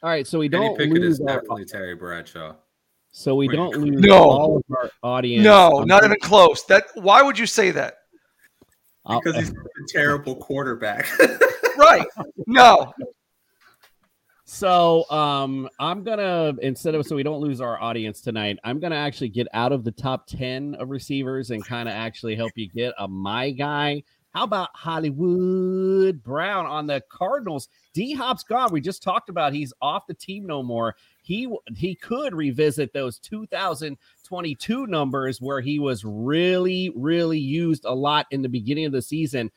All 0.05 0.11
right, 0.11 0.27
so 0.27 0.37
we 0.37 0.47
don't 0.47 0.77
Pickett 0.77 0.93
lose 0.93 1.15
is 1.15 1.21
our, 1.21 1.37
definitely 1.37 1.65
Terry 1.65 1.95
Bradshaw. 1.95 2.53
so 3.11 3.33
we 3.33 3.47
Wait, 3.47 3.55
don't 3.55 3.75
lose 3.75 3.99
No. 4.01 4.17
all 4.29 4.57
of 4.57 4.63
our 4.77 4.91
audience. 5.01 5.43
No, 5.43 5.79
not 5.79 6.01
gonna- 6.01 6.13
even 6.13 6.19
close. 6.21 6.63
That 6.65 6.83
why 6.93 7.23
would 7.23 7.39
you 7.39 7.47
say 7.47 7.71
that? 7.71 7.95
Because 9.09 9.35
he's 9.35 9.49
a 9.49 9.53
terrible 9.89 10.35
quarterback. 10.35 11.07
Right. 11.77 12.05
No. 12.47 12.93
So 14.45 15.09
um 15.09 15.67
I'm 15.79 16.03
gonna 16.03 16.53
instead 16.61 16.95
of 16.95 17.05
so 17.05 17.15
we 17.15 17.23
don't 17.23 17.41
lose 17.41 17.59
our 17.59 17.81
audience 17.81 18.21
tonight, 18.21 18.59
I'm 18.63 18.79
gonna 18.79 18.95
actually 18.95 19.29
get 19.29 19.47
out 19.53 19.71
of 19.73 19.83
the 19.83 19.91
top 19.91 20.25
10 20.27 20.75
of 20.75 20.89
receivers 20.89 21.49
and 21.51 21.65
kind 21.65 21.89
of 21.89 21.95
actually 21.95 22.35
help 22.35 22.51
you 22.55 22.69
get 22.69 22.93
a 22.99 23.07
my 23.07 23.49
guy. 23.51 24.03
How 24.35 24.43
about 24.43 24.71
Hollywood 24.73 26.21
Brown 26.21 26.65
on 26.65 26.87
the 26.87 27.01
Cardinals? 27.07 27.69
D 27.93 28.13
Hop's 28.13 28.43
gone. 28.43 28.69
We 28.69 28.81
just 28.81 29.01
talked 29.01 29.29
about 29.29 29.53
he's 29.53 29.71
off 29.81 30.07
the 30.07 30.13
team 30.13 30.45
no 30.45 30.61
more. 30.61 30.97
He 31.23 31.47
he 31.73 31.95
could 31.95 32.35
revisit 32.35 32.91
those 32.91 33.17
2022 33.19 34.87
numbers 34.87 35.39
where 35.39 35.61
he 35.61 35.79
was 35.79 36.03
really 36.03 36.91
really 36.97 37.39
used 37.39 37.85
a 37.85 37.93
lot 37.93 38.25
in 38.31 38.41
the 38.41 38.49
beginning 38.49 38.83
of 38.83 38.91
the 38.91 39.01
season. 39.01 39.49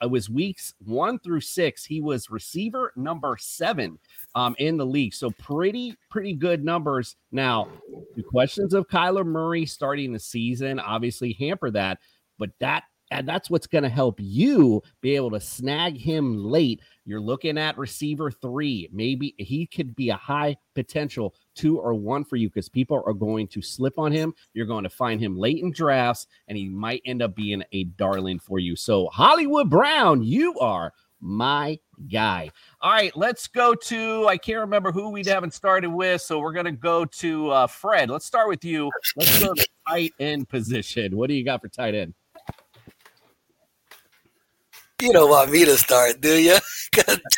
It 0.00 0.08
was 0.08 0.30
weeks 0.30 0.74
one 0.84 1.18
through 1.18 1.40
six. 1.40 1.84
He 1.84 2.00
was 2.00 2.30
receiver 2.30 2.92
number 2.94 3.36
seven 3.40 3.98
um, 4.36 4.54
in 4.60 4.76
the 4.76 4.86
league. 4.86 5.14
So 5.14 5.32
pretty, 5.32 5.96
pretty 6.10 6.34
good 6.34 6.62
numbers. 6.62 7.16
Now, 7.32 7.66
the 8.14 8.22
questions 8.22 8.72
of 8.72 8.86
Kyler 8.86 9.26
Murray 9.26 9.66
starting 9.66 10.12
the 10.12 10.20
season 10.20 10.78
obviously 10.78 11.32
hamper 11.32 11.72
that, 11.72 11.98
but 12.38 12.50
that 12.60 12.84
and 13.12 13.28
that's 13.28 13.50
what's 13.50 13.66
going 13.66 13.84
to 13.84 13.90
help 13.90 14.16
you 14.18 14.82
be 15.00 15.16
able 15.16 15.30
to 15.30 15.40
snag 15.40 15.96
him 15.96 16.42
late. 16.44 16.80
You're 17.04 17.20
looking 17.20 17.58
at 17.58 17.78
receiver 17.78 18.30
three. 18.30 18.88
Maybe 18.92 19.34
he 19.38 19.66
could 19.66 19.94
be 19.94 20.10
a 20.10 20.16
high 20.16 20.56
potential 20.74 21.34
two 21.54 21.78
or 21.78 21.94
one 21.94 22.24
for 22.24 22.36
you 22.36 22.48
because 22.48 22.68
people 22.68 23.02
are 23.06 23.12
going 23.12 23.48
to 23.48 23.62
slip 23.62 23.98
on 23.98 24.12
him. 24.12 24.34
You're 24.54 24.66
going 24.66 24.84
to 24.84 24.90
find 24.90 25.20
him 25.20 25.36
late 25.36 25.62
in 25.62 25.72
drafts, 25.72 26.26
and 26.48 26.56
he 26.56 26.68
might 26.68 27.02
end 27.04 27.22
up 27.22 27.34
being 27.34 27.62
a 27.72 27.84
darling 27.84 28.38
for 28.38 28.58
you. 28.58 28.76
So, 28.76 29.08
Hollywood 29.08 29.68
Brown, 29.68 30.22
you 30.22 30.58
are 30.58 30.92
my 31.20 31.78
guy. 32.10 32.50
All 32.80 32.92
right, 32.92 33.16
let's 33.16 33.46
go 33.46 33.74
to. 33.74 34.26
I 34.26 34.36
can't 34.36 34.60
remember 34.60 34.92
who 34.92 35.10
we 35.10 35.22
haven't 35.24 35.54
started 35.54 35.90
with, 35.90 36.20
so 36.20 36.40
we're 36.40 36.52
gonna 36.52 36.72
go 36.72 37.04
to 37.04 37.50
uh, 37.50 37.66
Fred. 37.68 38.10
Let's 38.10 38.26
start 38.26 38.48
with 38.48 38.64
you. 38.64 38.90
Let's 39.16 39.40
go 39.40 39.54
to 39.54 39.66
tight 39.88 40.12
end 40.18 40.48
position. 40.48 41.16
What 41.16 41.28
do 41.28 41.34
you 41.34 41.44
got 41.44 41.60
for 41.60 41.68
tight 41.68 41.94
end? 41.94 42.14
You 45.02 45.12
don't 45.12 45.30
want 45.30 45.50
me 45.50 45.64
to 45.64 45.76
start, 45.76 46.20
do 46.20 46.38
you? 46.38 46.56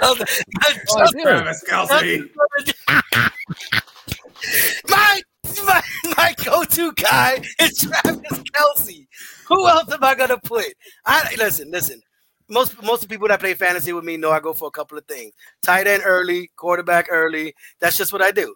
Oh, 0.03 0.17
I 0.61 1.11
do. 1.13 1.21
Travis 1.23 1.65
Kelce. 1.69 2.29
my, 4.89 5.21
my 5.65 5.83
my 6.17 6.35
go-to 6.45 6.93
guy 6.93 7.41
is 7.61 7.79
Travis 7.79 8.43
Kelce. 8.51 9.07
Who 9.47 9.69
else 9.69 9.93
am 9.93 10.03
I 10.03 10.17
gonna 10.17 10.39
put? 10.39 10.67
I 11.07 11.33
listen, 11.39 11.71
listen. 11.71 12.03
Most 12.51 12.83
most 12.83 13.05
of 13.05 13.09
the 13.09 13.15
people 13.15 13.29
that 13.29 13.39
play 13.39 13.55
fantasy 13.55 13.93
with 13.93 14.05
me 14.05 14.17
know 14.17 14.33
I 14.33 14.41
go 14.41 14.53
for 14.53 14.67
a 14.67 14.73
couple 14.73 14.99
of 14.99 15.07
things: 15.07 15.33
tight 15.63 15.87
end 15.87 16.03
early, 16.05 16.51
quarterback 16.57 17.07
early. 17.09 17.55
That's 17.81 17.97
just 17.97 18.13
what 18.13 18.23
I 18.23 18.33
do. 18.33 18.55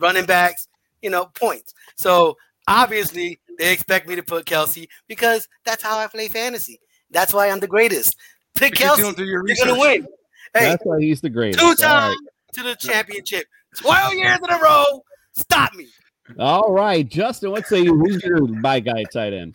Running 0.00 0.24
backs, 0.24 0.66
you 1.02 1.10
know, 1.10 1.26
points. 1.38 1.74
So 1.96 2.36
obviously 2.66 3.38
they 3.58 3.72
expect 3.72 4.08
me 4.08 4.16
to 4.16 4.22
put 4.22 4.46
Kelce 4.46 4.88
because 5.06 5.46
that's 5.66 5.82
how 5.82 5.98
I 5.98 6.06
play 6.06 6.28
fantasy. 6.28 6.80
That's 7.10 7.34
why 7.34 7.50
I'm 7.50 7.60
the 7.60 7.68
greatest. 7.68 8.16
Pick 8.56 8.72
Because 8.72 8.98
you 8.98 9.04
Kelce. 9.04 9.06
don't 9.06 9.16
do 9.16 9.24
your 9.24 9.42
You're 9.46 9.56
gonna 9.64 9.78
win. 9.80 10.06
Hey, 10.54 10.64
That's 10.70 10.84
why 10.84 11.00
he's 11.00 11.20
the 11.20 11.30
greatest. 11.30 11.60
two 11.60 11.66
All 11.66 11.70
right. 11.74 11.78
times 11.78 12.16
to 12.54 12.62
the 12.62 12.74
championship, 12.76 13.46
twelve 13.76 14.14
years 14.14 14.38
in 14.42 14.50
a 14.50 14.58
row. 14.58 14.84
Stop 15.36 15.74
me. 15.74 15.86
All 16.38 16.72
right, 16.72 17.08
Justin. 17.08 17.50
What 17.52 17.66
say 17.66 17.80
you? 17.80 17.96
Who's 17.98 18.22
your 18.22 18.46
my 18.46 18.80
guy 18.80 19.04
tight 19.12 19.32
end? 19.32 19.54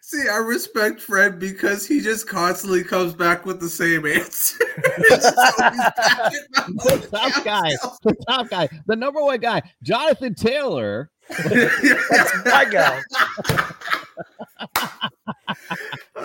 See, 0.00 0.26
I 0.26 0.36
respect 0.38 1.02
Fred 1.02 1.38
because 1.38 1.86
he 1.86 2.00
just 2.00 2.26
constantly 2.26 2.82
comes 2.82 3.12
back 3.12 3.44
with 3.44 3.60
the 3.60 3.68
same 3.68 4.06
answer. 4.06 4.56
So 5.20 5.20
he's 5.20 5.32
back 5.32 6.32
in 6.68 6.74
The 6.76 7.08
top 7.10 7.44
guy, 7.44 7.70
the 8.04 8.14
top 8.28 8.48
guy, 8.48 8.68
the 8.86 8.96
number 8.96 9.20
one 9.22 9.40
guy, 9.40 9.60
Jonathan 9.82 10.34
Taylor. 10.34 11.10
My 12.46 12.64
guy. 12.70 13.02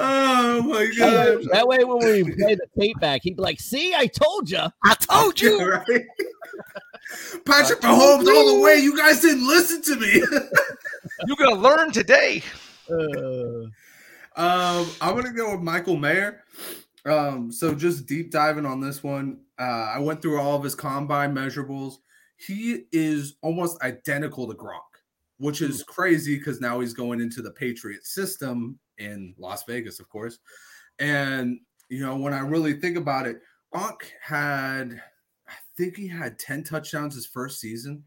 oh 0.04 0.62
my 0.64 0.92
god! 0.98 1.38
way, 1.38 1.46
that 1.52 1.68
way 1.68 1.84
when 1.84 1.98
we 1.98 2.36
play 2.36 2.56
the 2.56 2.68
tape 2.80 3.00
back, 3.00 3.22
he'd 3.24 3.38
be 3.38 3.42
like, 3.42 3.60
"See, 3.60 3.94
I 3.96 4.08
told 4.08 4.50
you." 4.50 4.64
I 4.84 4.96
told 4.96 5.40
you. 5.40 5.60
Right? 5.90 6.06
Patrick 7.46 7.82
Mahomes 7.82 8.28
all 8.28 8.56
the 8.56 8.62
way. 8.62 8.78
You 8.78 8.98
guys 8.98 9.22
didn't 9.22 9.48
listen 9.48 9.82
to 9.84 9.96
me. 9.98 10.14
You're 11.28 11.38
gonna 11.38 11.56
learn 11.56 11.92
today. 11.92 12.44
Uh, 12.90 13.68
Um, 14.36 14.88
I'm 15.00 15.16
gonna 15.16 15.32
go 15.32 15.52
with 15.52 15.62
Michael 15.62 15.98
Mayer. 15.98 16.44
Um, 17.06 17.52
so 17.52 17.76
just 17.76 18.06
deep 18.06 18.32
diving 18.32 18.66
on 18.66 18.80
this 18.80 19.04
one, 19.04 19.42
uh, 19.60 19.92
I 19.94 20.00
went 20.00 20.22
through 20.22 20.40
all 20.40 20.56
of 20.56 20.64
his 20.64 20.76
combine 20.76 21.36
measurables. 21.36 21.96
He 22.38 22.86
is 22.92 23.36
almost 23.42 23.82
identical 23.84 24.48
to 24.48 24.54
Gronk, 24.56 24.80
which 25.38 25.62
is 25.62 25.84
crazy 25.84 26.38
because 26.38 26.62
now 26.62 26.80
he's 26.80 26.94
going 26.94 27.22
into 27.22 27.42
the 27.42 27.52
Patriot 27.52 28.06
system 28.06 28.80
in 28.98 29.34
Las 29.38 29.64
Vegas, 29.66 30.00
of 30.00 30.10
course. 30.10 30.40
And 31.00 31.60
you 31.90 32.00
know, 32.00 32.16
when 32.18 32.34
I 32.34 32.40
really 32.40 32.74
think 32.74 32.98
about 32.98 33.28
it, 33.28 33.38
Gronk 33.74 34.02
had, 34.22 35.02
I 35.48 35.54
think 35.78 35.96
he 35.96 36.08
had 36.08 36.40
10 36.40 36.64
touchdowns 36.64 37.16
his 37.16 37.28
first 37.28 37.60
season. 37.60 38.04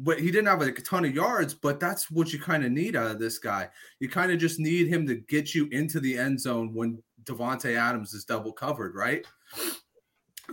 But 0.00 0.20
he 0.20 0.26
didn't 0.26 0.46
have 0.46 0.60
like 0.60 0.78
a 0.78 0.82
ton 0.82 1.04
of 1.04 1.14
yards, 1.14 1.54
but 1.54 1.80
that's 1.80 2.08
what 2.08 2.32
you 2.32 2.38
kind 2.38 2.64
of 2.64 2.70
need 2.70 2.94
out 2.94 3.10
of 3.10 3.18
this 3.18 3.40
guy. 3.40 3.68
You 3.98 4.08
kind 4.08 4.30
of 4.30 4.38
just 4.38 4.60
need 4.60 4.86
him 4.86 5.04
to 5.08 5.16
get 5.16 5.56
you 5.56 5.66
into 5.72 5.98
the 5.98 6.16
end 6.16 6.40
zone 6.40 6.72
when 6.72 7.02
Davante 7.24 7.76
Adams 7.76 8.14
is 8.14 8.24
double 8.24 8.52
covered, 8.52 8.94
right? 8.94 9.26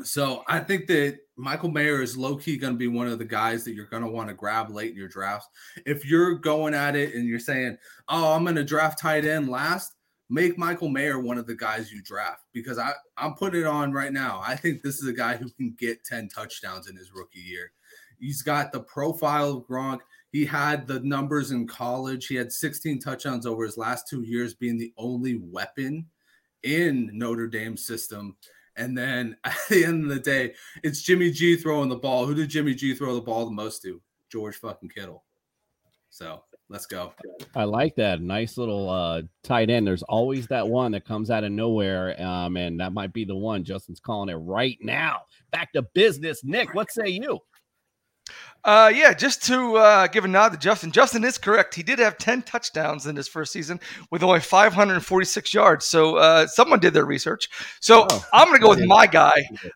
So 0.03 0.43
I 0.47 0.59
think 0.59 0.87
that 0.87 1.19
Michael 1.37 1.69
Mayer 1.69 2.01
is 2.01 2.17
low 2.17 2.35
key 2.35 2.57
going 2.57 2.73
to 2.73 2.77
be 2.77 2.87
one 2.87 3.07
of 3.07 3.19
the 3.19 3.25
guys 3.25 3.63
that 3.63 3.73
you're 3.73 3.85
going 3.85 4.03
to 4.03 4.09
want 4.09 4.27
to 4.29 4.33
grab 4.33 4.69
late 4.69 4.91
in 4.91 4.97
your 4.97 5.07
drafts. 5.07 5.47
If 5.85 6.05
you're 6.05 6.35
going 6.35 6.73
at 6.73 6.95
it 6.95 7.15
and 7.15 7.25
you're 7.25 7.39
saying, 7.39 7.77
"Oh, 8.09 8.33
I'm 8.33 8.43
going 8.43 8.55
to 8.55 8.63
draft 8.63 8.99
tight 8.99 9.25
end 9.25 9.49
last," 9.49 9.93
make 10.29 10.57
Michael 10.57 10.89
Mayer 10.89 11.19
one 11.19 11.37
of 11.37 11.47
the 11.47 11.55
guys 11.55 11.91
you 11.91 12.01
draft 12.01 12.43
because 12.53 12.77
I 12.77 12.93
I'm 13.17 13.35
putting 13.35 13.61
it 13.61 13.67
on 13.67 13.93
right 13.93 14.11
now. 14.11 14.41
I 14.45 14.55
think 14.55 14.81
this 14.81 15.01
is 15.01 15.07
a 15.07 15.13
guy 15.13 15.37
who 15.37 15.49
can 15.51 15.75
get 15.77 16.03
10 16.03 16.29
touchdowns 16.29 16.89
in 16.89 16.95
his 16.95 17.11
rookie 17.13 17.39
year. 17.39 17.71
He's 18.19 18.41
got 18.41 18.71
the 18.71 18.81
profile 18.81 19.51
of 19.51 19.67
Gronk. 19.67 19.99
He 20.31 20.45
had 20.45 20.87
the 20.87 20.99
numbers 21.01 21.51
in 21.51 21.67
college. 21.67 22.27
He 22.27 22.35
had 22.35 22.51
16 22.51 22.99
touchdowns 22.99 23.45
over 23.45 23.63
his 23.63 23.77
last 23.77 24.07
two 24.09 24.21
years, 24.21 24.53
being 24.53 24.77
the 24.77 24.93
only 24.97 25.39
weapon 25.41 26.05
in 26.63 27.09
Notre 27.13 27.47
Dame 27.47 27.77
system. 27.77 28.35
And 28.78 28.97
then 28.97 29.38
at 29.43 29.55
the 29.69 29.86
end 29.86 30.03
of 30.03 30.09
the 30.09 30.19
day, 30.19 30.53
it's 30.84 31.01
Jimmy 31.01 31.32
G 31.32 31.55
throwing 31.55 31.89
the 31.89 31.95
ball. 31.95 32.26
Who 32.26 32.36
did 32.36 32.49
Jimmy 32.49 32.73
G 32.73 32.93
throw 32.93 33.15
the 33.15 33.21
ball 33.21 33.45
the 33.45 33.51
most 33.51 33.82
to? 33.84 34.01
George 34.32 34.55
fucking 34.55 34.89
Kittle. 34.89 35.23
So 36.09 36.43
let's 36.69 36.86
go. 36.86 37.13
I 37.55 37.65
like 37.65 37.95
that 37.95 38.21
nice 38.21 38.57
little 38.57 38.89
uh, 38.89 39.23
tight 39.43 39.69
end. 39.69 39.86
There's 39.86 40.03
always 40.03 40.47
that 40.47 40.67
one 40.67 40.91
that 40.93 41.05
comes 41.05 41.30
out 41.30 41.43
of 41.43 41.51
nowhere, 41.51 42.21
um, 42.21 42.57
and 42.57 42.80
that 42.80 42.93
might 42.93 43.13
be 43.13 43.26
the 43.26 43.36
one. 43.36 43.63
Justin's 43.63 43.99
calling 43.99 44.30
it 44.30 44.36
right 44.36 44.78
now. 44.82 45.21
Back 45.51 45.73
to 45.73 45.82
business, 45.82 46.43
Nick. 46.43 46.73
What 46.73 46.91
say 46.91 47.09
you? 47.09 47.39
Uh, 48.66 48.91
yeah, 48.93 49.13
just 49.13 49.43
to 49.45 49.76
uh, 49.78 50.07
give 50.07 50.26
a 50.26 50.28
nod 50.28 50.49
to 50.49 50.57
Justin. 50.57 50.91
Justin 50.91 51.24
is 51.24 51.38
correct. 51.38 51.76
He 51.76 51.84
did 51.84 51.99
have 51.99 52.18
10 52.18 52.41
touchdowns 52.41 53.05
in 53.05 53.16
his 53.16 53.28
first 53.28 53.53
season 53.53 53.80
with 54.09 54.24
only 54.24 54.39
546 54.39 55.53
yards. 55.53 55.86
So 55.86 56.16
uh, 56.18 56.47
someone 56.47 56.80
did 56.80 56.93
their 56.95 57.05
research. 57.05 57.47
So 57.80 58.07
Oh. 58.09 58.26
I'm 58.34 58.47
going 58.47 58.59
to 58.59 58.63
go 58.63 58.70
with 58.70 58.84
my 58.86 59.05
guy. 59.05 59.34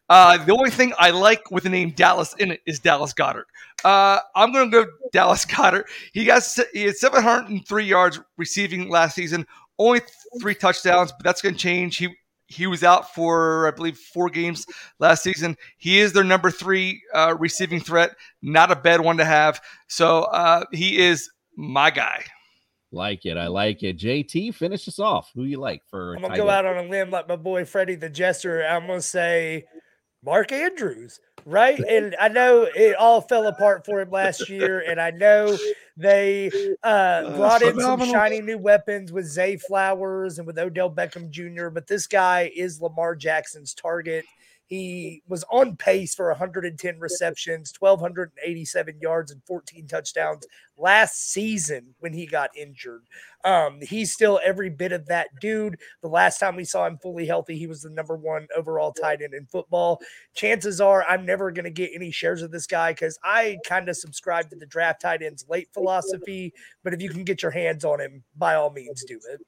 Uh, 0.10 0.44
the 0.44 0.54
only 0.54 0.72
thing 0.72 0.92
I 0.98 1.12
like 1.12 1.52
with 1.52 1.64
the 1.64 1.70
name 1.70 1.92
Dallas 1.92 2.34
in 2.40 2.52
it 2.52 2.62
is 2.66 2.80
Dallas 2.80 3.14
Goedert. 3.14 3.46
Uh, 3.84 4.20
I'm 4.36 4.52
going 4.52 4.72
to 4.72 4.86
go 4.86 4.92
Dallas 5.14 5.46
Goedert. 5.46 5.84
He 6.12 6.26
got 6.26 6.42
he 6.74 6.84
had 6.86 6.96
703 6.96 7.86
yards 7.86 8.20
receiving 8.38 8.90
last 8.90 9.14
season, 9.16 9.46
only 9.78 10.02
three 10.42 10.56
touchdowns, 10.56 11.12
but 11.12 11.24
that's 11.24 11.42
going 11.42 11.54
to 11.56 11.60
change. 11.62 11.98
He 11.98 12.10
he 12.50 12.68
was 12.68 12.84
out 12.84 13.14
for 13.14 13.68
I 13.68 13.72
believe 13.72 13.98
four 13.98 14.30
games 14.30 14.66
last 15.00 15.24
season. 15.24 15.56
He 15.78 16.00
is 16.00 16.12
their 16.14 16.24
number 16.24 16.52
three 16.52 17.02
uh, 17.14 17.36
receiving 17.40 17.80
threat. 17.80 18.16
Not 18.42 18.72
a 18.72 18.76
bad 18.76 19.02
one 19.02 19.18
to 19.18 19.26
have. 19.26 19.62
So 19.88 20.24
uh, 20.24 20.66
he 20.72 20.98
is 20.98 21.30
my 21.56 21.92
guy. 21.92 22.26
Like 22.92 23.26
it. 23.26 23.38
I 23.38 23.48
like 23.48 23.84
it. 23.84 24.00
JT, 24.00 24.56
finish 24.56 24.88
us 24.88 24.98
off. 24.98 25.32
Who 25.36 25.44
you 25.44 25.60
like 25.60 25.84
for? 25.88 26.16
I'm 26.16 26.24
gonna 26.24 26.36
go 26.36 26.48
end? 26.48 26.52
out 26.52 26.66
on 26.66 26.86
a 26.86 26.90
limb 26.90 27.12
like 27.12 27.28
my 27.28 27.36
boy 27.36 27.64
Freddie 27.66 27.96
the 27.96 28.10
Jester. 28.10 28.64
I'm 28.66 28.88
gonna 28.88 29.00
say 29.00 29.66
Mark 30.24 30.52
Andrews, 30.52 31.20
right? 31.46 31.80
And 31.80 32.16
I 32.20 32.28
know 32.28 32.64
it 32.76 32.96
all 32.96 33.22
fell 33.22 33.48
apart 33.48 33.86
for 33.86 34.02
him 34.02 34.12
last 34.12 34.50
year, 34.50 34.84
and 34.86 35.00
I 35.00 35.12
know 35.12 35.58
they 35.96 36.52
uh, 36.84 37.36
brought 37.38 37.62
in 37.62 37.80
some 37.80 38.04
shiny 38.06 38.42
new 38.42 38.58
weapons 38.58 39.12
with 39.12 39.26
Zay 39.26 39.58
Flowers 39.58 40.38
and 40.38 40.46
with 40.46 40.60
Odell 40.60 40.92
Beckham 40.92 41.30
Jr. 41.30 41.70
But 41.70 41.88
this 41.88 42.06
guy 42.08 42.52
is 42.54 42.82
Lamar 42.82 43.16
Jackson's 43.16 43.74
target. 43.74 44.26
He 44.70 45.24
was 45.28 45.44
on 45.50 45.78
pace 45.78 46.14
for 46.14 46.30
110 46.30 47.00
receptions, 47.00 47.74
1,287 47.80 49.00
yards, 49.02 49.32
and 49.32 49.42
14 49.46 49.88
touchdowns 49.88 50.46
last 50.78 51.32
season 51.32 51.96
when 52.00 52.14
he 52.14 52.28
got 52.28 52.56
injured. 52.56 53.02
Um, 53.46 53.80
he's 53.82 54.14
still 54.14 54.40
every 54.44 54.70
bit 54.70 54.92
of 54.92 55.06
that 55.08 55.28
dude. 55.40 55.78
The 56.02 56.10
last 56.10 56.40
time 56.40 56.56
we 56.56 56.66
saw 56.66 56.86
him 56.86 56.98
fully 56.98 57.26
healthy, 57.26 57.58
he 57.58 57.68
was 57.68 57.82
the 57.82 57.90
number 57.90 58.16
one 58.16 58.48
overall 58.56 58.92
tight 58.92 59.22
end 59.22 59.34
in 59.34 59.46
football. 59.46 60.02
Chances 60.36 60.82
are 60.82 61.04
I'm 61.08 61.26
never 61.26 61.52
going 61.52 61.66
to 61.66 61.72
get 61.72 61.92
any 61.94 62.12
shares 62.12 62.42
of 62.42 62.52
this 62.52 62.68
guy 62.68 62.92
because 62.92 63.18
I 63.24 63.58
kind 63.66 63.88
of 63.90 63.96
subscribe 63.96 64.50
to 64.50 64.56
the 64.56 64.66
draft 64.66 65.02
tight 65.02 65.22
ends 65.22 65.46
late 65.50 65.70
philosophy. 65.74 66.54
But 66.84 66.94
if 66.94 67.02
you 67.02 67.10
can 67.10 67.24
get 67.24 67.42
your 67.42 67.52
hands 67.52 67.86
on 67.86 68.02
him, 68.02 68.24
by 68.36 68.56
all 68.56 68.72
means, 68.72 69.04
do 69.06 69.20
it. 69.32 69.42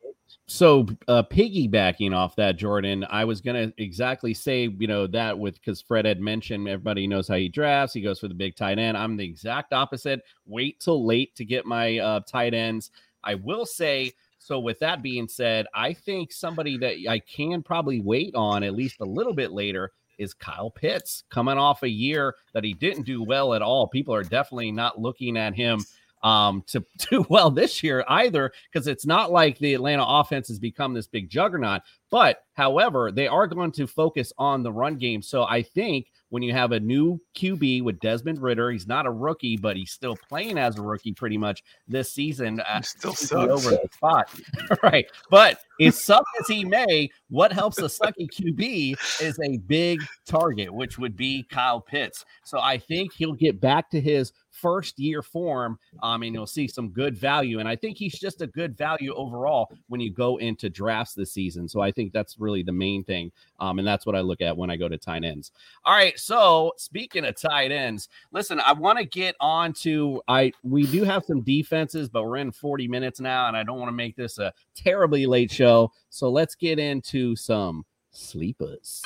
So, 0.47 0.85
uh, 1.07 1.23
piggybacking 1.23 2.15
off 2.15 2.35
that, 2.35 2.57
Jordan, 2.57 3.05
I 3.09 3.25
was 3.25 3.41
gonna 3.41 3.71
exactly 3.77 4.33
say, 4.33 4.69
you 4.79 4.87
know, 4.87 5.07
that 5.07 5.37
with 5.37 5.55
because 5.55 5.81
Fred 5.81 6.05
had 6.05 6.19
mentioned 6.19 6.67
everybody 6.67 7.07
knows 7.07 7.27
how 7.27 7.35
he 7.35 7.47
drafts. 7.47 7.93
He 7.93 8.01
goes 8.01 8.19
for 8.19 8.27
the 8.27 8.33
big 8.33 8.55
tight 8.55 8.79
end. 8.79 8.97
I'm 8.97 9.17
the 9.17 9.25
exact 9.25 9.73
opposite. 9.73 10.21
Wait 10.45 10.79
till 10.79 11.05
late 11.05 11.35
to 11.35 11.45
get 11.45 11.65
my 11.65 11.99
uh, 11.99 12.19
tight 12.27 12.53
ends. 12.53 12.91
I 13.23 13.35
will 13.35 13.65
say. 13.65 14.13
So, 14.39 14.59
with 14.59 14.79
that 14.79 15.03
being 15.03 15.27
said, 15.27 15.67
I 15.73 15.93
think 15.93 16.31
somebody 16.31 16.77
that 16.79 16.95
I 17.07 17.19
can 17.19 17.61
probably 17.61 18.01
wait 18.01 18.33
on 18.33 18.63
at 18.63 18.73
least 18.73 18.99
a 18.99 19.05
little 19.05 19.33
bit 19.33 19.51
later 19.51 19.91
is 20.17 20.33
Kyle 20.33 20.69
Pitts 20.69 21.23
coming 21.29 21.57
off 21.57 21.83
a 21.83 21.89
year 21.89 22.35
that 22.53 22.63
he 22.63 22.73
didn't 22.73 23.03
do 23.05 23.23
well 23.23 23.53
at 23.53 23.61
all. 23.61 23.87
People 23.87 24.13
are 24.13 24.23
definitely 24.23 24.71
not 24.71 24.99
looking 24.99 25.37
at 25.37 25.55
him 25.55 25.83
um, 26.23 26.63
to 26.67 26.83
do 27.09 27.25
well 27.29 27.49
this 27.49 27.83
year 27.83 28.03
either, 28.07 28.51
because 28.71 28.87
it's 28.87 29.05
not 29.05 29.31
like 29.31 29.57
the 29.57 29.73
Atlanta 29.73 30.05
offense 30.05 30.47
has 30.47 30.59
become 30.59 30.93
this 30.93 31.07
big 31.07 31.29
juggernaut. 31.29 31.81
But 32.09 32.43
however, 32.53 33.11
they 33.11 33.27
are 33.27 33.47
going 33.47 33.71
to 33.73 33.87
focus 33.87 34.33
on 34.37 34.63
the 34.63 34.71
run 34.71 34.97
game. 34.97 35.21
So 35.21 35.43
I 35.43 35.63
think 35.63 36.07
when 36.31 36.41
you 36.41 36.53
have 36.53 36.71
a 36.71 36.79
new 36.79 37.19
QB 37.35 37.83
with 37.83 37.99
Desmond 37.99 38.41
Ridder. 38.41 38.71
He's 38.71 38.87
not 38.87 39.05
a 39.05 39.11
rookie, 39.11 39.57
but 39.57 39.75
he's 39.75 39.91
still 39.91 40.17
playing 40.29 40.57
as 40.57 40.77
a 40.77 40.81
rookie 40.81 41.11
pretty 41.11 41.37
much 41.37 41.61
this 41.87 42.11
season. 42.11 42.61
Uh, 42.61 42.81
still 42.81 43.13
sucks. 43.13 43.33
over 43.33 43.71
the 43.71 43.89
spot, 43.93 44.29
right? 44.83 45.05
But 45.29 45.59
as 45.81 46.01
suck 46.01 46.23
as 46.39 46.47
he 46.47 46.63
may, 46.63 47.09
what 47.29 47.51
helps 47.51 47.79
a 47.79 47.83
sucky 47.83 48.27
QB 48.29 49.21
is 49.21 49.37
a 49.43 49.57
big 49.57 50.01
target, 50.25 50.73
which 50.73 50.97
would 50.97 51.17
be 51.17 51.45
Kyle 51.51 51.81
Pitts. 51.81 52.25
So 52.45 52.59
I 52.59 52.77
think 52.77 53.13
he'll 53.13 53.33
get 53.33 53.59
back 53.59 53.89
to 53.91 53.99
his 53.99 54.31
first 54.61 54.99
year 54.99 55.21
form. 55.21 55.79
Um, 56.03 56.23
and 56.23 56.33
you'll 56.33 56.47
see 56.47 56.67
some 56.67 56.89
good 56.89 57.17
value. 57.17 57.59
And 57.59 57.67
I 57.67 57.75
think 57.75 57.97
he's 57.97 58.17
just 58.17 58.41
a 58.41 58.47
good 58.47 58.77
value 58.77 59.13
overall 59.15 59.69
when 59.87 59.99
you 59.99 60.11
go 60.11 60.37
into 60.37 60.69
drafts 60.69 61.13
this 61.13 61.31
season. 61.31 61.67
So 61.67 61.81
I 61.81 61.91
think 61.91 62.13
that's 62.13 62.39
really 62.39 62.63
the 62.63 62.71
main 62.71 63.03
thing. 63.03 63.31
Um, 63.59 63.79
and 63.79 63.87
that's 63.87 64.05
what 64.05 64.15
I 64.15 64.21
look 64.21 64.41
at 64.41 64.55
when 64.55 64.69
I 64.69 64.77
go 64.77 64.87
to 64.87 64.97
tight 64.97 65.23
ends. 65.23 65.51
All 65.83 65.93
right. 65.93 66.17
So 66.19 66.73
speaking 66.77 67.25
of 67.25 67.35
tight 67.35 67.71
ends, 67.71 68.09
listen, 68.31 68.59
I 68.59 68.73
want 68.73 68.99
to 68.99 69.05
get 69.05 69.35
on 69.39 69.73
to 69.73 70.21
I 70.27 70.51
we 70.63 70.85
do 70.85 71.03
have 71.03 71.23
some 71.25 71.41
defenses, 71.41 72.09
but 72.09 72.23
we're 72.23 72.37
in 72.37 72.51
40 72.51 72.87
minutes 72.87 73.19
now, 73.19 73.47
and 73.47 73.57
I 73.57 73.63
don't 73.63 73.79
want 73.79 73.89
to 73.89 73.95
make 73.95 74.15
this 74.15 74.37
a 74.37 74.53
terribly 74.75 75.25
late 75.25 75.51
show. 75.51 75.91
So 76.09 76.29
let's 76.29 76.55
get 76.55 76.79
into 76.79 77.35
some 77.35 77.85
sleepers. 78.11 79.01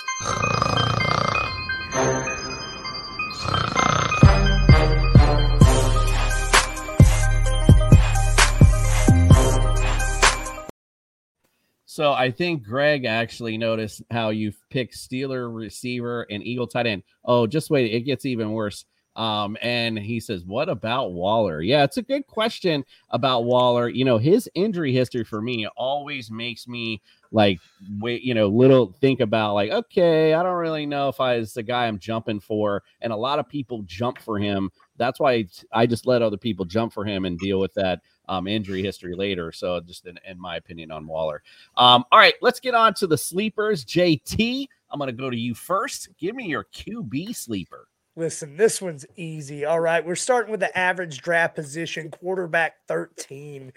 So 11.95 12.11
I 12.11 12.29
think 12.29 12.63
Greg 12.63 13.05
actually 13.05 13.57
noticed 13.57 14.03
how 14.11 14.27
you 14.27 14.51
picked 14.69 14.95
Steeler 14.95 15.55
receiver 15.55 16.23
and 16.29 16.43
Eagle 16.43 16.67
tight 16.67 16.87
end. 16.87 17.03
Oh, 17.23 17.47
just 17.47 17.69
wait, 17.69 17.93
it 17.93 18.01
gets 18.01 18.25
even 18.25 18.51
worse. 18.51 18.83
Um, 19.15 19.55
and 19.61 19.97
he 19.97 20.19
says, 20.19 20.43
What 20.43 20.67
about 20.67 21.13
Waller? 21.13 21.61
Yeah, 21.61 21.85
it's 21.85 21.95
a 21.95 22.01
good 22.01 22.27
question 22.27 22.83
about 23.11 23.45
Waller. 23.45 23.87
You 23.87 24.03
know, 24.03 24.17
his 24.17 24.49
injury 24.55 24.91
history 24.91 25.23
for 25.23 25.41
me 25.41 25.67
always 25.77 26.29
makes 26.29 26.67
me 26.67 27.01
like 27.35 27.59
wait, 27.99 28.23
you 28.23 28.33
know, 28.33 28.47
little 28.47 28.95
think 29.01 29.19
about 29.19 29.53
like, 29.53 29.69
okay, 29.69 30.33
I 30.33 30.41
don't 30.41 30.55
really 30.55 30.85
know 30.85 31.09
if 31.09 31.19
I 31.19 31.35
is 31.35 31.53
the 31.53 31.63
guy 31.63 31.85
I'm 31.85 31.99
jumping 31.99 32.39
for. 32.39 32.81
And 33.01 33.11
a 33.11 33.17
lot 33.17 33.39
of 33.39 33.47
people 33.47 33.83
jump 33.83 34.19
for 34.19 34.39
him. 34.39 34.71
That's 34.97 35.19
why 35.19 35.45
I 35.73 35.85
just 35.85 36.07
let 36.07 36.21
other 36.21 36.37
people 36.37 36.63
jump 36.63 36.93
for 36.93 37.03
him 37.03 37.25
and 37.25 37.37
deal 37.37 37.59
with 37.59 37.73
that 37.73 37.99
um, 38.29 38.47
injury 38.47 38.81
history 38.81 39.15
later. 39.15 39.51
So, 39.51 39.81
just 39.81 40.07
in, 40.07 40.17
in 40.25 40.39
my 40.39 40.55
opinion 40.55 40.91
on 40.91 41.05
Waller. 41.05 41.43
Um, 41.75 42.05
all 42.11 42.19
right, 42.19 42.35
let's 42.41 42.61
get 42.61 42.73
on 42.73 42.93
to 42.95 43.07
the 43.07 43.17
sleepers. 43.17 43.83
JT, 43.83 44.67
I'm 44.89 44.97
going 44.97 45.09
to 45.09 45.13
go 45.13 45.29
to 45.29 45.37
you 45.37 45.53
first. 45.53 46.09
Give 46.17 46.35
me 46.35 46.45
your 46.45 46.65
QB 46.73 47.35
sleeper. 47.35 47.89
Listen, 48.15 48.55
this 48.55 48.81
one's 48.81 49.05
easy. 49.17 49.65
All 49.65 49.81
right. 49.81 50.05
We're 50.05 50.15
starting 50.15 50.49
with 50.49 50.61
the 50.61 50.75
average 50.77 51.21
draft 51.21 51.53
position, 51.53 52.09
quarterback 52.09 52.75
13. 52.87 53.73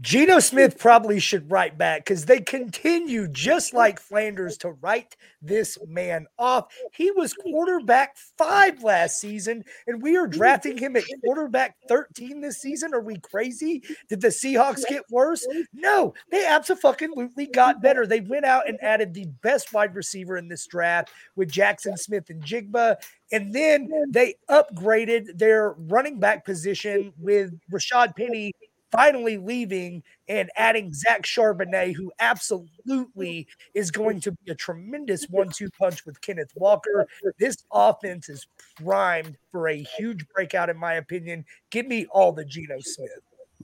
Geno 0.00 0.38
Smith 0.38 0.78
probably 0.78 1.20
should 1.20 1.50
write 1.50 1.76
back 1.76 2.04
because 2.04 2.24
they 2.24 2.40
continue, 2.40 3.28
just 3.28 3.74
like 3.74 4.00
Flanders, 4.00 4.56
to 4.58 4.70
write 4.70 5.14
this 5.42 5.76
man 5.86 6.26
off. 6.38 6.72
He 6.92 7.10
was 7.10 7.34
quarterback 7.34 8.16
five 8.38 8.82
last 8.82 9.20
season, 9.20 9.62
and 9.86 10.00
we 10.00 10.16
are 10.16 10.26
drafting 10.26 10.78
him 10.78 10.96
at 10.96 11.04
quarterback 11.22 11.76
13 11.88 12.40
this 12.40 12.62
season. 12.62 12.94
Are 12.94 13.02
we 13.02 13.18
crazy? 13.18 13.82
Did 14.08 14.22
the 14.22 14.28
Seahawks 14.28 14.86
get 14.88 15.02
worse? 15.10 15.46
No, 15.74 16.14
they 16.30 16.46
absolutely 16.46 17.46
got 17.46 17.82
better. 17.82 18.06
They 18.06 18.20
went 18.20 18.46
out 18.46 18.68
and 18.68 18.78
added 18.82 19.12
the 19.12 19.26
best 19.42 19.74
wide 19.74 19.94
receiver 19.94 20.38
in 20.38 20.48
this 20.48 20.66
draft 20.66 21.10
with 21.36 21.50
Jaxon 21.50 21.98
Smith-Njigba. 21.98 22.96
And 23.32 23.52
then 23.52 23.90
they 24.08 24.36
upgraded 24.48 25.38
their 25.38 25.72
running 25.72 26.18
back 26.18 26.44
position 26.44 27.12
with 27.18 27.52
Rashaad 27.70 28.16
Penny 28.16 28.52
finally 28.90 29.36
leaving 29.36 30.02
and 30.28 30.50
adding 30.56 30.92
Zach 30.92 31.22
Charbonnet, 31.22 31.94
who 31.94 32.12
absolutely 32.20 33.46
is 33.74 33.90
going 33.90 34.20
to 34.20 34.32
be 34.32 34.52
a 34.52 34.54
tremendous 34.54 35.26
one-two 35.26 35.68
punch 35.78 36.04
with 36.06 36.20
Kenneth 36.20 36.52
Walker. 36.54 37.06
This 37.38 37.64
offense 37.72 38.28
is 38.28 38.46
primed 38.76 39.36
for 39.50 39.68
a 39.68 39.76
huge 39.76 40.26
breakout, 40.34 40.70
in 40.70 40.76
my 40.76 40.94
opinion. 40.94 41.44
Give 41.70 41.86
me 41.86 42.06
all 42.06 42.32
the 42.32 42.44
Geno 42.44 42.78
Smith. 42.80 43.10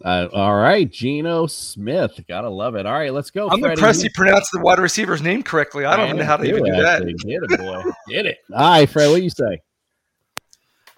Uh, 0.04 0.28
all 0.34 0.56
right, 0.56 0.90
Geno 0.90 1.46
Smith. 1.46 2.20
Gotta 2.28 2.50
love 2.50 2.74
it. 2.74 2.84
All 2.84 2.92
right, 2.92 3.12
let's 3.12 3.30
go. 3.30 3.48
I'm 3.48 3.60
Freddie. 3.60 3.72
impressed 3.74 4.02
he 4.02 4.10
pronounced 4.10 4.52
the 4.52 4.60
wide 4.60 4.78
receiver's 4.78 5.22
name 5.22 5.42
correctly. 5.42 5.86
I 5.86 5.96
don't 5.96 6.06
even 6.06 6.18
know 6.18 6.24
how 6.24 6.36
to 6.36 6.44
even 6.44 6.64
do 6.64 6.72
that. 6.72 7.00
actually. 7.00 7.14
Get 7.14 7.42
it, 7.42 7.58
boy. 7.58 7.82
Get 8.10 8.26
it. 8.26 8.38
All 8.52 8.58
right, 8.58 8.88
Fred, 8.88 9.08
what 9.08 9.16
do 9.16 9.22
you 9.22 9.30
say? 9.30 9.62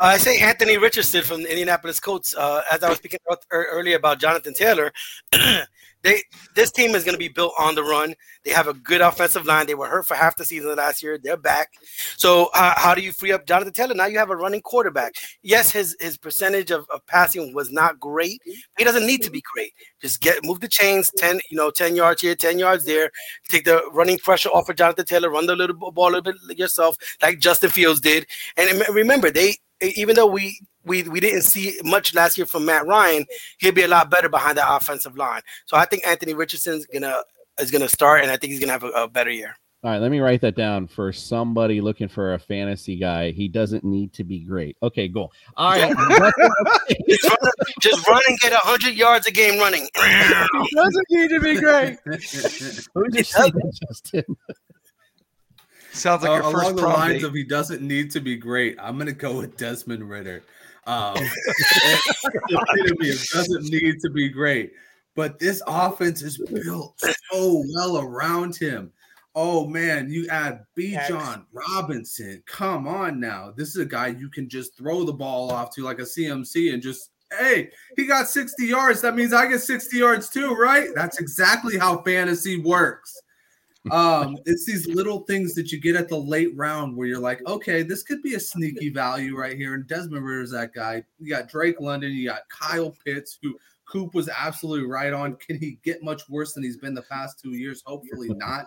I 0.01 0.16
say 0.16 0.38
Anthony 0.38 0.78
Richardson 0.78 1.24
from 1.24 1.42
the 1.42 1.51
Indianapolis 1.51 1.99
Colts. 1.99 2.32
Uh, 2.36 2.62
as 2.70 2.84
I 2.84 2.88
was 2.88 2.99
speaking 2.99 3.18
about 3.26 3.44
ear- 3.53 3.66
earlier 3.72 3.96
about 3.96 4.20
Jonathan 4.20 4.55
Taylor, 4.55 4.92
they 6.03 6.22
this 6.55 6.70
team 6.70 6.94
is 6.94 7.03
going 7.03 7.16
to 7.16 7.18
be 7.18 7.26
built 7.28 7.53
on 7.59 7.74
the 7.74 7.82
run. 7.82 8.14
They 8.44 8.53
have 8.53 8.68
a 8.68 8.74
good 8.74 9.01
offensive 9.01 9.44
line. 9.44 9.66
They 9.66 9.74
were 9.74 9.88
hurt 9.88 10.07
for 10.07 10.14
half 10.14 10.36
the 10.36 10.44
season 10.44 10.76
last 10.76 11.03
year. 11.03 11.18
They're 11.18 11.36
back. 11.36 11.72
So 12.16 12.49
uh, 12.55 12.74
how 12.76 12.94
do 12.94 13.01
you 13.03 13.11
free 13.11 13.32
up 13.32 13.44
Jonathan 13.44 13.72
Taylor? 13.72 13.94
Now 13.94 14.07
you 14.07 14.18
have 14.18 14.30
a 14.30 14.36
running 14.36 14.61
quarterback. 14.61 15.14
Yes, 15.42 15.72
his 15.72 15.96
his 15.99 16.16
percentage 16.16 16.70
of, 16.70 16.86
of 16.90 17.05
passing 17.07 17.53
was 17.53 17.72
not 17.72 17.99
great. 17.99 18.40
He 18.78 18.84
doesn't 18.84 19.05
need 19.05 19.22
to 19.22 19.32
be 19.32 19.42
great. 19.53 19.72
Just 20.01 20.20
get 20.20 20.44
move 20.44 20.61
the 20.61 20.68
chains, 20.68 21.11
ten 21.16 21.40
you 21.51 21.57
know 21.57 21.72
ten 21.72 21.96
yards 21.96 22.22
here, 22.22 22.36
ten 22.36 22.61
yards 22.61 22.84
there. 22.84 23.11
Take 23.49 23.64
the 23.64 23.82
running 23.92 24.18
pressure 24.18 24.51
off 24.51 24.68
of 24.68 24.76
Jonathan 24.76 25.07
Taylor. 25.07 25.30
Run 25.30 25.46
the 25.46 25.57
little 25.57 25.74
ball 25.74 26.11
a 26.11 26.14
little 26.18 26.32
bit 26.46 26.57
yourself, 26.57 26.96
like 27.20 27.40
Justin 27.40 27.70
Fields 27.70 28.01
did. 28.01 28.26
And 28.57 28.80
remember, 28.90 29.32
they 29.32 29.57
even 29.81 30.16
though 30.16 30.26
we 30.26 30.61
we 30.85 31.03
we 31.05 31.20
didn't 31.20 31.43
see 31.43 31.79
much 31.85 32.14
last 32.14 32.37
year 32.37 32.47
from 32.47 32.64
Matt 32.64 32.87
Ryan, 32.87 33.26
he'll 33.59 33.72
be 33.72 33.83
a 33.83 33.89
lot 33.89 34.11
better 34.11 34.29
behind 34.29 34.59
that 34.59 34.74
offensive 34.74 35.16
line. 35.16 35.43
So 35.66 35.76
I 35.76 35.85
think 35.85 36.07
Anthony 36.07 36.35
Richardson's 36.35 36.87
gonna 36.87 37.22
is 37.59 37.70
gonna 37.70 37.89
start, 37.89 38.22
and 38.22 38.31
I 38.31 38.37
think 38.37 38.53
he's 38.53 38.61
gonna 38.61 38.72
have 38.72 38.85
a, 38.85 38.91
a 38.91 39.09
better 39.09 39.31
year. 39.31 39.57
All 39.85 39.93
right, 39.93 40.01
let 40.01 40.11
me 40.11 40.18
write 40.18 40.41
that 40.41 40.57
down 40.57 40.89
for 40.89 41.12
somebody 41.12 41.81
looking 41.81 42.09
for 42.09 42.35
a 42.35 42.39
fantasy 42.39 42.97
guy. 42.97 43.31
He 43.31 43.47
doesn't 43.47 43.85
need 43.85 44.12
to 44.14 44.24
be 44.24 44.41
great. 44.41 44.76
Okay, 44.83 45.09
cool. 45.09 45.33
All 45.57 45.70
right. 45.70 45.95
just, 47.09 47.24
run, 47.24 47.53
just 47.81 48.09
run 48.09 48.20
and 48.26 48.39
get 48.41 48.53
hundred 48.55 48.95
yards 48.95 49.29
a 49.29 49.31
game 49.31 49.61
running. 49.61 49.89
doesn't 49.95 51.07
need 51.11 51.29
to 51.29 51.41
be 51.41 51.61
great. 51.61 51.97
Who 52.95 53.09
just 53.11 53.31
said 53.31 53.53
Justin? 53.87 54.24
Sounds 55.99 56.22
like 56.22 56.30
Uh, 56.30 56.34
your 56.34 56.42
first 56.53 56.62
along 56.64 56.76
the 56.76 56.82
prom 56.82 56.92
lines 56.94 57.22
date. 57.22 57.24
of 57.24 57.34
he 57.34 57.44
doesn't 57.44 57.82
need 57.82 58.11
to 58.12 58.20
be 58.20 58.36
great. 58.36 58.76
I'm 58.80 58.99
gonna 58.99 59.12
go 59.12 59.38
with 59.38 59.57
Desmond 59.57 60.09
Ridder. 60.09 60.42
Um, 60.86 61.14
it 61.18 63.28
doesn't 63.32 63.64
need 63.64 64.01
to 64.01 64.11
be 64.11 64.28
great, 64.28 64.72
but 65.14 65.38
this 65.38 65.62
offense 65.66 66.22
is 66.22 66.38
built 66.38 66.99
so 67.30 67.62
well 67.74 67.99
around 67.99 68.57
him. 68.57 68.92
Oh 69.34 69.66
man, 69.66 70.11
you 70.11 70.26
add 70.28 70.64
B. 70.74 70.99
John 71.09 71.46
Robinson. 71.53 72.42
Come 72.46 72.88
on 72.88 73.20
now, 73.20 73.53
this 73.55 73.68
is 73.70 73.76
a 73.76 73.84
guy 73.84 74.09
you 74.09 74.30
can 74.30 74.49
just 74.49 74.76
throw 74.76 75.05
the 75.05 75.12
ball 75.12 75.51
off 75.51 75.74
to 75.74 75.82
like 75.82 75.99
a 75.99 76.03
CMC 76.03 76.72
and 76.72 76.82
just. 76.82 77.11
Hey, 77.38 77.68
he 77.99 78.07
got 78.07 78.26
60 78.26 78.64
yards. 78.64 79.03
That 79.03 79.14
means 79.14 79.34
I 79.34 79.46
get 79.46 79.61
60 79.61 79.99
yards 79.99 80.30
too, 80.30 80.55
right? 80.55 80.88
That's 80.94 81.20
exactly 81.20 81.76
how 81.76 82.01
fantasy 82.01 82.59
works 82.59 83.14
um, 83.91 84.37
it's 84.45 84.66
these 84.66 84.87
little 84.87 85.20
things 85.20 85.55
that 85.55 85.72
you 85.72 85.81
get 85.81 85.97
at 85.97 86.09
the 86.09 86.16
late 86.16 86.55
round 86.57 86.97
where 86.97 87.07
you're 87.07 87.18
like, 87.18 87.47
okay, 87.47 87.83
this 87.83 88.03
could 88.03 88.22
be 88.22 88.35
a 88.35 88.41
sneaky 88.41 88.91
value 88.91 89.37
right 89.37 89.57
here. 89.57 89.74
And 89.74 89.87
Desmond 89.87 90.24
Ridder's 90.24 90.51
that 90.51 90.74
guy. 90.74 91.05
You 91.18 91.31
got 91.31 91.49
Drake 91.49 91.81
London, 91.81 92.12
you 92.12 92.29
got 92.29 92.49
Kyle 92.49 92.95
Pitts, 93.05 93.39
who 93.43 93.57
Coop 93.89 94.14
was 94.14 94.29
absolutely 94.29 94.87
right 94.87 95.12
on. 95.12 95.37
Can 95.37 95.59
he 95.59 95.79
get 95.83 96.03
much 96.03 96.29
worse 96.29 96.53
than 96.53 96.62
he's 96.62 96.76
been 96.76 96.95
the 96.95 97.03
past 97.03 97.41
two 97.41 97.53
years? 97.53 97.83
Hopefully 97.87 98.29
not. 98.31 98.66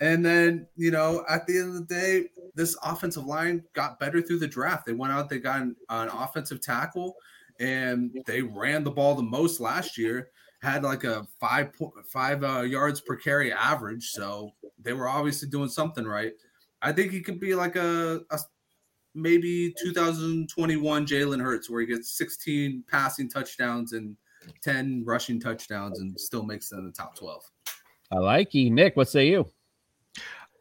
And 0.00 0.24
then, 0.24 0.66
you 0.76 0.92
know, 0.92 1.24
at 1.28 1.46
the 1.46 1.58
end 1.58 1.76
of 1.76 1.88
the 1.88 1.94
day, 1.94 2.28
this 2.54 2.76
offensive 2.82 3.26
line 3.26 3.64
got 3.74 3.98
better 3.98 4.22
through 4.22 4.38
the 4.38 4.46
draft. 4.46 4.86
They 4.86 4.92
went 4.92 5.12
out, 5.12 5.28
they 5.28 5.40
got 5.40 5.60
an, 5.60 5.76
an 5.88 6.08
offensive 6.08 6.60
tackle, 6.60 7.16
and 7.58 8.16
they 8.24 8.40
ran 8.40 8.84
the 8.84 8.90
ball 8.92 9.16
the 9.16 9.22
most 9.22 9.60
last 9.60 9.98
year 9.98 10.30
had 10.60 10.82
like 10.82 11.04
a 11.04 11.26
five 11.40 11.72
point 11.72 11.92
five 12.06 12.42
uh, 12.42 12.60
yards 12.60 13.00
per 13.00 13.16
carry 13.16 13.52
average, 13.52 14.10
so 14.10 14.52
they 14.78 14.92
were 14.92 15.08
obviously 15.08 15.48
doing 15.48 15.68
something 15.68 16.04
right. 16.04 16.32
I 16.82 16.92
think 16.92 17.12
he 17.12 17.20
could 17.20 17.40
be 17.40 17.54
like 17.54 17.76
a, 17.76 18.20
a 18.30 18.40
maybe 19.14 19.74
2021 19.82 21.06
Jalen 21.06 21.42
Hurts, 21.42 21.68
where 21.68 21.80
he 21.80 21.86
gets 21.86 22.16
16 22.16 22.84
passing 22.88 23.28
touchdowns 23.28 23.92
and 23.92 24.16
10 24.62 25.02
rushing 25.04 25.40
touchdowns, 25.40 26.00
and 26.00 26.18
still 26.18 26.44
makes 26.44 26.72
it 26.72 26.76
in 26.76 26.86
the 26.86 26.92
top 26.92 27.16
12. 27.16 27.42
I 28.12 28.16
like 28.16 28.54
you, 28.54 28.70
Nick. 28.70 28.96
What 28.96 29.08
say 29.08 29.28
you? 29.28 29.46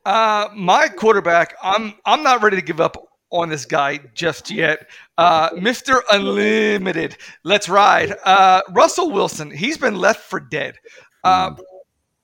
Uh, 0.06 0.50
my 0.56 0.88
quarterback, 0.88 1.56
I'm 1.62 1.96
I'm 2.06 2.24
not 2.24 2.42
ready 2.42 2.56
to 2.56 2.62
give 2.62 2.80
up 2.80 3.07
on 3.32 3.50
this 3.50 3.66
guy 3.66 4.00
just 4.14 4.50
yet. 4.50 4.88
Uh, 5.18 5.50
Mr. 5.52 6.02
Unlimited, 6.12 7.18
let's 7.44 7.68
ride. 7.68 8.16
Uh, 8.24 8.62
Russell 8.72 9.12
Wilson, 9.12 9.52
he's 9.52 9.78
been 9.78 9.96
left 9.96 10.22
for 10.30 10.40
dead. 10.40 10.76
Uh, 11.24 11.56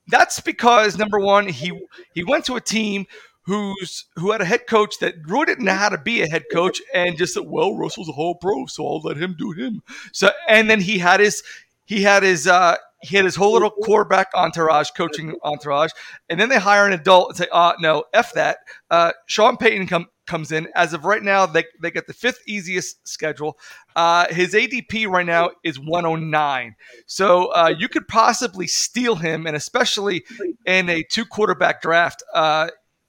that's 0.08 0.40
because 0.40 0.98
number 0.98 1.18
one, 1.18 1.48
he 1.48 1.72
he 2.14 2.24
went 2.24 2.44
to 2.46 2.56
a 2.56 2.60
team 2.60 3.06
who's 3.44 4.06
who 4.16 4.32
had 4.32 4.40
a 4.40 4.44
head 4.44 4.66
coach 4.66 4.98
that 5.00 5.14
really 5.26 5.46
didn't 5.46 5.64
know 5.64 5.74
how 5.74 5.88
to 5.88 5.98
be 5.98 6.22
a 6.22 6.28
head 6.28 6.44
coach 6.52 6.80
and 6.94 7.16
just 7.16 7.34
said, 7.34 7.44
"Well, 7.46 7.76
Russell's 7.76 8.08
a 8.08 8.12
whole 8.12 8.34
pro, 8.34 8.66
so 8.66 8.86
I'll 8.86 9.00
let 9.00 9.16
him 9.16 9.34
do 9.38 9.52
him." 9.52 9.82
So, 10.12 10.30
and 10.48 10.68
then 10.68 10.80
he 10.80 10.98
had 10.98 11.20
his 11.20 11.42
he 11.84 12.02
had 12.02 12.22
his 12.22 12.46
uh, 12.46 12.76
he 13.02 13.16
had 13.16 13.24
his 13.24 13.36
whole 13.36 13.52
little 13.52 13.70
quarterback 13.70 14.28
entourage, 14.34 14.90
coaching 14.96 15.36
entourage, 15.42 15.90
and 16.28 16.40
then 16.40 16.48
they 16.48 16.58
hire 16.58 16.86
an 16.86 16.92
adult 16.92 17.30
and 17.30 17.36
say, 17.36 17.46
"Uh, 17.52 17.74
no, 17.80 18.04
f 18.12 18.32
that." 18.34 18.58
Uh, 18.90 19.12
Sean 19.26 19.56
Payton 19.56 19.86
come 19.86 20.06
comes 20.26 20.52
in. 20.52 20.68
As 20.74 20.92
of 20.92 21.04
right 21.04 21.22
now, 21.22 21.46
they, 21.46 21.64
they 21.80 21.90
get 21.90 22.06
the 22.06 22.12
fifth 22.12 22.40
easiest 22.46 23.06
schedule. 23.06 23.58
Uh, 23.96 24.26
his 24.32 24.54
ADP 24.54 25.08
right 25.08 25.26
now 25.26 25.50
is 25.62 25.78
109. 25.78 26.74
So 27.06 27.52
uh, 27.52 27.74
you 27.76 27.88
could 27.88 28.08
possibly 28.08 28.66
steal 28.66 29.16
him, 29.16 29.46
and 29.46 29.56
especially 29.56 30.24
in 30.66 30.88
a 30.88 31.02
two 31.02 31.24
quarterback 31.24 31.82
draft, 31.82 32.22
uh, 32.32 32.68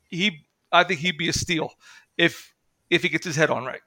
he 0.09 0.45
I 0.72 0.84
think 0.84 0.99
he'd 0.99 1.18
be 1.18 1.30
a 1.30 1.34
steal 1.34 1.72
if 2.18 2.53
if 2.89 3.01
he 3.03 3.09
gets 3.09 3.26
his 3.26 3.36
head 3.36 3.49
on 3.49 3.66
right. 3.66 3.82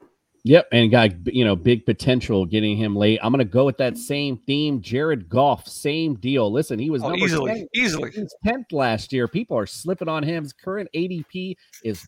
Yep, 0.45 0.69
and 0.73 0.91
got 0.91 1.11
you 1.27 1.45
know 1.45 1.57
big 1.57 1.85
potential 1.85 2.47
getting 2.47 2.77
him 2.77 2.97
late. 2.97 3.19
I'm 3.23 3.33
going 3.33 3.45
to 3.45 3.51
go 3.51 3.65
with 3.67 3.77
that 3.79 3.99
same 3.99 4.39
theme. 4.47 4.81
Jared 4.81 5.29
Goff, 5.29 5.67
same 5.67 6.15
deal. 6.15 6.51
Listen, 6.51 6.79
he 6.79 6.91
was 6.91 7.03
Oh, 7.03 7.15
easily, 7.15 7.53
10 7.53 7.67
easily. 7.75 8.11
10th 8.47 8.73
last 8.73 9.13
year. 9.13 9.29
People 9.29 9.59
are 9.59 9.67
slipping 9.67 10.09
on 10.09 10.23
him. 10.23 10.45
His 10.45 10.53
current 10.53 10.89
ADP 10.95 11.57
is 11.85 12.07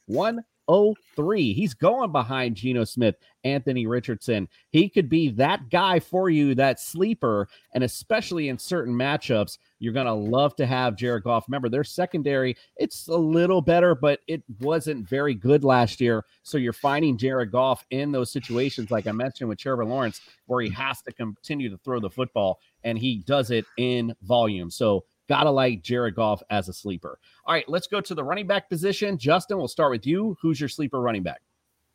103. 0.70 1.52
He's 1.52 1.74
going 1.74 2.12
behind 2.12 2.54
Geno 2.54 2.84
Smith, 2.84 3.16
Anthony 3.42 3.86
Richardson. 3.86 4.48
He 4.70 4.88
could 4.88 5.08
be 5.08 5.28
that 5.30 5.68
guy 5.68 5.98
for 5.98 6.30
you, 6.30 6.54
that 6.54 6.78
sleeper, 6.78 7.48
and 7.74 7.82
especially 7.82 8.48
in 8.48 8.58
certain 8.58 8.94
matchups, 8.94 9.58
you're 9.80 9.92
going 9.92 10.06
to 10.06 10.12
love 10.12 10.54
to 10.56 10.66
have 10.66 10.96
Jared 10.96 11.24
Goff. 11.24 11.46
Remember, 11.48 11.68
their 11.68 11.82
secondary, 11.82 12.56
it's 12.76 13.08
a 13.08 13.16
little 13.16 13.60
better, 13.60 13.96
but 13.96 14.20
it 14.28 14.44
wasn't 14.60 15.08
very 15.08 15.34
good 15.34 15.64
last 15.64 16.00
year. 16.00 16.24
So 16.44 16.56
you're 16.56 16.72
finding 16.72 17.18
Jared 17.18 17.50
Goff 17.50 17.84
in 17.90 18.12
those 18.12 18.30
situations, 18.30 18.92
like 18.92 19.08
I 19.08 19.12
mentioned 19.12 19.48
with 19.48 19.58
Trevor 19.58 19.84
Lawrence, 19.84 20.20
where 20.46 20.62
he 20.62 20.70
has 20.70 21.02
to 21.02 21.12
continue 21.12 21.68
to 21.70 21.78
throw 21.78 21.98
the 21.98 22.10
football, 22.10 22.60
and 22.84 22.96
he 22.96 23.24
does 23.26 23.50
it 23.50 23.64
in 23.76 24.14
volume. 24.22 24.70
So 24.70 25.04
Gotta 25.30 25.52
like 25.52 25.82
Jared 25.82 26.16
Goff 26.16 26.42
as 26.50 26.68
a 26.68 26.72
sleeper. 26.72 27.20
All 27.44 27.54
right, 27.54 27.68
let's 27.68 27.86
go 27.86 28.00
to 28.00 28.16
the 28.16 28.24
running 28.24 28.48
back 28.48 28.68
position. 28.68 29.16
Justin, 29.16 29.58
we'll 29.58 29.68
start 29.68 29.92
with 29.92 30.04
you. 30.04 30.36
Who's 30.42 30.58
your 30.58 30.68
sleeper 30.68 31.00
running 31.00 31.22
back? 31.22 31.40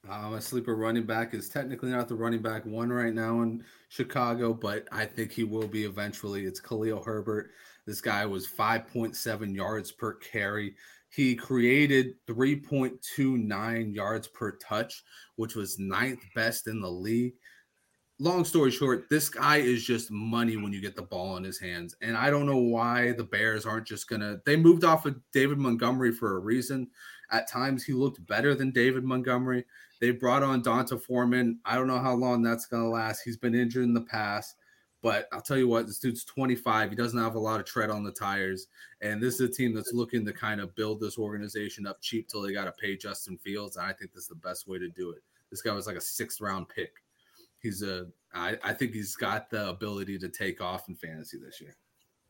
Uh, 0.09 0.29
my 0.29 0.39
sleeper 0.39 0.73
running 0.73 1.03
back 1.03 1.33
is 1.33 1.49
technically 1.49 1.89
not 1.89 2.07
the 2.07 2.15
running 2.15 2.41
back 2.41 2.65
one 2.65 2.93
right 2.93 3.13
now 3.13 3.41
in 3.41 3.61
Chicago, 3.89 4.53
but 4.53 4.87
I 4.89 5.03
think 5.03 5.33
he 5.33 5.43
will 5.43 5.67
be 5.67 5.83
eventually. 5.83 6.45
It's 6.45 6.61
Khalil 6.61 7.03
Herbert. 7.03 7.51
This 7.85 7.99
guy 7.99 8.25
was 8.25 8.47
5.7 8.47 9.53
yards 9.53 9.91
per 9.91 10.13
carry. 10.13 10.73
He 11.09 11.35
created 11.35 12.13
3.29 12.27 13.93
yards 13.93 14.29
per 14.29 14.55
touch, 14.59 15.03
which 15.35 15.55
was 15.55 15.77
ninth 15.77 16.23
best 16.35 16.67
in 16.67 16.79
the 16.79 16.89
league. 16.89 17.33
Long 18.19 18.45
story 18.45 18.71
short, 18.71 19.09
this 19.09 19.27
guy 19.27 19.57
is 19.57 19.83
just 19.83 20.09
money 20.09 20.55
when 20.55 20.71
you 20.71 20.79
get 20.79 20.95
the 20.95 21.01
ball 21.01 21.35
in 21.35 21.43
his 21.43 21.59
hands. 21.59 21.95
And 22.01 22.15
I 22.15 22.29
don't 22.29 22.45
know 22.45 22.57
why 22.57 23.11
the 23.11 23.25
Bears 23.25 23.65
aren't 23.65 23.87
just 23.87 24.07
going 24.07 24.21
to. 24.21 24.39
They 24.45 24.55
moved 24.55 24.85
off 24.85 25.05
of 25.05 25.19
David 25.33 25.57
Montgomery 25.57 26.13
for 26.13 26.37
a 26.37 26.39
reason. 26.39 26.87
At 27.31 27.49
times, 27.49 27.83
he 27.83 27.91
looked 27.91 28.25
better 28.25 28.55
than 28.55 28.71
David 28.71 29.03
Montgomery. 29.03 29.65
They 29.99 30.11
brought 30.11 30.43
on 30.43 30.61
D'Onta 30.61 31.01
Foreman. 31.01 31.59
I 31.65 31.75
don't 31.75 31.87
know 31.87 31.99
how 31.99 32.13
long 32.13 32.41
that's 32.41 32.67
going 32.67 32.83
to 32.83 32.89
last. 32.89 33.21
He's 33.25 33.37
been 33.37 33.55
injured 33.55 33.83
in 33.83 33.93
the 33.93 34.01
past. 34.01 34.55
But 35.01 35.27
I'll 35.31 35.41
tell 35.41 35.57
you 35.57 35.67
what, 35.67 35.85
this 35.85 35.99
dude's 35.99 36.23
25. 36.23 36.89
He 36.89 36.95
doesn't 36.95 37.19
have 37.19 37.35
a 37.35 37.39
lot 37.39 37.59
of 37.59 37.65
tread 37.65 37.89
on 37.89 38.03
the 38.03 38.11
tires. 38.11 38.67
And 39.01 39.21
this 39.21 39.35
is 39.35 39.41
a 39.41 39.51
team 39.51 39.73
that's 39.73 39.93
looking 39.93 40.25
to 40.25 40.33
kind 40.33 40.59
of 40.61 40.73
build 40.75 40.99
this 40.99 41.17
organization 41.17 41.85
up 41.85 42.01
cheap 42.01 42.27
till 42.27 42.41
they 42.41 42.53
got 42.53 42.65
to 42.65 42.71
pay 42.71 42.97
Justin 42.97 43.37
Fields. 43.37 43.77
And 43.77 43.85
I 43.85 43.93
think 43.93 44.13
this 44.13 44.23
is 44.23 44.29
the 44.29 44.35
best 44.35 44.67
way 44.67 44.79
to 44.79 44.89
do 44.89 45.11
it. 45.11 45.21
This 45.51 45.61
guy 45.61 45.73
was 45.73 45.85
like 45.85 45.95
a 45.95 46.01
sixth 46.01 46.41
round 46.41 46.69
pick. 46.69 46.93
He's 47.65 47.81
a, 47.81 48.05
I, 48.33 48.57
I 48.63 48.73
think 48.73 48.93
he's 48.93 49.15
got 49.15 49.49
the 49.49 49.69
ability 49.69 50.19
to 50.19 50.29
take 50.29 50.61
off 50.61 50.87
in 50.87 50.95
fantasy 50.95 51.37
this 51.43 51.59
year. 51.59 51.75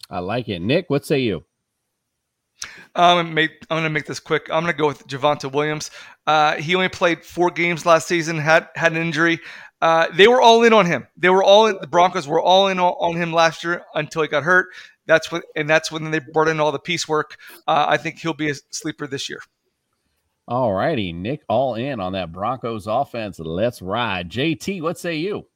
I 0.10 0.20
like 0.20 0.48
it. 0.48 0.60
Nick, 0.62 0.90
what 0.90 1.06
say 1.06 1.20
you? 1.20 1.44
I'm 2.96 3.18
gonna 3.18 3.36
make 3.36 3.52
I'm 3.70 3.80
gonna 3.80 3.90
make 3.90 4.06
this 4.06 4.22
quick. 4.22 4.48
I'm 4.50 4.64
gonna 4.64 4.72
go 4.72 4.88
with 4.88 5.06
Javonte 5.08 5.52
Williams. 5.52 5.92
Uh, 6.26 6.56
he 6.56 6.74
only 6.74 6.88
played 6.88 7.26
four 7.26 7.52
games 7.52 7.86
last 7.86 8.08
season. 8.08 8.38
had 8.38 8.70
had 8.76 8.94
an 8.94 8.98
injury. 8.98 9.42
Uh, 9.82 10.08
they 10.14 10.28
were 10.28 10.42
all 10.42 10.64
in 10.64 10.72
on 10.72 10.86
him. 10.86 11.06
They 11.18 11.30
were 11.30 11.44
all 11.44 11.68
in, 11.68 11.78
the 11.82 11.88
Broncos 11.88 12.28
were 12.28 12.42
all 12.42 12.70
in 12.70 12.80
on, 12.80 12.94
on 12.94 13.18
him 13.18 13.34
last 13.34 13.64
year 13.64 13.84
until 13.94 14.22
he 14.22 14.30
got 14.30 14.44
hurt. 14.44 14.68
That's 15.06 15.32
what 15.32 15.44
and 15.58 15.70
that's 15.70 15.92
when 15.92 16.10
they 16.12 16.20
brought 16.20 16.48
in 16.48 16.62
all 16.62 16.72
the 16.72 16.80
piecework. 16.80 17.36
Uh, 17.68 17.86
I 17.90 17.98
think 17.98 18.20
he'll 18.20 18.34
be 18.34 18.50
a 18.50 18.56
sleeper 18.72 19.06
this 19.06 19.30
year. 19.30 19.42
All 20.48 20.74
righty, 20.74 21.12
Nick, 21.12 21.42
all 21.50 21.74
in 21.74 22.00
on 22.00 22.14
that 22.14 22.32
Broncos 22.32 22.86
offense. 22.86 23.40
Let's 23.40 23.82
ride. 23.82 24.30
JT, 24.30 24.82
what 24.82 25.00
say 25.00 25.16
you? 25.16 25.48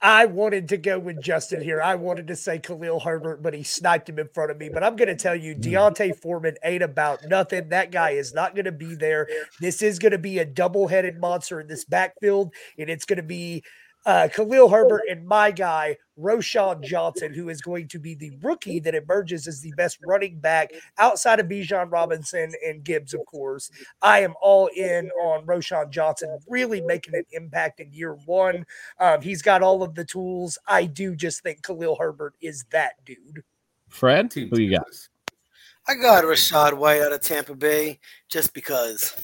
I 0.00 0.26
wanted 0.26 0.68
to 0.70 0.76
go 0.76 0.98
with 0.98 1.20
Justin 1.22 1.62
here. 1.62 1.80
I 1.80 1.94
wanted 1.94 2.26
to 2.26 2.34
say 2.34 2.58
Khalil 2.58 3.00
Herbert, 3.00 3.40
but 3.40 3.54
he 3.54 3.62
sniped 3.62 4.08
him 4.08 4.18
in 4.18 4.28
front 4.28 4.50
of 4.50 4.58
me. 4.58 4.68
But 4.68 4.82
I'm 4.82 4.96
going 4.96 5.08
to 5.08 5.16
tell 5.16 5.36
you, 5.36 5.54
hmm. 5.54 5.60
D'Onta 5.60 6.16
Foreman 6.16 6.56
ain't 6.64 6.82
about 6.82 7.24
nothing. 7.26 7.68
That 7.68 7.92
guy 7.92 8.10
is 8.10 8.34
not 8.34 8.56
going 8.56 8.64
to 8.64 8.72
be 8.72 8.96
there. 8.96 9.28
This 9.60 9.80
is 9.80 10.00
going 10.00 10.12
to 10.12 10.18
be 10.18 10.40
a 10.40 10.44
double 10.44 10.88
headed 10.88 11.20
monster 11.20 11.60
in 11.60 11.68
this 11.68 11.84
backfield, 11.84 12.52
and 12.76 12.90
it's 12.90 13.04
going 13.04 13.18
to 13.18 13.22
be 13.22 13.62
uh, 14.04 14.28
Khalil 14.32 14.68
Herbert 14.68 15.02
and 15.10 15.26
my 15.26 15.50
guy, 15.50 15.96
Roschon 16.18 16.82
Johnson, 16.82 17.32
who 17.32 17.48
is 17.48 17.60
going 17.60 17.88
to 17.88 17.98
be 17.98 18.14
the 18.14 18.32
rookie 18.42 18.80
that 18.80 18.94
emerges 18.94 19.46
as 19.46 19.60
the 19.60 19.72
best 19.76 19.98
running 20.04 20.38
back 20.38 20.72
outside 20.98 21.40
of 21.40 21.46
Bijan 21.46 21.90
Robinson 21.90 22.52
and 22.66 22.84
Gibbs, 22.84 23.14
of 23.14 23.24
course. 23.26 23.70
I 24.02 24.20
am 24.20 24.34
all 24.40 24.68
in 24.76 25.10
on 25.22 25.46
Roschon 25.46 25.90
Johnson, 25.90 26.36
really 26.48 26.80
making 26.80 27.14
an 27.14 27.24
impact 27.32 27.80
in 27.80 27.92
year 27.92 28.14
one. 28.26 28.66
Um, 28.98 29.22
he's 29.22 29.42
got 29.42 29.62
all 29.62 29.82
of 29.82 29.94
the 29.94 30.04
tools. 30.04 30.58
I 30.66 30.86
do 30.86 31.14
just 31.14 31.42
think 31.42 31.62
Khalil 31.62 31.96
Herbert 31.96 32.34
is 32.40 32.64
that 32.70 32.92
dude. 33.04 33.44
Fred, 33.88 34.32
who 34.32 34.58
you 34.58 34.76
got? 34.76 34.86
I 35.86 35.94
got 35.94 36.24
Rachaad 36.24 36.74
White 36.74 37.02
out 37.02 37.12
of 37.12 37.20
Tampa 37.20 37.54
Bay 37.54 37.98
just 38.28 38.54
because. 38.54 39.14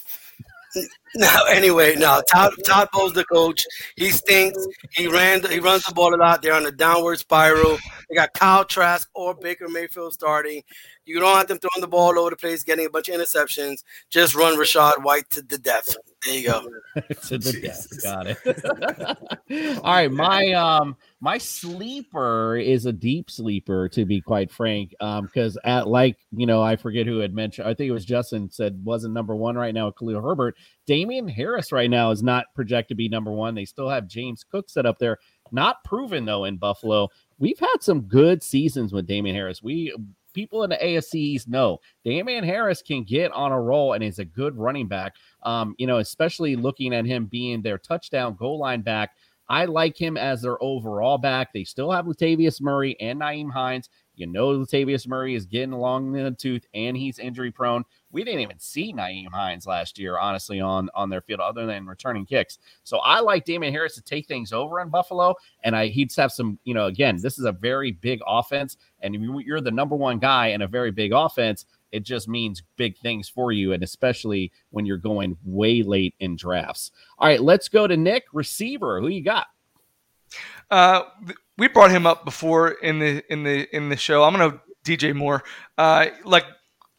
No, 1.15 1.45
anyway, 1.49 1.97
no. 1.97 2.23
Todd 2.33 2.53
Todd 2.65 2.89
Bowles 2.93 3.13
the 3.13 3.25
coach. 3.25 3.65
He 3.97 4.11
stinks. 4.11 4.59
He 4.93 5.09
ran. 5.09 5.43
He 5.49 5.59
runs 5.59 5.85
the 5.85 5.95
ball 5.95 6.15
a 6.15 6.17
lot. 6.17 6.43
They're 6.43 6.55
on 6.55 6.67
a 6.67 6.71
downward 6.71 7.19
spiral. 7.19 7.79
They 8.09 8.15
got 8.15 8.35
Kyle 8.35 8.65
Trask 8.65 9.09
or 9.15 9.35
Baker 9.35 9.69
Mayfield 9.69 10.13
starting. 10.13 10.63
You 11.09 11.21
don't 11.21 11.37
have 11.37 11.49
them 11.49 11.59
throwing 11.59 11.81
the 11.81 11.89
ball 11.89 12.09
all 12.09 12.19
over 12.19 12.31
the 12.31 12.37
place, 12.37 12.63
getting 12.63 12.85
a 12.85 12.91
bunch 12.91 13.09
of 13.09 13.19
interceptions. 13.19 13.83
Just 14.11 14.35
run 14.35 14.59
Rachaad 14.59 15.03
White 15.03 15.31
to 15.31 15.43
the 15.43 15.57
death. 15.57 15.97
There 16.25 16.35
you 16.35 16.47
go. 16.47 16.69
to 17.29 17.39
the 17.39 17.61
death. 17.63 18.03
Got 18.03 18.27
it. 18.27 19.79
All 19.79 19.93
right, 19.93 20.11
my 20.11 20.53
um 20.53 20.97
my 21.21 21.39
sleeper 21.39 22.57
is 22.57 22.87
a 22.87 22.93
deep 22.93 23.31
sleeper 23.31 23.89
to 23.91 24.05
be 24.05 24.21
quite 24.21 24.51
frank. 24.51 24.95
Um, 25.01 25.25
because 25.25 25.57
at 25.65 25.87
like 25.87 26.19
you 26.31 26.47
know, 26.47 26.61
I 26.61 26.77
forget 26.77 27.07
who 27.07 27.19
had 27.19 27.35
mentioned. 27.35 27.67
I 27.69 27.75
think 27.75 27.89
it 27.89 27.93
was 27.93 28.05
Justin 28.05 28.51
said 28.51 28.85
wasn't 28.85 29.15
number 29.15 29.35
one 29.35 29.57
right 29.57 29.73
now. 29.73 29.91
Khalil 29.91 30.21
Herbert, 30.21 30.57
Damien 30.89 31.29
Harris 31.29 31.71
right 31.71 31.91
now 31.91 32.11
is 32.11 32.23
not 32.23 32.47
projected 32.55 32.89
to 32.89 32.95
be 32.95 33.11
number 33.11 33.31
one. 33.31 33.55
They 33.55 33.67
still 33.67 33.91
have 33.91 34.09
James 34.09 34.43
Cook 34.43 34.71
set 34.71 34.87
up 34.87 34.99
there, 34.99 35.19
not 35.53 35.85
proven 35.85 36.25
though 36.25 36.47
in 36.47 36.57
Buffalo. 36.57 37.09
We've 37.39 37.59
had 37.59 37.77
some 37.83 38.01
good 38.01 38.43
seasons 38.43 38.95
with 38.95 39.07
Damien 39.07 39.37
Harris. 39.37 39.63
We 39.63 39.95
people 40.33 40.65
in 40.65 40.71
the 40.71 41.03
East 41.15 41.47
know 41.47 41.79
Damien 42.07 42.43
Harris 42.43 42.81
can 42.81 43.05
get 43.05 43.31
on 43.33 43.53
a 43.53 43.61
roll 43.61 43.93
and 43.93 44.03
is 44.03 44.19
a 44.19 44.25
good 44.25 44.57
running 44.57 44.89
back. 44.89 45.17
Um, 45.43 45.75
you 45.77 45.87
know, 45.87 45.99
especially 45.99 46.57
looking 46.57 46.95
at 46.95 47.05
him 47.05 47.27
being 47.27 47.61
their 47.61 47.77
touchdown 47.77 48.35
goal 48.35 48.59
line 48.59 48.81
back. 48.81 49.11
I 49.51 49.67
like 49.67 49.97
him 49.99 50.17
as 50.17 50.43
their 50.43 50.63
overall 50.63 51.19
back. 51.19 51.53
They 51.53 51.65
still 51.65 51.91
have 51.91 52.07
Latavius 52.07 52.63
Murray 52.63 52.99
and 52.99 53.21
Nyheim 53.21 53.51
Hines. 53.51 53.91
You 54.15 54.27
know, 54.27 54.49
Latavius 54.59 55.07
Murray 55.07 55.35
is 55.35 55.45
getting 55.45 55.73
along 55.73 56.17
in 56.17 56.25
the 56.25 56.31
tooth 56.31 56.65
and 56.73 56.97
he's 56.97 57.19
injury 57.19 57.51
prone. 57.51 57.85
We 58.11 58.25
didn't 58.25 58.41
even 58.41 58.59
see 58.59 58.93
Nyheim 58.93 59.31
Hines 59.33 59.67
last 59.67 59.99
year, 59.99 60.19
honestly, 60.19 60.61
on, 60.61 60.89
on 60.95 61.11
their 61.11 61.21
field 61.21 61.41
other 61.41 61.67
than 61.67 61.87
returning 61.87 62.25
kicks. 62.25 62.59
So 62.85 62.99
I 62.99 63.21
like 63.21 63.45
Damien 63.45 63.73
Harris 63.73 63.95
to 63.97 64.03
take 64.03 64.27
things 64.27 64.53
over 64.53 64.81
in 64.81 64.89
Buffalo. 64.89 65.35
And 65.63 65.77
I 65.77 65.89
he'd 65.89 66.15
have 66.17 66.33
some, 66.33 66.59
you 66.65 66.73
know, 66.75 66.87
again, 66.87 67.19
this 67.21 67.39
is 67.39 67.45
a 67.45 67.53
very 67.53 67.93
big 67.93 68.21
offense. 68.27 68.77
And 69.01 69.15
you- 69.15 69.41
you're 69.41 69.61
the 69.61 69.71
number 69.71 69.95
one 69.95 70.19
guy 70.19 70.49
in 70.49 70.63
a 70.63 70.67
very 70.67 70.91
big 70.91 71.13
offense, 71.13 71.67
it 71.93 72.01
just 72.01 72.29
means 72.29 72.63
big 72.77 72.97
things 72.99 73.29
for 73.29 73.53
you. 73.53 73.73
And 73.73 73.83
especially 73.83 74.53
when 74.71 74.87
you're 74.87 74.97
going 74.99 75.37
way 75.45 75.83
late 75.83 76.15
in 76.21 76.37
drafts. 76.37 76.93
All 77.19 77.29
right, 77.29 77.41
let's 77.43 77.69
go 77.69 77.87
to 77.87 77.97
Nick, 77.97 78.25
receiver. 78.33 79.01
Who 79.01 79.09
you 79.09 79.23
got? 79.23 79.47
Uh, 80.71 81.03
we 81.57 81.69
brought 81.69 81.91
him 81.91 82.07
up 82.07 82.25
before 82.25 82.71
in 82.71 82.99
the 82.99 83.23
in 83.33 83.43
the 83.43 83.75
in 83.75 83.89
the 83.89 83.97
show. 83.97 84.23
I'm 84.23 84.33
gonna 84.35 84.61
DJ 84.85 85.15
Moore. 85.15 85.43
Uh, 85.77 86.07
like 86.25 86.45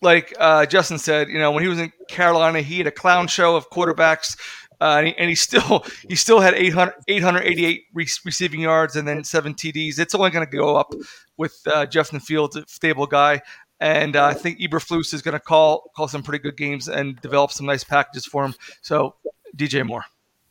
like 0.02 0.34
uh, 0.40 0.66
Justin 0.66 0.98
said, 0.98 1.30
you 1.30 1.40
know, 1.40 1.52
when 1.52 1.64
he 1.64 1.70
was 1.70 1.80
in 1.80 1.92
Carolina, 2.08 2.62
he 2.62 2.78
had 2.78 2.88
a 2.88 2.92
clown 2.92 3.28
show 3.28 3.56
of 3.56 3.70
quarterbacks. 3.70 4.38
Uh, 4.82 4.96
and, 5.00 5.08
he, 5.08 5.16
and 5.18 5.30
he 5.30 5.36
still 5.36 5.84
he 6.08 6.16
still 6.16 6.40
had 6.40 6.54
800, 6.54 6.94
888 7.10 7.84
re- 7.94 8.08
receiving 8.24 8.62
yards 8.62 8.96
and 8.96 9.06
then 9.06 9.24
seven 9.26 9.54
TDs. 9.54 10.00
It's 10.00 10.16
only 10.16 10.30
going 10.30 10.46
to 10.46 10.52
go 10.52 10.78
up 10.78 10.94
with 11.36 11.60
uh, 11.68 11.86
Justin 11.86 12.22
Fields, 12.22 12.56
a 12.56 12.66
stable 12.68 13.06
guy. 13.06 13.42
and 13.82 14.16
uh, 14.16 14.26
I 14.26 14.34
think 14.34 14.60
Eberflus 14.60 15.14
is 15.14 15.22
going 15.22 15.34
to 15.34 15.40
call 15.40 15.92
call 15.96 16.08
some 16.08 16.24
pretty 16.24 16.42
good 16.42 16.56
games 16.56 16.88
and 16.88 17.20
develop 17.22 17.52
some 17.52 17.66
nice 17.66 17.84
packages 17.84 18.26
for 18.26 18.46
him. 18.46 18.56
So 18.82 19.16
DJ 19.56 19.86
Moore. 19.86 20.06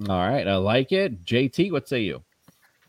All 0.08 0.28
right, 0.28 0.46
I 0.46 0.56
like 0.56 0.92
it. 0.92 1.24
JT, 1.24 1.72
what 1.72 1.88
say 1.88 2.02
you? 2.02 2.22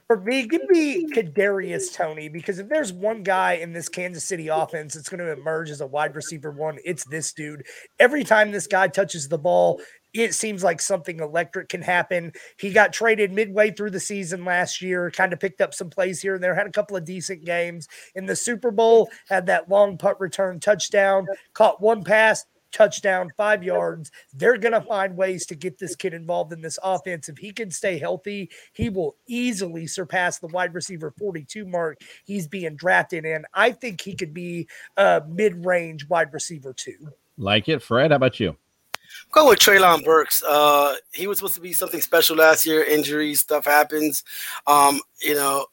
For 0.10 0.20
me, 0.20 0.47
give 0.47 0.68
me 0.70 1.05
Kadarius 1.05 1.93
Toney 1.93 2.30
because 2.30 2.57
if 2.57 2.68
there's 2.68 2.91
one 2.91 3.22
guy 3.22 3.53
in 3.53 3.74
this 3.74 3.88
Kansas 3.88 4.24
City 4.24 4.47
offense 4.47 4.95
that's 4.95 5.07
going 5.07 5.20
to 5.20 5.32
emerge 5.32 5.70
as 5.70 5.82
a 5.82 5.86
wide 5.86 6.16
receiver 6.16 6.49
one, 6.49 6.80
it's 6.84 7.03
this 7.05 7.32
dude. 7.32 7.64
Every 7.99 8.24
time 8.24 8.49
this 8.49 8.66
guy 8.66 8.88
touches 8.88 9.28
the 9.28 9.38
ball, 9.38 9.80
it 10.16 10.34
seems 10.34 10.64
like 10.64 10.82
something 10.82 11.20
electric 11.20 11.70
can 11.70 11.84
happen. 11.84 12.32
He 12.57 12.72
got 12.72 12.91
traded 12.91 13.32
midway 13.32 13.70
through 13.70 13.91
the 13.91 13.99
season 13.99 14.45
last 14.45 14.82
year, 14.82 15.12
kind 15.12 15.32
of 15.32 15.39
picked 15.39 15.62
up 15.62 15.76
some 15.76 15.91
plays 15.91 16.20
here 16.20 16.34
and 16.34 16.43
there, 16.43 16.55
had 16.55 16.66
a 16.66 16.72
couple 16.72 16.97
of 16.97 17.05
decent 17.05 17.45
games. 17.45 17.88
In 18.16 18.26
the 18.26 18.36
Super 18.36 18.72
Bowl, 18.72 19.12
had 19.28 19.45
that 19.45 19.70
long 19.70 19.95
punt 19.95 20.20
return 20.20 20.60
touchdown, 20.60 21.28
caught 21.53 21.84
one 21.84 22.03
pass, 22.03 22.47
touchdown, 22.72 23.32
five 23.38 23.64
yards. 23.64 24.12
They're 24.34 24.58
going 24.58 24.74
to 24.74 24.82
find 24.82 25.16
ways 25.16 25.46
to 25.48 25.56
get 25.56 25.80
this 25.80 25.96
kid 25.96 26.14
involved 26.14 26.54
in 26.54 26.62
this 26.62 26.80
offense. 26.84 27.30
If 27.30 27.38
he 27.38 27.52
can 27.52 27.72
stay 27.72 27.98
healthy, 27.98 28.50
he 28.74 28.90
will 28.90 29.16
easily 29.28 29.88
surpass 29.88 30.40
the 30.40 30.48
wide 30.48 30.74
receiver 30.74 31.14
42 31.18 31.66
mark 31.66 32.02
he's 32.26 32.48
being 32.48 32.76
drafted 32.76 33.26
in. 33.26 33.46
I 33.54 33.72
think 33.72 34.02
he 34.02 34.16
could 34.16 34.34
be 34.34 34.68
a 34.98 35.22
mid 35.28 35.66
range 35.66 36.08
wide 36.08 36.34
receiver 36.34 36.74
too. 36.74 37.10
Like 37.38 37.70
it, 37.70 37.82
Fred. 37.82 38.12
How 38.12 38.18
about 38.18 38.40
you? 38.40 38.50
I'm 38.50 39.32
going 39.32 39.50
with 39.50 39.60
Treylon 39.60 40.04
Burks. 40.04 40.44
Uh, 40.44 40.96
he 41.14 41.28
was 41.28 41.40
supposed 41.40 41.56
to 41.56 41.62
be 41.62 41.74
something 41.74 42.02
special 42.02 42.36
last 42.36 42.66
year. 42.66 42.84
Injuries, 42.84 43.40
stuff 43.40 43.66
happens. 43.66 44.24
Um, 44.68 45.00
you 45.22 45.34
know, 45.34 45.66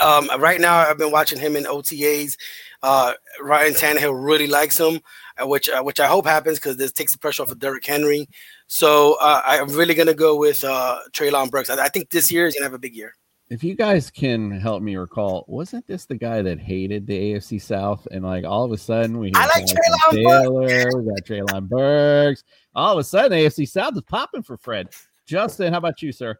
um, 0.00 0.28
right 0.38 0.60
now 0.60 0.78
I've 0.78 0.98
been 0.98 1.10
watching 1.10 1.38
him 1.38 1.56
in 1.56 1.64
OTAs. 1.64 2.36
Uh, 2.82 3.12
Ryan 3.40 3.74
Tannehill 3.74 4.24
really 4.24 4.46
likes 4.48 4.78
him, 4.78 5.00
which 5.40 5.68
uh, 5.68 5.82
which 5.82 6.00
I 6.00 6.06
hope 6.06 6.26
happens 6.26 6.58
because 6.58 6.76
this 6.76 6.92
takes 6.92 7.12
the 7.12 7.18
pressure 7.18 7.42
off 7.42 7.50
of 7.50 7.58
Derrick 7.58 7.84
Henry. 7.84 8.28
So 8.66 9.16
uh, 9.20 9.42
I'm 9.44 9.68
really 9.68 9.94
gonna 9.94 10.14
go 10.14 10.36
with 10.36 10.64
uh, 10.64 10.98
Treylon 11.12 11.50
Burks. 11.50 11.70
I, 11.70 11.84
I 11.84 11.88
think 11.88 12.10
this 12.10 12.30
year 12.30 12.46
is 12.46 12.54
gonna 12.54 12.66
have 12.66 12.74
a 12.74 12.78
big 12.78 12.94
year. 12.94 13.14
If 13.50 13.62
you 13.62 13.74
guys 13.74 14.10
can 14.10 14.50
help 14.50 14.82
me 14.82 14.96
recall, 14.96 15.44
wasn't 15.46 15.86
this 15.86 16.06
the 16.06 16.14
guy 16.14 16.40
that 16.40 16.58
hated 16.58 17.06
the 17.06 17.34
AFC 17.34 17.60
South? 17.60 18.08
And 18.10 18.24
like 18.24 18.44
all 18.44 18.64
of 18.64 18.72
a 18.72 18.78
sudden 18.78 19.18
we 19.18 19.32
I 19.34 19.46
like 19.46 19.66
Jonathan 19.66 20.24
Treylon 20.24 20.66
Taylor, 20.70 21.02
we 21.02 21.10
got 21.10 21.24
Treylon 21.26 21.68
Burks. 21.68 22.44
All 22.74 22.92
of 22.92 22.98
a 22.98 23.04
sudden, 23.04 23.38
AFC 23.38 23.68
South 23.68 23.94
is 23.96 24.02
popping 24.02 24.42
for 24.42 24.56
Fred. 24.56 24.88
Justin, 25.26 25.72
how 25.72 25.78
about 25.78 26.00
you, 26.00 26.12
sir? 26.12 26.38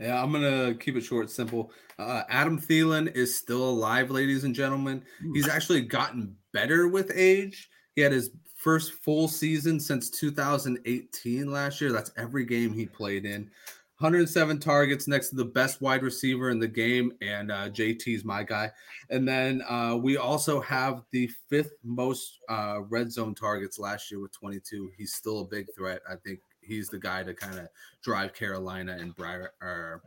Yeah, 0.00 0.20
I'm 0.20 0.32
gonna 0.32 0.74
keep 0.74 0.96
it 0.96 1.02
short, 1.02 1.30
simple. 1.30 1.70
Uh, 1.98 2.22
Adam 2.30 2.58
Thielen 2.58 3.14
is 3.14 3.36
still 3.36 3.62
alive, 3.62 4.10
ladies 4.10 4.44
and 4.44 4.54
gentlemen. 4.54 5.04
He's 5.34 5.46
actually 5.46 5.82
gotten 5.82 6.36
better 6.52 6.88
with 6.88 7.12
age. 7.14 7.68
He 8.00 8.04
had 8.04 8.12
his 8.12 8.30
first 8.56 8.94
full 8.94 9.28
season 9.28 9.78
since 9.78 10.08
2018 10.08 11.52
last 11.52 11.82
year. 11.82 11.92
That's 11.92 12.10
every 12.16 12.46
game 12.46 12.72
he 12.72 12.86
played 12.86 13.26
in. 13.26 13.50
107 13.98 14.58
targets 14.58 15.06
next 15.06 15.28
to 15.28 15.36
the 15.36 15.44
best 15.44 15.82
wide 15.82 16.02
receiver 16.02 16.48
in 16.48 16.58
the 16.58 16.66
game, 16.66 17.12
and 17.20 17.52
uh, 17.52 17.68
JT's 17.68 18.24
my 18.24 18.42
guy. 18.42 18.72
And 19.10 19.28
then 19.28 19.60
uh, 19.68 19.98
we 20.00 20.16
also 20.16 20.62
have 20.62 21.02
the 21.10 21.28
fifth 21.50 21.74
most 21.84 22.38
uh, 22.48 22.80
red 22.88 23.12
zone 23.12 23.34
targets 23.34 23.78
last 23.78 24.10
year 24.10 24.18
with 24.18 24.32
22. 24.32 24.92
He's 24.96 25.12
still 25.12 25.40
a 25.40 25.44
big 25.44 25.66
threat. 25.76 26.00
I 26.10 26.14
think 26.24 26.40
he's 26.62 26.88
the 26.88 26.98
guy 26.98 27.22
to 27.22 27.34
kind 27.34 27.58
of 27.58 27.68
drive 28.02 28.32
Carolina 28.32 28.96
and 28.98 29.14
Briar, 29.14 30.00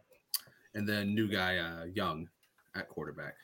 and 0.73 0.89
then 0.89 1.13
new 1.13 1.27
guy 1.27 1.57
uh, 1.57 1.83
Young 1.93 2.27
at 2.73 2.89
quarterback. 2.89 3.35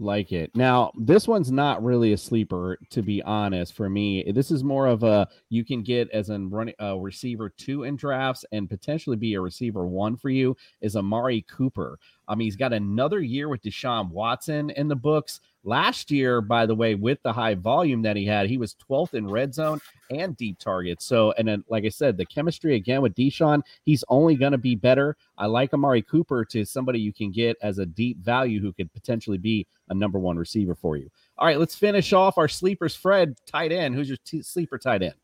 Like 0.00 0.32
it. 0.32 0.50
Now, 0.56 0.90
this 0.98 1.28
one's 1.28 1.52
not 1.52 1.84
really 1.84 2.12
a 2.12 2.16
sleeper, 2.16 2.76
to 2.90 3.00
be 3.00 3.22
honest. 3.22 3.74
For 3.74 3.88
me, 3.88 4.24
this 4.32 4.50
is 4.50 4.64
more 4.64 4.88
of 4.88 5.04
a 5.04 5.28
you 5.50 5.64
can 5.64 5.84
get 5.84 6.10
as 6.10 6.30
a 6.30 6.38
running 6.38 6.74
a 6.80 6.98
receiver 6.98 7.48
two 7.48 7.84
in 7.84 7.94
drafts 7.94 8.44
and 8.50 8.68
potentially 8.68 9.16
be 9.16 9.34
a 9.34 9.40
receiver 9.40 9.86
one 9.86 10.16
for 10.16 10.30
you 10.30 10.56
is 10.80 10.96
Amari 10.96 11.42
Cooper. 11.42 12.00
I 12.28 12.34
mean, 12.34 12.46
he's 12.46 12.56
got 12.56 12.72
another 12.72 13.20
year 13.20 13.48
with 13.48 13.62
Deshaun 13.62 14.10
Watson 14.10 14.70
in 14.70 14.88
the 14.88 14.96
books. 14.96 15.40
Last 15.66 16.10
year, 16.10 16.40
by 16.42 16.66
the 16.66 16.74
way, 16.74 16.94
with 16.94 17.22
the 17.22 17.32
high 17.32 17.54
volume 17.54 18.02
that 18.02 18.16
he 18.16 18.26
had, 18.26 18.48
he 18.48 18.58
was 18.58 18.76
12th 18.88 19.14
in 19.14 19.26
red 19.26 19.54
zone 19.54 19.80
and 20.10 20.36
deep 20.36 20.58
targets. 20.58 21.06
So, 21.06 21.32
and 21.32 21.48
then, 21.48 21.64
like 21.68 21.84
I 21.84 21.88
said, 21.88 22.16
the 22.16 22.26
chemistry 22.26 22.74
again 22.74 23.00
with 23.00 23.14
Deshaun, 23.14 23.62
he's 23.84 24.04
only 24.08 24.36
going 24.36 24.52
to 24.52 24.58
be 24.58 24.74
better. 24.74 25.16
I 25.38 25.46
like 25.46 25.72
Amari 25.72 26.02
Cooper 26.02 26.44
to 26.46 26.64
somebody 26.66 27.00
you 27.00 27.14
can 27.14 27.30
get 27.30 27.56
as 27.62 27.78
a 27.78 27.86
deep 27.86 28.18
value 28.18 28.60
who 28.60 28.72
could 28.74 28.92
potentially 28.92 29.38
be 29.38 29.66
a 29.88 29.94
number 29.94 30.18
one 30.18 30.36
receiver 30.36 30.74
for 30.74 30.96
you. 30.96 31.10
All 31.38 31.46
right, 31.46 31.58
let's 31.58 31.74
finish 31.74 32.12
off 32.12 32.36
our 32.36 32.48
sleepers. 32.48 32.94
Fred, 32.94 33.36
tight 33.46 33.72
end. 33.72 33.94
Who's 33.94 34.08
your 34.08 34.18
t- 34.24 34.42
sleeper 34.42 34.78
tight 34.78 35.02
end? 35.02 35.14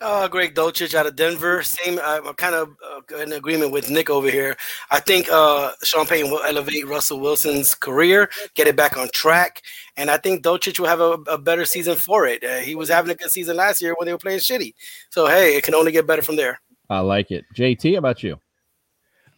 Uh, 0.00 0.28
Greg 0.28 0.54
Dulcich 0.54 0.94
out 0.94 1.06
of 1.06 1.16
Denver. 1.16 1.62
Same. 1.62 1.98
I'm 2.02 2.32
kind 2.34 2.54
of 2.54 2.68
uh, 2.84 3.16
in 3.16 3.32
agreement 3.32 3.72
with 3.72 3.90
Nick 3.90 4.08
over 4.08 4.30
here. 4.30 4.56
I 4.90 5.00
think 5.00 5.28
uh, 5.30 5.72
Sean 5.82 6.06
Payton 6.06 6.30
will 6.30 6.42
elevate 6.44 6.86
Russell 6.86 7.18
Wilson's 7.18 7.74
career, 7.74 8.30
get 8.54 8.68
it 8.68 8.76
back 8.76 8.96
on 8.96 9.08
track, 9.12 9.60
and 9.96 10.08
I 10.08 10.16
think 10.16 10.44
Dolchich 10.44 10.78
will 10.78 10.86
have 10.86 11.00
a, 11.00 11.12
a 11.26 11.36
better 11.36 11.64
season 11.64 11.96
for 11.96 12.26
it. 12.26 12.44
Uh, 12.44 12.58
he 12.58 12.76
was 12.76 12.88
having 12.88 13.10
a 13.10 13.16
good 13.16 13.30
season 13.30 13.56
last 13.56 13.82
year 13.82 13.94
when 13.98 14.06
they 14.06 14.12
were 14.12 14.18
playing 14.18 14.38
shitty. 14.38 14.74
So 15.10 15.26
hey, 15.26 15.56
it 15.56 15.64
can 15.64 15.74
only 15.74 15.90
get 15.90 16.06
better 16.06 16.22
from 16.22 16.36
there. 16.36 16.60
I 16.88 17.00
like 17.00 17.32
it. 17.32 17.44
JT, 17.56 17.92
how 17.92 17.98
about 17.98 18.22
you? 18.22 18.38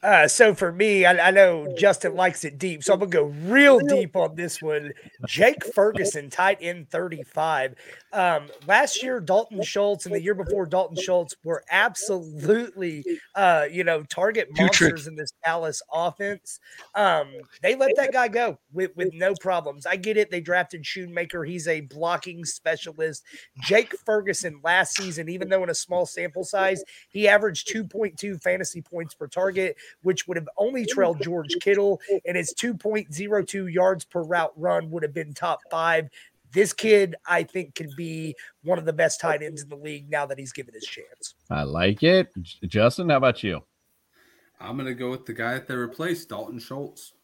Uh, 0.03 0.27
so 0.27 0.55
for 0.55 0.73
me, 0.73 1.05
I, 1.05 1.29
I 1.29 1.31
know 1.31 1.75
Justin 1.77 2.15
likes 2.15 2.45
it 2.45 2.59
deep, 2.59 2.83
so 2.83 2.95
I'm 2.95 3.01
gonna 3.01 3.11
go 3.11 3.25
real 3.25 3.79
deep 3.79 4.17
on 4.17 4.35
this 4.35 4.63
one. 4.63 4.93
Jake 5.27 5.63
Ferguson, 5.75 6.31
tight 6.31 6.59
end 6.63 6.89
35. 6.89 7.75
Um, 8.13 8.49
last 8.67 9.03
year, 9.03 9.21
Dalton 9.21 9.63
Schultz, 9.63 10.07
and 10.07 10.15
the 10.15 10.21
year 10.21 10.35
before, 10.35 10.67
Dalton 10.67 10.97
Schultz 10.97 11.37
were 11.45 11.63
absolutely, 11.71 13.05
uh, 13.35 13.67
you 13.71 13.85
know, 13.85 14.03
target 14.05 14.49
monsters 14.57 15.07
in 15.07 15.17
this 15.17 15.33
Dallas 15.45 15.83
offense. 15.93 16.59
Um, 16.95 17.29
they 17.63 17.77
let 17.77 17.95
that 17.97 18.13
guy 18.13 18.29
go 18.29 18.59
with, 18.73 18.97
with 18.97 19.13
no 19.13 19.35
problems. 19.35 19.87
I 19.87 19.97
get 19.97 20.17
it. 20.17 20.31
They 20.31 20.41
drafted 20.41 20.83
Schoonmaker. 20.83 21.47
He's 21.47 21.69
a 21.69 21.83
blocking 21.83 22.45
specialist. 22.45 23.23
Jake 23.63 23.95
Ferguson 24.05 24.61
last 24.65 24.97
season, 24.97 25.29
even 25.29 25.49
though 25.49 25.63
in 25.63 25.71
a 25.71 25.75
small 25.75 26.07
sample 26.07 26.45
size, 26.45 26.83
he 27.11 27.29
averaged 27.29 27.69
2.2 27.69 28.43
fantasy 28.43 28.83
points 28.83 29.15
per 29.15 29.29
target, 29.29 29.77
which 30.03 30.27
would 30.27 30.37
have 30.37 30.49
only 30.57 30.85
trailed 30.87 31.21
George 31.23 31.57
Kittle, 31.61 32.01
and 32.27 32.37
his 32.37 32.55
2.02 32.55 33.73
yards 33.73 34.05
per 34.05 34.23
route 34.23 34.53
run 34.57 34.91
would 34.91 35.03
have 35.03 35.15
been 35.15 35.35
top 35.35 35.61
five. 35.71 36.09
This 36.53 36.73
kid, 36.73 37.15
I 37.27 37.45
think, 37.45 37.77
can 37.77 37.91
be 37.97 38.35
one 38.65 38.79
of 38.79 38.85
the 38.85 38.93
best 38.93 39.21
tight 39.21 39.43
ends 39.43 39.63
in 39.63 39.69
the 39.69 39.77
league 39.77 40.11
now 40.11 40.27
that 40.27 40.39
he's 40.39 40.53
given 40.53 40.75
his 40.75 40.85
chance. 40.85 41.35
I 41.49 41.63
like 41.63 42.03
it. 42.03 42.29
Justin, 42.67 43.11
how 43.11 43.19
about 43.19 43.43
you? 43.45 43.63
I'm 44.61 44.77
gonna 44.77 44.95
go 44.95 45.11
with 45.11 45.27
the 45.27 45.33
guy 45.33 45.55
that 45.55 45.67
they 45.69 45.75
replaced, 45.75 46.29
Dalton 46.29 46.59
Schultz. 46.59 47.15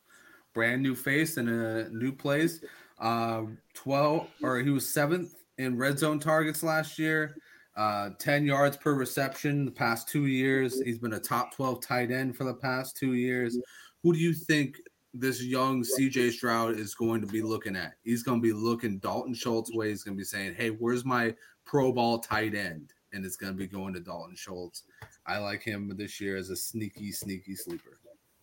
Brand 0.55 0.83
new 0.83 0.95
face 0.95 1.37
and 1.37 1.51
a 1.51 1.89
new 1.91 2.13
place. 2.13 2.61
Uh, 2.99 3.43
12 3.75 4.27
or 4.43 4.59
he 4.61 4.71
was 4.71 4.89
seventh 4.89 5.35
in 5.59 5.77
red 5.77 5.99
zone 5.99 6.19
targets 6.19 6.63
last 6.63 6.99
year. 6.99 7.37
Uh, 7.77 8.11
10 8.19 8.47
yards 8.47 8.77
per 8.77 8.95
reception 8.95 9.67
the 9.67 9.71
past 9.71 10.09
two 10.09 10.27
years. 10.27 10.81
He's 10.81 10.99
been 10.99 11.13
a 11.13 11.21
top 11.21 11.55
12 11.55 11.83
tight 11.83 12.11
end 12.11 12.35
for 12.35 12.45
the 12.45 12.55
past 12.55 12.97
two 12.97 13.15
years. 13.15 13.59
Who 14.03 14.15
do 14.15 14.19
you 14.19 14.33
think 14.33 14.81
this 15.13 15.43
young 15.43 15.83
CJ 15.83 16.33
Stroud 16.33 16.79
is 16.79 16.95
going 16.95 17.21
to 17.21 17.27
be 17.27 17.43
looking 17.43 17.77
at? 17.77 17.95
He's 18.03 18.23
going 18.23 18.41
to 18.41 18.43
be 18.43 18.55
looking 18.55 18.99
Dalton 18.99 19.35
Schultz 19.35 19.75
way. 19.75 19.91
He's 19.91 20.03
going 20.03 20.17
to 20.17 20.21
be 20.21 20.25
saying, 20.25 20.55
Hey, 20.55 20.71
where's 20.71 21.05
my 21.05 21.35
pro 21.67 21.93
ball 21.93 22.19
tight 22.19 22.55
end? 22.55 22.95
And 23.13 23.25
it's 23.27 23.37
going 23.37 23.53
to 23.53 23.59
be 23.59 23.67
going 23.67 23.93
to 23.93 24.01
Dalton 24.01 24.37
Schultz. 24.37 24.85
I 25.27 25.39
like 25.39 25.63
him 25.63 25.93
this 25.97 26.19
year 26.21 26.37
as 26.37 26.49
a 26.51 26.57
sneaky, 26.57 27.13
sneaky 27.13 27.55
sleeper. 27.55 27.99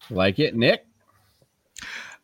Like 0.09 0.37
it, 0.37 0.55
Nick? 0.55 0.85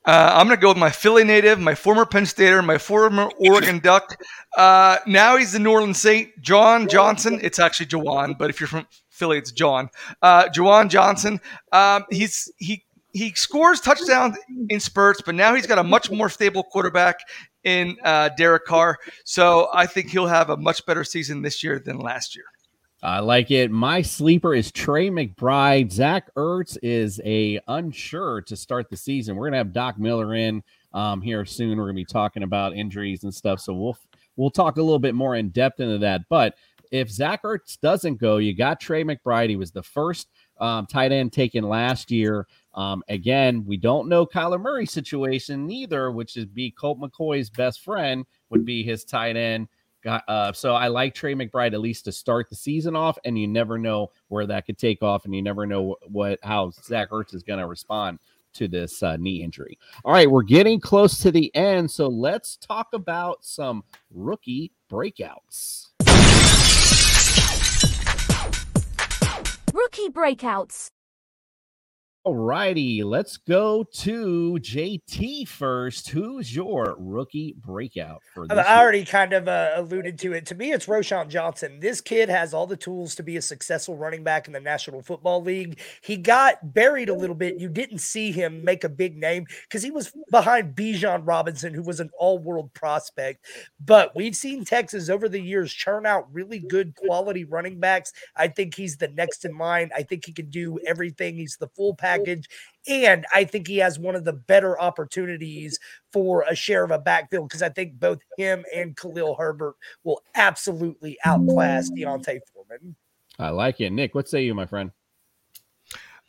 Uh, 0.09 0.33
I'm 0.33 0.47
going 0.47 0.57
to 0.57 0.61
go 0.61 0.69
with 0.69 0.77
my 0.77 0.89
Philly 0.89 1.23
native, 1.23 1.59
my 1.59 1.75
former 1.75 2.03
Penn 2.03 2.25
Stater, 2.25 2.63
my 2.63 2.79
former 2.79 3.29
Oregon 3.37 3.77
Duck. 3.77 4.19
Uh, 4.57 4.97
now 5.05 5.37
he's 5.37 5.51
the 5.51 5.59
New 5.59 5.69
Orleans 5.69 5.99
Saint, 5.99 6.31
John 6.41 6.87
Johnson. 6.87 7.39
It's 7.43 7.59
actually 7.59 7.85
Juwan, 7.85 8.35
but 8.35 8.49
if 8.49 8.59
you're 8.59 8.65
from 8.65 8.87
Philly, 9.11 9.37
it's 9.37 9.51
John. 9.51 9.87
Uh, 10.23 10.49
Juwan 10.49 10.89
Johnson. 10.89 11.39
Um, 11.71 12.05
he's 12.09 12.51
he 12.57 12.83
he 13.13 13.33
scores 13.35 13.81
touchdowns 13.81 14.35
in 14.69 14.79
spurts, 14.79 15.21
but 15.23 15.35
now 15.35 15.53
he's 15.53 15.67
got 15.67 15.77
a 15.77 15.83
much 15.83 16.09
more 16.09 16.27
stable 16.27 16.63
quarterback 16.63 17.19
in 17.63 17.95
uh, 18.03 18.29
Derek 18.29 18.65
Carr. 18.65 18.97
So 19.25 19.69
I 19.75 19.85
think 19.85 20.09
he'll 20.09 20.25
have 20.25 20.49
a 20.49 20.57
much 20.57 20.83
better 20.87 21.03
season 21.03 21.43
this 21.43 21.63
year 21.63 21.77
than 21.77 21.99
last 21.99 22.35
year. 22.35 22.45
I 23.01 23.19
like 23.19 23.49
it. 23.49 23.71
My 23.71 24.01
sleeper 24.01 24.53
is 24.53 24.73
Trey 24.73 25.09
McBride. 25.09 25.89
Zach 25.89 26.33
Ertz 26.35 26.77
is 26.83 27.21
a 27.23 27.59
unsure 27.67 28.41
to 28.41 28.57
start 28.57 28.89
the 28.89 28.97
season. 28.97 29.37
We're 29.37 29.47
gonna 29.47 29.57
have 29.57 29.71
Doc 29.71 29.97
Miller 29.97 30.35
in 30.35 30.61
um, 30.93 31.21
here 31.21 31.45
soon. 31.45 31.77
We're 31.77 31.85
gonna 31.85 31.93
be 31.93 32.03
talking 32.03 32.43
about 32.43 32.75
injuries 32.75 33.23
and 33.23 33.33
stuff, 33.33 33.61
so 33.61 33.73
we'll 33.73 33.97
we'll 34.35 34.49
talk 34.49 34.75
a 34.77 34.81
little 34.81 34.99
bit 34.99 35.15
more 35.15 35.35
in 35.35 35.49
depth 35.49 35.79
into 35.79 35.97
that. 35.99 36.21
But 36.29 36.55
if 36.91 37.09
Zach 37.09 37.43
Ertz 37.43 37.79
doesn't 37.79 38.17
go, 38.17 38.37
you 38.37 38.53
got 38.53 38.81
Trey 38.81 39.05
McBride. 39.05 39.49
He 39.49 39.55
was 39.55 39.71
the 39.71 39.83
first 39.83 40.27
um, 40.59 40.85
tight 40.85 41.13
end 41.13 41.31
taken 41.31 41.63
last 41.63 42.11
year. 42.11 42.47
Um, 42.73 43.01
again, 43.07 43.63
we 43.65 43.77
don't 43.77 44.09
know 44.09 44.25
Kyler 44.25 44.59
Murray's 44.59 44.91
situation 44.91 45.71
either, 45.71 46.11
which 46.11 46.35
is 46.35 46.45
be 46.45 46.71
Colt 46.71 46.99
McCoy's 46.99 47.49
best 47.49 47.81
friend 47.81 48.25
would 48.49 48.65
be 48.65 48.83
his 48.83 49.05
tight 49.05 49.37
end. 49.37 49.69
Got, 50.01 50.23
uh, 50.29 50.53
so 50.53 50.75
I 50.75 50.87
like 50.87 51.13
Trey 51.13 51.35
McBride 51.35 51.73
at 51.73 51.81
least 51.81 52.05
to 52.05 52.11
start 52.13 52.49
the 52.49 52.55
season 52.55 52.95
off, 52.95 53.17
and 53.25 53.37
you 53.37 53.47
never 53.47 53.77
know 53.77 54.11
where 54.29 54.47
that 54.47 54.65
could 54.65 54.77
take 54.77 55.03
off, 55.03 55.25
and 55.25 55.35
you 55.35 55.41
never 55.41 55.65
know 55.65 55.97
what 56.07 56.39
how 56.41 56.71
Zach 56.71 57.09
Ertz 57.09 57.33
is 57.33 57.43
going 57.43 57.59
to 57.59 57.67
respond 57.67 58.19
to 58.53 58.67
this 58.67 59.03
uh, 59.03 59.17
knee 59.17 59.43
injury. 59.43 59.77
All 60.05 60.13
right, 60.13 60.29
we're 60.29 60.43
getting 60.43 60.79
close 60.79 61.19
to 61.19 61.31
the 61.31 61.53
end, 61.53 61.91
so 61.91 62.07
let's 62.07 62.55
talk 62.55 62.87
about 62.93 63.43
some 63.43 63.83
rookie 64.09 64.71
breakouts. 64.89 65.87
Rookie 69.73 70.09
breakouts. 70.09 70.91
All 72.25 72.35
righty, 72.35 73.01
let's 73.01 73.37
go 73.37 73.81
to 73.81 74.59
JT 74.61 75.47
first. 75.47 76.09
Who's 76.09 76.53
your 76.53 76.97
rookie 76.99 77.55
breakout 77.57 78.21
for 78.33 78.45
this? 78.45 78.57
I 78.57 78.61
year? 78.61 78.81
already 78.81 79.05
kind 79.05 79.31
of 79.31 79.47
uh, 79.47 79.71
alluded 79.75 80.19
to 80.19 80.33
it. 80.33 80.45
To 80.47 80.55
me, 80.55 80.73
it's 80.73 80.85
Roschon 80.85 81.29
Johnson. 81.29 81.79
This 81.79 82.01
kid 82.01 82.27
has 82.27 82.53
all 82.53 82.67
the 82.67 82.75
tools 82.75 83.15
to 83.15 83.23
be 83.23 83.37
a 83.37 83.41
successful 83.41 83.95
running 83.95 84.25
back 84.25 84.47
in 84.47 84.53
the 84.53 84.59
National 84.59 85.01
Football 85.01 85.43
League. 85.43 85.79
He 86.01 86.17
got 86.17 86.73
buried 86.73 87.07
a 87.07 87.13
little 87.13 87.37
bit. 87.37 87.57
You 87.57 87.69
didn't 87.69 87.99
see 87.99 88.33
him 88.33 88.65
make 88.65 88.83
a 88.83 88.89
big 88.89 89.15
name 89.15 89.45
because 89.63 89.81
he 89.81 89.89
was 89.89 90.11
behind 90.29 90.75
Bijan 90.75 91.21
Robinson, 91.25 91.73
who 91.73 91.83
was 91.83 92.01
an 92.01 92.09
all-world 92.19 92.73
prospect. 92.73 93.45
But 93.79 94.13
we've 94.13 94.35
seen 94.35 94.65
Texas 94.65 95.07
over 95.07 95.29
the 95.29 95.41
years 95.41 95.71
churn 95.71 96.05
out 96.05 96.27
really 96.33 96.59
good 96.59 96.95
quality 96.95 97.45
running 97.45 97.79
backs. 97.79 98.11
I 98.35 98.49
think 98.49 98.75
he's 98.75 98.97
the 98.97 99.07
next 99.07 99.45
in 99.45 99.57
line. 99.57 99.89
I 99.95 100.03
think 100.03 100.25
he 100.25 100.33
can 100.33 100.49
do 100.49 100.79
everything. 100.85 101.37
He's 101.37 101.55
the 101.55 101.69
full 101.69 101.95
package. 102.09 102.49
And 102.87 103.25
I 103.33 103.43
think 103.43 103.67
he 103.67 103.77
has 103.77 103.99
one 103.99 104.15
of 104.15 104.23
the 104.23 104.33
better 104.33 104.79
opportunities 104.79 105.79
for 106.11 106.43
a 106.49 106.55
share 106.55 106.83
of 106.83 106.91
a 106.91 106.99
backfield 106.99 107.47
because 107.47 107.61
I 107.61 107.69
think 107.69 107.99
both 107.99 108.19
him 108.37 108.65
and 108.73 108.95
Khalil 108.97 109.35
Herbert 109.35 109.75
will 110.03 110.21
absolutely 110.35 111.17
outclass 111.25 111.89
D'Onta 111.89 112.39
Foreman. 112.53 112.95
I 113.37 113.49
like 113.49 113.79
it. 113.79 113.91
Nick, 113.91 114.15
what 114.15 114.27
say 114.27 114.43
you, 114.43 114.53
my 114.53 114.65
friend? 114.65 114.91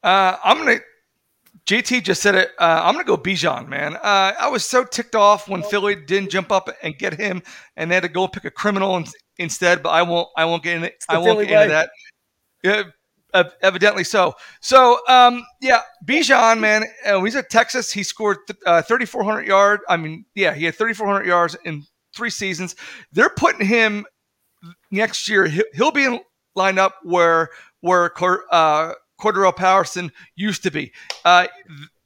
Uh, 0.02 0.36
I'm 0.42 0.58
gonna. 0.58 0.78
JT 1.66 2.04
just 2.04 2.22
said 2.22 2.34
it. 2.34 2.50
Uh, 2.58 2.80
I'm 2.84 2.94
gonna 2.94 3.04
go 3.04 3.16
Bijan, 3.16 3.68
man. 3.68 3.96
Uh, 3.96 4.32
I 4.38 4.48
was 4.48 4.64
so 4.64 4.84
ticked 4.84 5.14
off 5.14 5.48
when 5.48 5.62
Philly 5.62 5.94
didn't 5.94 6.30
jump 6.30 6.50
up 6.52 6.70
and 6.82 6.96
get 6.96 7.14
him, 7.14 7.42
and 7.76 7.90
they 7.90 7.96
had 7.96 8.02
to 8.02 8.08
go 8.08 8.26
pick 8.28 8.44
a 8.44 8.50
criminal 8.50 8.96
in, 8.96 9.06
instead. 9.38 9.82
But 9.82 9.90
I 9.90 10.02
won't. 10.02 10.28
I 10.36 10.44
won't 10.44 10.62
get 10.62 10.76
in 10.76 10.84
it. 10.84 11.04
I 11.08 11.18
won't 11.18 11.30
Philly 11.30 11.46
get 11.46 11.62
into 11.62 11.74
that. 11.74 11.90
Yeah, 12.62 12.82
ev- 13.34 13.54
evidently 13.62 14.04
so. 14.04 14.34
So, 14.60 15.00
um, 15.08 15.44
yeah, 15.60 15.80
Bijan, 16.04 16.60
man. 16.60 16.84
Uh, 17.04 17.16
when 17.16 17.26
he's 17.26 17.36
at 17.36 17.50
Texas, 17.50 17.92
he 17.92 18.02
scored 18.02 18.38
th- 18.46 18.58
uh, 18.66 18.82
3,400 18.82 19.46
yards. 19.46 19.82
I 19.88 19.96
mean, 19.96 20.24
yeah, 20.34 20.54
he 20.54 20.64
had 20.64 20.74
3,400 20.74 21.26
yards 21.26 21.56
in 21.64 21.84
three 22.14 22.30
seasons. 22.30 22.76
They're 23.12 23.30
putting 23.30 23.66
him 23.66 24.06
next 24.90 25.28
year. 25.28 25.46
He'll, 25.74 25.92
be 25.92 26.04
in 26.04 26.20
lined 26.54 26.78
up 26.78 26.96
where 27.02 27.50
where 27.80 28.12
uh, 28.52 28.92
Cordarrelle 29.20 29.56
Patterson 29.56 30.12
used 30.36 30.62
to 30.64 30.70
be. 30.70 30.92
Uh, 31.24 31.46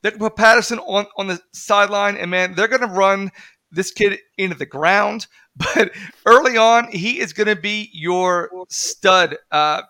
they 0.02 0.10
can 0.10 0.18
put 0.18 0.36
Patterson 0.36 0.78
on 0.80 1.06
on 1.16 1.26
the 1.26 1.40
sideline, 1.52 2.16
and 2.16 2.30
man, 2.30 2.54
they're 2.54 2.68
going 2.68 2.82
to 2.82 2.94
run 2.94 3.30
this 3.70 3.90
kid 3.90 4.18
into 4.38 4.56
the 4.56 4.66
ground. 4.66 5.26
But 5.56 5.92
early 6.26 6.56
on, 6.56 6.90
he 6.90 7.20
is 7.20 7.32
going 7.32 7.46
to 7.46 7.54
be 7.54 7.88
your 7.92 8.50
stud. 8.68 9.36
Uh, 9.52 9.82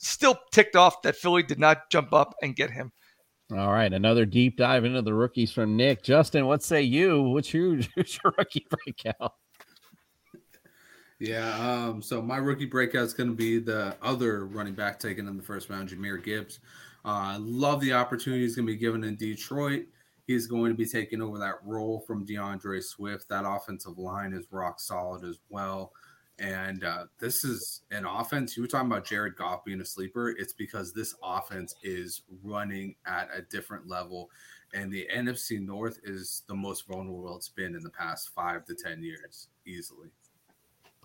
still 0.00 0.38
ticked 0.50 0.76
off 0.76 1.02
that 1.02 1.16
Philly 1.16 1.42
did 1.42 1.58
not 1.58 1.90
jump 1.90 2.12
up 2.12 2.34
and 2.42 2.56
get 2.56 2.70
him. 2.70 2.90
All 3.52 3.72
right, 3.72 3.92
another 3.92 4.24
deep 4.24 4.56
dive 4.56 4.84
into 4.84 5.02
the 5.02 5.14
rookies 5.14 5.52
from 5.52 5.76
Nick. 5.76 6.02
Justin, 6.02 6.46
what 6.46 6.62
say 6.62 6.82
you? 6.82 7.22
What's 7.22 7.52
your, 7.52 7.76
who's 7.94 8.18
your 8.22 8.32
rookie 8.38 8.66
breakout? 8.70 9.34
Yeah, 11.18 11.50
um, 11.58 12.00
so 12.00 12.22
my 12.22 12.38
rookie 12.38 12.64
breakout 12.64 13.02
is 13.02 13.12
going 13.12 13.28
to 13.28 13.36
be 13.36 13.58
the 13.58 13.94
other 14.00 14.46
running 14.46 14.74
back 14.74 14.98
taken 14.98 15.28
in 15.28 15.36
the 15.36 15.42
first 15.42 15.68
round, 15.68 15.90
Jahmyr 15.90 16.22
Gibbs. 16.22 16.60
Uh, 17.04 17.08
I 17.08 17.36
love 17.38 17.80
the 17.80 17.92
opportunity 17.92 18.42
he's 18.42 18.56
going 18.56 18.66
to 18.66 18.72
be 18.72 18.78
given 18.78 19.04
in 19.04 19.16
Detroit. 19.16 19.84
He's 20.26 20.46
going 20.46 20.70
to 20.70 20.76
be 20.76 20.86
taking 20.86 21.20
over 21.20 21.38
that 21.38 21.56
role 21.64 22.00
from 22.06 22.24
D'Andre 22.24 22.80
Swift. 22.80 23.28
That 23.28 23.44
offensive 23.44 23.98
line 23.98 24.32
is 24.32 24.46
rock 24.50 24.80
solid 24.80 25.24
as 25.24 25.40
well. 25.50 25.92
And 26.40 26.84
uh, 26.84 27.04
this 27.18 27.44
is 27.44 27.82
an 27.90 28.06
offense. 28.06 28.56
You 28.56 28.62
were 28.62 28.66
talking 28.66 28.90
about 28.90 29.04
Jared 29.04 29.36
Goff 29.36 29.62
being 29.62 29.82
a 29.82 29.84
sleeper. 29.84 30.30
It's 30.30 30.54
because 30.54 30.92
this 30.92 31.14
offense 31.22 31.74
is 31.82 32.22
running 32.42 32.96
at 33.06 33.28
a 33.34 33.42
different 33.42 33.86
level. 33.86 34.30
And 34.72 34.90
the 34.90 35.06
NFC 35.14 35.60
North 35.60 36.00
is 36.02 36.42
the 36.48 36.54
most 36.54 36.86
vulnerable 36.88 37.36
it's 37.36 37.50
been 37.50 37.74
in 37.74 37.82
the 37.82 37.90
past 37.90 38.30
five 38.34 38.64
to 38.66 38.74
10 38.74 39.02
years, 39.02 39.48
easily. 39.66 40.08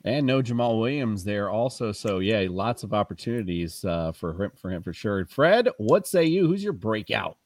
And 0.06 0.26
no 0.26 0.42
Jamaal 0.42 0.80
Williams 0.80 1.26
there 1.26 1.50
also. 1.50 1.92
So 1.92 2.20
yeah, 2.20 2.46
lots 2.50 2.84
of 2.84 2.94
opportunities 2.94 3.84
uh, 3.84 4.14
for 4.14 4.42
him 4.42 4.52
for 4.56 4.70
him 4.70 4.84
for 4.84 4.94
sure. 4.94 5.26
Fred, 5.26 5.68
what 5.80 6.08
say 6.08 6.26
you? 6.26 6.48
Who's 6.48 6.64
your 6.64 6.74
breakout? 6.74 7.38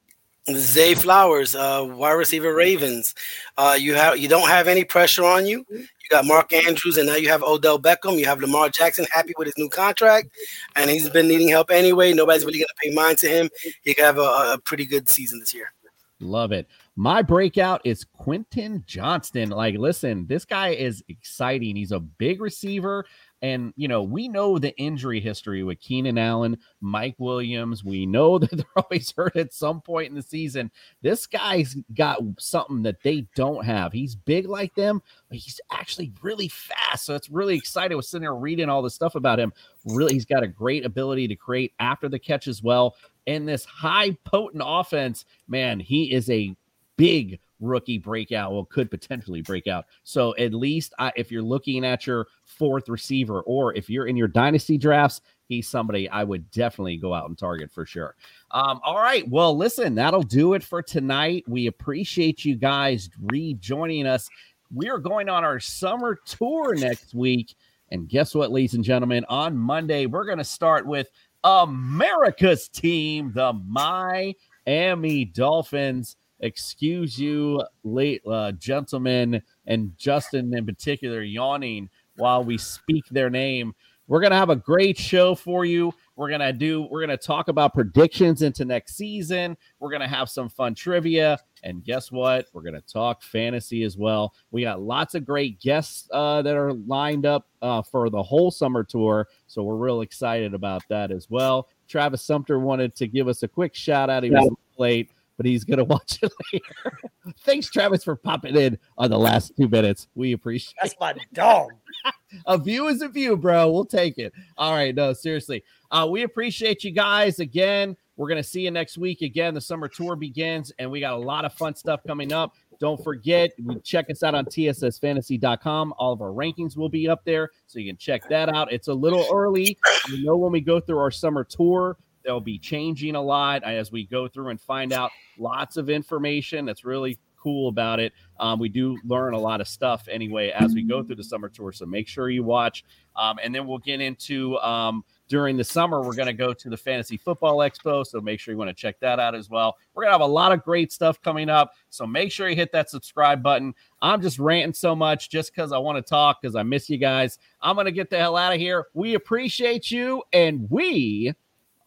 Zay 0.56 0.96
Flowers, 0.96 1.56
uh, 1.56 1.86
wide 1.88 2.14
receiver 2.14 2.54
Ravens. 2.54 3.16
Uh, 3.58 3.78
you 3.80 3.96
have 3.96 4.18
you 4.18 4.28
don't 4.28 4.50
have 4.50 4.68
any 4.68 4.84
pressure 4.84 5.26
on 5.26 5.46
you. 5.46 5.66
You 5.70 5.86
got 6.10 6.26
Mark 6.26 6.52
Andrews, 6.54 6.98
and 6.98 7.08
now 7.08 7.16
you 7.16 7.30
have 7.30 7.44
Odell 7.44 7.80
Beckham. 7.80 8.18
You 8.18 8.26
have 8.26 8.42
Lamar 8.42 8.70
Jackson, 8.70 9.06
happy 9.12 9.34
with 9.38 9.48
his 9.48 9.58
new 9.58 9.70
contract, 9.70 10.30
and 10.76 10.90
he's 10.90 11.10
been 11.10 11.28
needing 11.28 11.50
help 11.50 11.72
anyway. 11.72 12.14
Nobody's 12.14 12.46
really 12.46 12.60
going 12.60 12.68
to 12.68 12.90
pay 12.90 12.94
mind 12.94 13.18
to 13.20 13.28
him. 13.28 13.50
He 13.84 13.94
could 13.94 14.06
have 14.06 14.18
a, 14.18 14.54
a 14.54 14.60
pretty 14.64 14.86
good 14.86 15.08
season 15.10 15.40
this 15.40 15.54
year. 15.54 15.72
Love 16.20 16.52
it. 16.52 16.68
My 16.96 17.22
breakout 17.22 17.82
is 17.86 18.04
Quentin 18.04 18.84
Johnston. 18.86 19.50
Like, 19.52 19.78
listen, 19.78 20.28
this 20.28 20.44
guy 20.44 20.70
is 20.70 21.02
exciting. 21.08 21.78
He's 21.78 21.94
a 21.94 22.00
big 22.00 22.42
receiver. 22.42 23.06
And, 23.42 23.74
you 23.78 23.88
know, 23.88 24.04
we 24.04 24.28
know 24.28 24.58
the 24.58 24.78
injury 24.78 25.22
history 25.22 25.64
with 25.64 25.80
Keenan 25.80 26.18
Allen, 26.18 26.58
Mike 26.82 27.16
Williams. 27.18 27.84
We 27.84 28.06
know 28.06 28.38
that 28.40 28.52
they're 28.52 28.66
always 28.76 29.14
hurt 29.16 29.36
at 29.36 29.54
some 29.54 29.82
point 29.82 30.10
in 30.10 30.16
the 30.16 30.22
season. 30.22 30.72
This 31.02 31.26
guy's 31.26 31.76
got 31.94 32.20
something 32.38 32.84
that 32.84 33.02
they 33.04 33.28
don't 33.36 33.66
have. 33.66 33.94
He's 33.94 34.16
big 34.16 34.48
like 34.48 34.76
them, 34.76 35.02
but 35.30 35.38
he's 35.38 35.62
actually 35.72 36.12
really 36.22 36.50
fast. 36.50 37.06
So 37.06 37.16
it's 37.16 37.30
really 37.30 37.56
exciting. 37.56 37.94
I 37.94 37.96
was 37.96 38.10
sitting 38.10 38.24
there 38.24 38.36
reading 38.36 38.70
all 38.70 38.82
this 38.82 38.96
stuff 38.96 39.16
about 39.16 39.40
him. 39.40 39.54
Really, 39.86 40.14
he's 40.14 40.26
got 40.26 40.44
a 40.44 40.48
great 40.48 40.86
ability 40.86 41.28
to 41.30 41.36
create 41.36 41.74
after 41.80 42.10
the 42.10 42.20
catch 42.20 42.48
as 42.48 42.62
well. 42.62 42.96
And 43.28 43.48
this 43.48 43.66
high 43.66 44.12
potent 44.26 44.64
offense, 44.66 45.26
man, 45.48 45.80
he 45.80 46.12
is 46.14 46.30
a 46.30 46.56
big 46.98 47.40
rookie 47.60 47.98
breakout 47.98 48.52
well 48.52 48.66
could 48.66 48.90
potentially 48.90 49.42
break 49.42 49.68
out. 49.68 49.86
So 50.04 50.36
at 50.38 50.54
least 50.54 50.94
I, 51.00 51.12
if 51.16 51.32
you're 51.32 51.42
looking 51.42 51.86
at 51.86 52.08
your 52.08 52.28
fourth 52.46 52.90
receiver 52.90 53.42
or 53.42 53.74
if 53.76 53.90
you're 53.90 54.08
in 54.08 54.16
your 54.16 54.28
dynasty 54.28 54.78
drafts 54.78 55.22
he's 55.48 55.68
somebody 55.68 56.08
i 56.10 56.24
would 56.24 56.50
definitely 56.52 56.98
go 56.98 57.14
out 57.14 57.28
and 57.28 57.38
target 57.38 57.72
for 57.72 57.86
sure. 57.86 58.16
Um, 58.52 58.80
all 58.84 58.98
right. 58.98 59.28
Well 59.28 59.56
listen 59.58 59.96
that'll 59.96 60.24
do 60.24 60.54
it 60.54 60.64
for 60.64 60.82
tonight. 60.82 61.44
We 61.48 61.68
appreciate 61.68 62.46
you 62.46 62.56
guys 62.56 63.10
rejoining 63.22 64.06
us. 64.06 64.30
We 64.74 64.90
are 64.90 65.00
going 65.00 65.30
on 65.30 65.44
our 65.44 65.60
summer 65.60 66.20
tour 66.26 66.76
next 66.76 67.14
week. 67.14 67.56
And 67.92 68.08
guess 68.08 68.36
what 68.36 68.52
ladies 68.52 68.76
and 68.76 68.84
gentlemen? 68.84 69.26
On 69.30 69.58
monday 69.58 70.06
we're 70.06 70.26
going 70.26 70.38
to 70.38 70.44
start 70.44 70.86
with 70.86 71.10
america's 71.44 72.68
team 72.68 73.32
the 73.34 73.54
miami 73.54 75.24
dolphins 75.24 76.18
excuse 76.40 77.20
you, 77.20 77.64
late 77.84 78.22
uh, 78.28 78.52
gentlemen, 78.54 79.42
and 79.68 79.98
Justin 79.98 80.56
in 80.56 80.66
particular, 80.66 81.22
yawning 81.22 81.90
while 82.16 82.44
we 82.44 82.58
speak 82.58 83.06
their 83.10 83.30
name. 83.30 83.74
We're 84.08 84.22
gonna 84.22 84.38
have 84.38 84.50
a 84.50 84.56
great 84.56 84.98
show 84.98 85.36
for 85.36 85.66
you. 85.66 85.94
We're 86.16 86.32
gonna 86.32 86.52
do. 86.52 86.88
We're 86.90 87.02
gonna 87.02 87.16
talk 87.16 87.48
about 87.48 87.76
predictions 87.76 88.42
into 88.42 88.66
next 88.66 88.98
season. 88.98 89.56
We're 89.80 89.92
gonna 89.92 90.08
have 90.08 90.30
some 90.30 90.50
fun 90.50 90.74
trivia, 90.74 91.38
and 91.62 91.84
guess 91.84 92.12
what? 92.12 92.48
We're 92.52 92.64
gonna 92.64 92.82
talk 92.82 93.22
fantasy 93.22 93.84
as 93.84 93.98
well. 93.98 94.34
We 94.50 94.64
got 94.64 94.82
lots 94.82 95.14
of 95.14 95.26
great 95.26 95.60
guests 95.60 96.10
uh, 96.12 96.42
that 96.42 96.56
are 96.56 96.74
lined 96.74 97.28
up 97.28 97.48
uh, 97.62 97.84
for 97.84 98.10
the 98.10 98.24
whole 98.24 98.50
summer 98.50 98.84
tour, 98.84 99.28
so 99.46 99.62
we're 99.62 99.76
real 99.76 100.02
excited 100.02 100.56
about 100.56 100.82
that 100.90 101.12
as 101.12 101.30
well. 101.30 101.70
Travis 101.88 102.24
Sumter 102.24 102.58
wanted 102.60 102.96
to 102.96 103.08
give 103.08 103.28
us 103.28 103.44
a 103.44 103.48
quick 103.48 103.76
shout 103.76 104.10
out. 104.10 104.24
He 104.24 104.32
was 104.32 104.50
late 104.80 105.12
but 105.40 105.46
he's 105.46 105.64
gonna 105.64 105.84
watch 105.86 106.20
it 106.22 106.32
later. 106.52 107.00
Thanks, 107.46 107.70
Travis, 107.70 108.04
for 108.04 108.18
popping 108.18 108.58
in 108.58 108.78
on 108.98 109.10
the 109.10 109.18
last 109.18 109.56
two 109.56 109.70
minutes. 109.70 110.10
We 110.14 110.34
appreciate. 110.34 110.76
That's 110.82 110.96
my 111.00 111.16
dog. 111.32 111.72
a 112.46 112.58
view 112.58 112.90
is 112.90 113.02
a 113.02 113.08
view, 113.08 113.38
bro. 113.38 113.72
We'll 113.72 113.86
take 113.86 114.18
it. 114.18 114.34
All 114.58 114.74
right, 114.74 114.94
no, 114.94 115.14
seriously. 115.14 115.64
Uh, 115.92 116.08
we 116.12 116.24
appreciate 116.24 116.84
you 116.84 116.92
guys 116.92 117.40
again. 117.40 117.96
We're 118.18 118.28
gonna 118.28 118.44
see 118.44 118.62
you 118.62 118.72
next 118.72 118.98
week 118.98 119.22
again. 119.22 119.54
The 119.54 119.62
summer 119.62 119.88
tour 119.88 120.18
begins, 120.18 120.74
and 120.78 120.92
we 120.92 121.00
got 121.00 121.14
a 121.14 121.18
lot 121.18 121.46
of 121.46 121.54
fun 121.54 121.74
stuff 121.74 122.02
coming 122.06 122.34
up. 122.34 122.54
Don't 122.78 123.02
forget, 123.02 123.52
check 123.84 124.10
us 124.10 124.24
out 124.24 124.36
on 124.36 124.46
tssfantasy.com. 124.46 125.94
All 125.98 126.12
of 126.12 126.22
our 126.22 126.32
rankings 126.32 126.76
will 126.76 126.90
be 126.90 127.08
up 127.08 127.24
there, 127.24 127.52
so 127.66 127.80
you 127.80 127.90
can 127.90 127.98
check 127.98 128.28
that 128.28 128.50
out. 128.50 128.74
It's 128.74 128.90
a 128.90 128.94
little 128.94 129.26
early. 129.32 129.78
You 130.10 130.26
know 130.26 130.36
when 130.36 130.52
we 130.52 130.60
go 130.60 130.82
through 130.82 131.00
our 131.00 131.12
summer 131.12 131.46
tour, 131.46 131.98
they'll 132.24 132.40
be 132.40 132.58
changing 132.58 133.16
a 133.16 133.22
lot 133.22 133.64
as 133.64 133.92
we 133.92 134.06
go 134.06 134.28
through 134.28 134.50
and 134.50 134.60
find 134.60 134.94
out 134.94 135.12
lots 135.38 135.78
of 135.78 135.90
information. 135.90 136.66
That's 136.66 136.84
really 136.84 137.18
cool 137.40 137.70
about 137.70 138.00
it. 138.00 138.14
Um, 138.40 138.60
we 138.60 138.70
do 138.70 138.98
learn 139.06 139.34
a 139.34 139.40
lot 139.40 139.62
of 139.62 139.68
stuff 139.68 140.08
anyway 140.10 140.50
as 140.50 140.74
we 140.74 140.84
go 140.84 141.04
through 141.04 141.16
the 141.16 141.24
summer 141.24 141.50
tour. 141.50 141.72
So 141.72 141.86
make 141.86 142.08
sure 142.08 142.30
you 142.30 142.44
watch. 142.44 142.84
Um, 143.16 143.40
and 143.42 143.54
then 143.54 143.66
we'll 143.66 143.80
get 143.80 144.02
into 144.02 144.58
um, 144.60 145.04
during 145.28 145.58
the 145.58 145.64
summer, 145.64 146.02
we're 146.02 146.16
going 146.16 146.28
to 146.28 146.34
go 146.34 146.54
to 146.54 146.70
the 146.70 146.78
Fantasy 146.78 147.18
Football 147.18 147.58
Expo. 147.58 148.06
So 148.06 148.20
make 148.20 148.40
sure 148.40 148.54
you 148.54 148.58
want 148.58 148.70
to 148.70 148.74
check 148.74 149.00
that 149.00 149.20
out 149.20 149.36
as 149.36 149.50
well. 149.50 149.78
We're 149.94 150.04
going 150.04 150.10
to 150.10 150.20
have 150.20 150.22
a 150.22 150.34
lot 150.34 150.52
of 150.52 150.64
great 150.64 150.92
stuff 150.92 151.22
coming 151.22 151.50
up. 151.50 151.74
So 151.90 152.06
make 152.06 152.32
sure 152.32 152.50
you 152.50 152.56
hit 152.56 152.72
that 152.72 152.90
subscribe 152.90 153.42
button. 153.44 153.74
I'm 154.02 154.22
just 154.22 154.40
ranting 154.40 154.74
so 154.74 154.96
much 154.96 155.30
just 155.30 155.54
because 155.54 155.72
I 155.72 155.78
want 155.78 155.98
to 155.98 156.02
talk 156.02 156.42
because 156.42 156.56
I 156.56 156.64
miss 156.64 156.90
you 156.90 156.98
guys. 156.98 157.38
I'm 157.62 157.76
going 157.76 157.86
to 157.86 157.92
get 157.92 158.10
the 158.10 158.18
hell 158.18 158.38
out 158.38 158.54
of 158.54 158.60
here. 158.60 158.88
We 158.94 159.16
appreciate 159.16 159.92
you, 159.92 160.24
and 160.34 160.70
we 160.70 161.34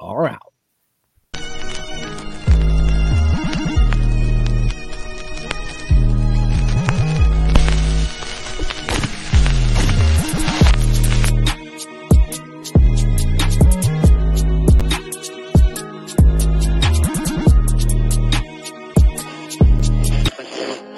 are 0.02 0.26
out. 0.26 0.51